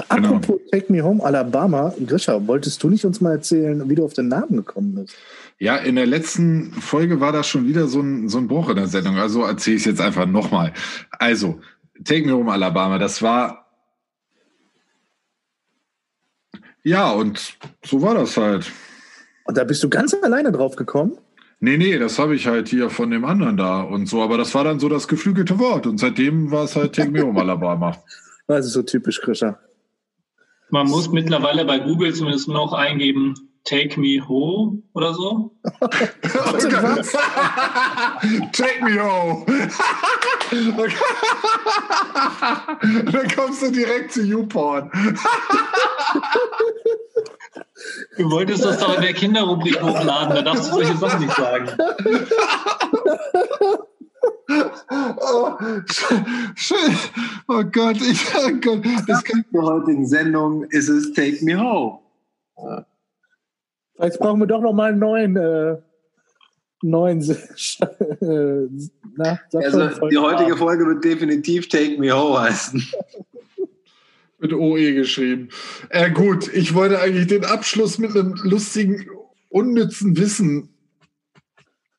Genau. 0.10 0.36
Apropos 0.36 0.60
Take 0.70 0.92
Me 0.92 1.02
Home 1.02 1.24
Alabama, 1.24 1.94
Grisha, 2.06 2.46
wolltest 2.46 2.84
du 2.84 2.90
nicht 2.90 3.06
uns 3.06 3.22
mal 3.22 3.32
erzählen, 3.32 3.90
wie 3.90 3.96
du 3.96 4.04
auf 4.04 4.14
den 4.14 4.28
Namen 4.28 4.58
gekommen 4.58 4.96
bist? 4.96 5.16
Ja, 5.60 5.78
in 5.78 5.96
der 5.96 6.06
letzten 6.06 6.74
Folge 6.74 7.20
war 7.20 7.32
das 7.32 7.48
schon 7.48 7.68
wieder 7.68 7.88
so 7.88 8.02
ein, 8.02 8.28
so 8.30 8.38
ein 8.38 8.48
Bruch 8.48 8.70
in 8.70 8.76
der 8.76 8.88
Sendung. 8.88 9.18
Also 9.18 9.44
erzähle 9.44 9.78
ich 9.78 9.84
es 9.84 9.86
jetzt 9.86 10.02
einfach 10.02 10.26
nochmal. 10.26 10.74
Also, 11.12 11.62
Take 12.04 12.26
Me 12.26 12.34
Home 12.34 12.52
Alabama, 12.52 12.98
das 12.98 13.22
war. 13.22 13.68
Ja, 16.84 17.12
und 17.12 17.58
so 17.86 18.02
war 18.02 18.16
das 18.16 18.36
halt. 18.36 18.72
Und 19.46 19.58
da 19.58 19.64
bist 19.64 19.84
du 19.84 19.90
ganz 19.90 20.14
alleine 20.14 20.52
drauf 20.52 20.76
gekommen? 20.76 21.18
Nee, 21.60 21.78
nee, 21.78 21.98
das 21.98 22.20
habe 22.20 22.36
ich 22.36 22.48
halt 22.48 22.68
hier 22.68 22.90
von 22.90 23.10
dem 23.10 23.24
anderen 23.24 23.56
da 23.56 23.82
und 23.82 24.08
so. 24.08 24.22
Aber 24.22 24.38
das 24.38 24.54
war 24.54 24.66
dann 24.66 24.80
so 24.80 24.90
das 24.90 25.08
geflügelte 25.08 25.60
Wort. 25.60 25.88
Und 25.88 25.98
seitdem 25.98 26.52
war 26.52 26.66
es 26.66 26.76
halt 26.76 26.94
Take 26.94 27.12
Me 27.12 27.22
Home 27.22 27.40
Alabama. 27.40 27.98
Das 28.46 28.66
ist 28.66 28.74
so 28.74 28.84
typisch 28.84 29.22
Grisha. 29.22 29.58
Man 30.70 30.88
muss 30.88 31.10
mittlerweile 31.10 31.64
bei 31.64 31.80
Google 31.80 32.14
zumindest 32.14 32.50
noch 32.50 32.74
eingeben, 32.74 33.36
Take 33.66 33.98
Me 33.98 34.20
Home 34.28 34.84
oder 34.94 35.14
so? 35.14 35.56
Take 38.52 38.84
Me 38.84 39.02
Home. 39.02 39.46
Dann 43.12 43.28
kommst 43.34 43.62
du 43.62 43.72
direkt 43.72 44.12
zu 44.12 44.24
YouPorn. 44.24 44.92
Du 48.18 48.30
wolltest 48.32 48.66
das 48.66 48.80
doch 48.80 48.96
in 48.96 49.02
der 49.02 49.14
Kinderrubrik 49.14 49.82
hochladen, 49.82 50.36
da 50.36 50.42
darfst 50.42 50.70
du 50.70 50.74
solche 50.76 50.98
Sachen 50.98 51.22
nicht 51.22 51.36
sagen. 51.36 51.70
Oh, 55.20 55.54
schön. 56.56 56.98
oh 57.48 57.64
Gott, 57.64 57.96
ich, 58.02 58.26
oh 58.36 58.52
Gott. 58.62 58.84
Das 59.08 59.24
kann 59.24 59.46
der 59.54 59.62
heutigen 59.62 60.06
Sendung 60.06 60.66
ist 60.66 60.90
es 60.90 61.14
Take 61.14 61.38
Me 61.44 61.58
Home. 61.58 62.00
Ja. 62.58 62.86
Jetzt 64.00 64.20
brauchen 64.20 64.40
wir 64.40 64.48
doch 64.48 64.62
noch 64.62 64.74
mal 64.74 64.92
einen 64.92 65.00
neuen. 65.00 65.36
Äh, 65.36 65.78
neuen 66.82 67.22
äh, 67.22 67.36
na, 69.16 69.40
also 69.54 70.08
die 70.10 70.18
heutige 70.18 70.58
Folge 70.58 70.86
wird 70.86 71.04
definitiv 71.04 71.70
Take 71.70 71.98
Me 71.98 72.12
Home 72.12 72.42
heißen. 72.42 72.86
mit 74.40 74.54
OE 74.54 74.94
geschrieben. 74.94 75.48
Äh, 75.90 76.12
gut, 76.12 76.54
ich 76.54 76.74
wollte 76.74 77.00
eigentlich 77.00 77.28
den 77.28 77.46
Abschluss 77.46 77.98
mit 77.98 78.12
einem 78.12 78.36
lustigen, 78.44 79.08
unnützen 79.48 80.18
Wissen 80.18 80.76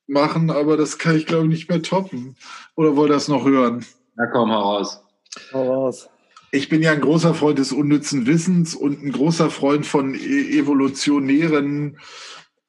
machen, 0.06 0.50
aber 0.50 0.76
das 0.76 0.98
kann 0.98 1.16
ich 1.16 1.24
glaube 1.24 1.44
ich 1.44 1.50
nicht 1.50 1.70
mehr 1.70 1.80
toppen. 1.80 2.36
Oder 2.76 2.96
wollt 2.96 3.10
ihr 3.10 3.14
das 3.14 3.28
noch 3.28 3.46
hören? 3.46 3.86
Na 4.16 4.26
komm, 4.26 4.50
heraus. 4.50 5.02
Heraus 5.50 6.10
ich 6.54 6.68
bin 6.68 6.82
ja 6.82 6.92
ein 6.92 7.00
großer 7.00 7.34
Freund 7.34 7.58
des 7.58 7.72
unnützen 7.72 8.26
Wissens 8.26 8.74
und 8.74 9.02
ein 9.02 9.12
großer 9.12 9.50
Freund 9.50 9.86
von 9.86 10.14
e-, 10.14 10.58
evolutionären 10.58 11.98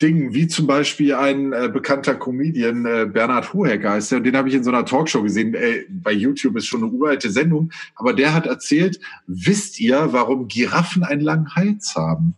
Dingen, 0.01 0.33
wie 0.33 0.47
zum 0.47 0.67
Beispiel 0.67 1.13
ein 1.13 1.53
äh, 1.53 1.69
bekannter 1.71 2.15
Comedian, 2.15 2.85
äh, 2.85 3.05
Bernhard 3.05 3.53
Hohecker 3.53 3.91
heißt 3.91 4.11
der, 4.11 4.17
und 4.17 4.25
den 4.25 4.35
habe 4.35 4.49
ich 4.49 4.55
in 4.55 4.63
so 4.63 4.71
einer 4.71 4.85
Talkshow 4.85 5.21
gesehen. 5.23 5.53
Äh, 5.53 5.85
bei 5.89 6.11
YouTube 6.11 6.57
ist 6.57 6.65
schon 6.65 6.83
eine 6.83 6.91
uralte 6.91 7.29
Sendung, 7.29 7.71
aber 7.95 8.13
der 8.13 8.33
hat 8.33 8.45
erzählt, 8.45 8.99
wisst 9.27 9.79
ihr, 9.79 10.11
warum 10.11 10.49
Giraffen 10.49 11.03
einen 11.03 11.21
langen 11.21 11.55
Hals 11.55 11.95
haben? 11.95 12.35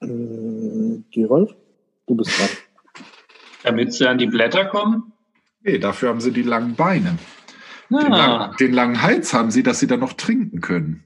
Äh, 0.00 0.06
Gerolf, 1.10 1.50
du 2.06 2.14
bist 2.14 2.38
dran. 2.38 2.48
Damit 3.64 3.94
sie 3.94 4.06
an 4.06 4.18
die 4.18 4.26
Blätter 4.26 4.66
kommen? 4.66 5.12
Nee, 5.62 5.78
dafür 5.78 6.10
haben 6.10 6.20
sie 6.20 6.30
die 6.30 6.42
langen 6.42 6.74
Beine. 6.74 7.18
Den, 8.02 8.12
lang, 8.12 8.56
den, 8.56 8.72
langen 8.72 9.02
Hals 9.02 9.32
haben 9.32 9.50
sie, 9.50 9.62
dass 9.62 9.80
sie 9.80 9.86
dann 9.86 10.00
noch 10.00 10.14
trinken 10.14 10.60
können. 10.60 11.04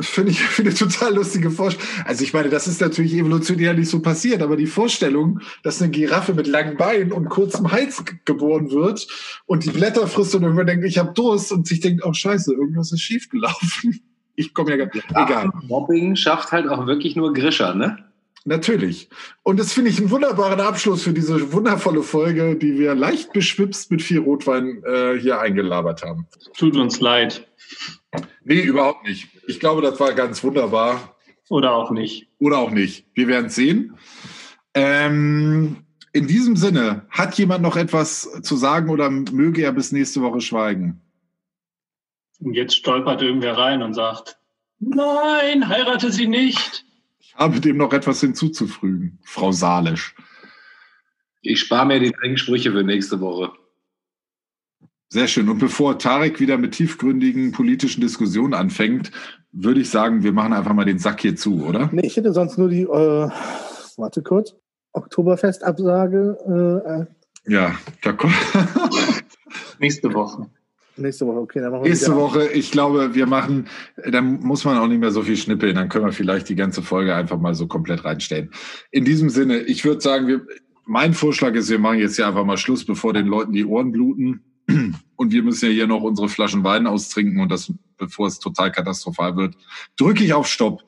Finde 0.00 0.30
ich 0.30 0.40
find 0.42 0.68
eine 0.68 0.76
total 0.76 1.14
lustige 1.14 1.50
Vorstellung. 1.50 1.88
Also 2.04 2.22
ich 2.22 2.32
meine, 2.32 2.48
das 2.48 2.68
ist 2.68 2.80
natürlich 2.80 3.14
evolutionär 3.14 3.74
nicht 3.74 3.90
so 3.90 4.00
passiert, 4.00 4.42
aber 4.42 4.56
die 4.56 4.66
Vorstellung, 4.66 5.40
dass 5.62 5.82
eine 5.82 5.90
Giraffe 5.90 6.34
mit 6.34 6.46
langen 6.46 6.76
Beinen 6.76 7.12
und 7.12 7.28
kurzem 7.28 7.72
Hals 7.72 8.04
geboren 8.24 8.70
wird 8.70 9.08
und 9.46 9.64
die 9.64 9.70
Blätter 9.70 10.06
frisst 10.06 10.34
und 10.34 10.42
irgendwann 10.42 10.66
denkt, 10.66 10.84
ich 10.84 10.98
habe 10.98 11.12
Durst 11.14 11.50
und 11.52 11.66
sich 11.66 11.80
denkt, 11.80 12.04
oh 12.04 12.12
scheiße, 12.12 12.52
irgendwas 12.52 12.92
ist 12.92 13.00
schiefgelaufen. 13.00 14.00
Ich 14.40 14.54
komme 14.54 14.70
ja 14.70 14.76
gar 14.76 14.94
nicht. 14.94 15.04
Egal. 15.10 15.50
Mobbing 15.66 16.14
schafft 16.14 16.52
halt 16.52 16.68
auch 16.68 16.86
wirklich 16.86 17.16
nur 17.16 17.32
Grischer, 17.32 17.74
ne? 17.74 18.07
Natürlich. 18.48 19.10
Und 19.42 19.60
das 19.60 19.74
finde 19.74 19.90
ich 19.90 19.98
einen 19.98 20.10
wunderbaren 20.10 20.58
Abschluss 20.60 21.02
für 21.02 21.12
diese 21.12 21.52
wundervolle 21.52 22.02
Folge, 22.02 22.56
die 22.56 22.78
wir 22.78 22.94
leicht 22.94 23.34
beschwipst 23.34 23.90
mit 23.90 24.00
viel 24.00 24.20
Rotwein 24.20 24.82
äh, 24.84 25.18
hier 25.18 25.38
eingelabert 25.38 26.02
haben. 26.02 26.26
Tut 26.56 26.74
uns 26.76 26.98
leid. 26.98 27.46
Nee, 28.44 28.62
überhaupt 28.62 29.06
nicht. 29.06 29.28
Ich 29.46 29.60
glaube, 29.60 29.82
das 29.82 30.00
war 30.00 30.14
ganz 30.14 30.42
wunderbar. 30.42 31.14
Oder 31.50 31.74
auch 31.74 31.90
nicht. 31.90 32.28
Oder 32.38 32.56
auch 32.56 32.70
nicht. 32.70 33.06
Wir 33.12 33.28
werden 33.28 33.50
sehen. 33.50 33.98
Ähm, 34.72 35.84
in 36.14 36.26
diesem 36.26 36.56
Sinne, 36.56 37.06
hat 37.10 37.36
jemand 37.36 37.62
noch 37.62 37.76
etwas 37.76 38.40
zu 38.40 38.56
sagen 38.56 38.88
oder 38.88 39.10
möge 39.10 39.62
er 39.62 39.72
bis 39.72 39.92
nächste 39.92 40.22
Woche 40.22 40.40
schweigen? 40.40 41.02
Und 42.40 42.54
jetzt 42.54 42.76
stolpert 42.76 43.20
irgendwer 43.20 43.58
rein 43.58 43.82
und 43.82 43.92
sagt, 43.92 44.38
nein, 44.78 45.68
heirate 45.68 46.10
sie 46.10 46.28
nicht. 46.28 46.86
Habe 47.38 47.60
dem 47.60 47.76
noch 47.76 47.92
etwas 47.92 48.20
hinzuzufügen, 48.20 49.18
Frau 49.22 49.52
Salisch. 49.52 50.16
Ich 51.40 51.60
spare 51.60 51.86
mir 51.86 52.00
die 52.00 52.36
Sprüche 52.36 52.72
für 52.72 52.82
nächste 52.82 53.20
Woche. 53.20 53.52
Sehr 55.08 55.28
schön. 55.28 55.48
Und 55.48 55.58
bevor 55.58 55.98
Tarek 55.98 56.40
wieder 56.40 56.58
mit 56.58 56.72
tiefgründigen 56.72 57.52
politischen 57.52 58.00
Diskussionen 58.00 58.54
anfängt, 58.54 59.12
würde 59.52 59.80
ich 59.80 59.88
sagen, 59.88 60.24
wir 60.24 60.32
machen 60.32 60.52
einfach 60.52 60.74
mal 60.74 60.84
den 60.84 60.98
Sack 60.98 61.20
hier 61.20 61.36
zu, 61.36 61.64
oder? 61.64 61.88
Nee, 61.92 62.06
ich 62.06 62.16
hätte 62.16 62.32
sonst 62.32 62.58
nur 62.58 62.68
die, 62.68 62.82
äh, 62.82 63.30
warte 63.96 64.22
kurz, 64.22 64.54
Oktoberfestabsage. 64.92 67.06
Äh, 67.46 67.52
ja, 67.52 67.74
da 68.02 68.12
kommt. 68.12 68.34
Nächste 69.78 70.12
Woche. 70.12 70.50
Nächste 70.98 71.26
Woche, 71.26 71.38
okay. 71.38 71.60
Dann 71.60 71.72
machen 71.72 71.84
wir 71.84 71.90
Nächste 71.90 72.14
Woche, 72.14 72.48
ich 72.48 72.70
glaube, 72.70 73.14
wir 73.14 73.26
machen, 73.26 73.68
dann 74.10 74.40
muss 74.40 74.64
man 74.64 74.78
auch 74.78 74.86
nicht 74.86 75.00
mehr 75.00 75.10
so 75.10 75.22
viel 75.22 75.36
schnippeln, 75.36 75.74
dann 75.74 75.88
können 75.88 76.06
wir 76.06 76.12
vielleicht 76.12 76.48
die 76.48 76.56
ganze 76.56 76.82
Folge 76.82 77.14
einfach 77.14 77.38
mal 77.38 77.54
so 77.54 77.66
komplett 77.66 78.04
reinstellen. 78.04 78.50
In 78.90 79.04
diesem 79.04 79.30
Sinne, 79.30 79.60
ich 79.60 79.84
würde 79.84 80.00
sagen, 80.00 80.26
wir, 80.26 80.46
mein 80.84 81.14
Vorschlag 81.14 81.54
ist, 81.54 81.70
wir 81.70 81.78
machen 81.78 81.98
jetzt 81.98 82.16
hier 82.16 82.26
einfach 82.26 82.44
mal 82.44 82.56
Schluss, 82.56 82.84
bevor 82.84 83.12
den 83.12 83.26
Leuten 83.26 83.52
die 83.52 83.64
Ohren 83.64 83.92
bluten. 83.92 84.42
Und 85.16 85.32
wir 85.32 85.42
müssen 85.42 85.66
ja 85.66 85.72
hier 85.72 85.86
noch 85.86 86.02
unsere 86.02 86.28
Flaschen 86.28 86.62
Wein 86.62 86.86
austrinken 86.86 87.40
und 87.40 87.50
das, 87.50 87.72
bevor 87.96 88.26
es 88.26 88.38
total 88.38 88.70
katastrophal 88.70 89.36
wird, 89.36 89.54
drücke 89.96 90.22
ich 90.22 90.34
auf 90.34 90.46
Stopp. 90.46 90.82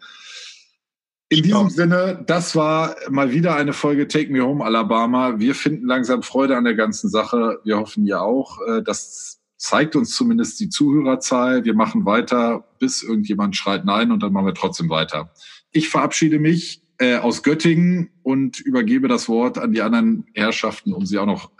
In 1.32 1.44
diesem 1.44 1.70
Sinne, 1.70 2.24
das 2.26 2.56
war 2.56 2.96
mal 3.08 3.30
wieder 3.30 3.54
eine 3.54 3.72
Folge 3.72 4.08
Take 4.08 4.32
Me 4.32 4.42
Home 4.42 4.64
Alabama. 4.64 5.38
Wir 5.38 5.54
finden 5.54 5.86
langsam 5.86 6.24
Freude 6.24 6.56
an 6.56 6.64
der 6.64 6.74
ganzen 6.74 7.08
Sache. 7.08 7.60
Wir 7.62 7.78
hoffen 7.78 8.04
ja 8.04 8.20
auch. 8.20 8.58
Äh, 8.66 8.82
das 8.82 9.39
zeigt 9.60 9.94
uns 9.94 10.16
zumindest 10.16 10.58
die 10.58 10.70
Zuhörerzahl. 10.70 11.64
Wir 11.64 11.74
machen 11.74 12.06
weiter, 12.06 12.64
bis 12.78 13.02
irgendjemand 13.02 13.54
schreit 13.56 13.84
Nein 13.84 14.10
und 14.10 14.22
dann 14.22 14.32
machen 14.32 14.46
wir 14.46 14.54
trotzdem 14.54 14.88
weiter. 14.88 15.32
Ich 15.70 15.90
verabschiede 15.90 16.38
mich 16.38 16.82
äh, 16.98 17.16
aus 17.16 17.42
Göttingen 17.42 18.10
und 18.22 18.58
übergebe 18.60 19.06
das 19.06 19.28
Wort 19.28 19.58
an 19.58 19.72
die 19.72 19.82
anderen 19.82 20.26
Herrschaften, 20.34 20.94
um 20.94 21.04
sie 21.04 21.18
auch 21.18 21.26
noch 21.26 21.50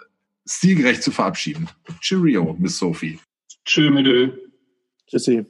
stilgerecht 0.48 1.03
zu 1.03 1.11
verabschieden. 1.11 1.68
Cheerio, 2.01 2.57
Miss 2.59 2.78
Sophie. 2.78 3.18
Tschö. 3.66 4.32
Tschüssi. 5.07 5.44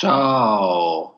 Ciao. 0.00 1.17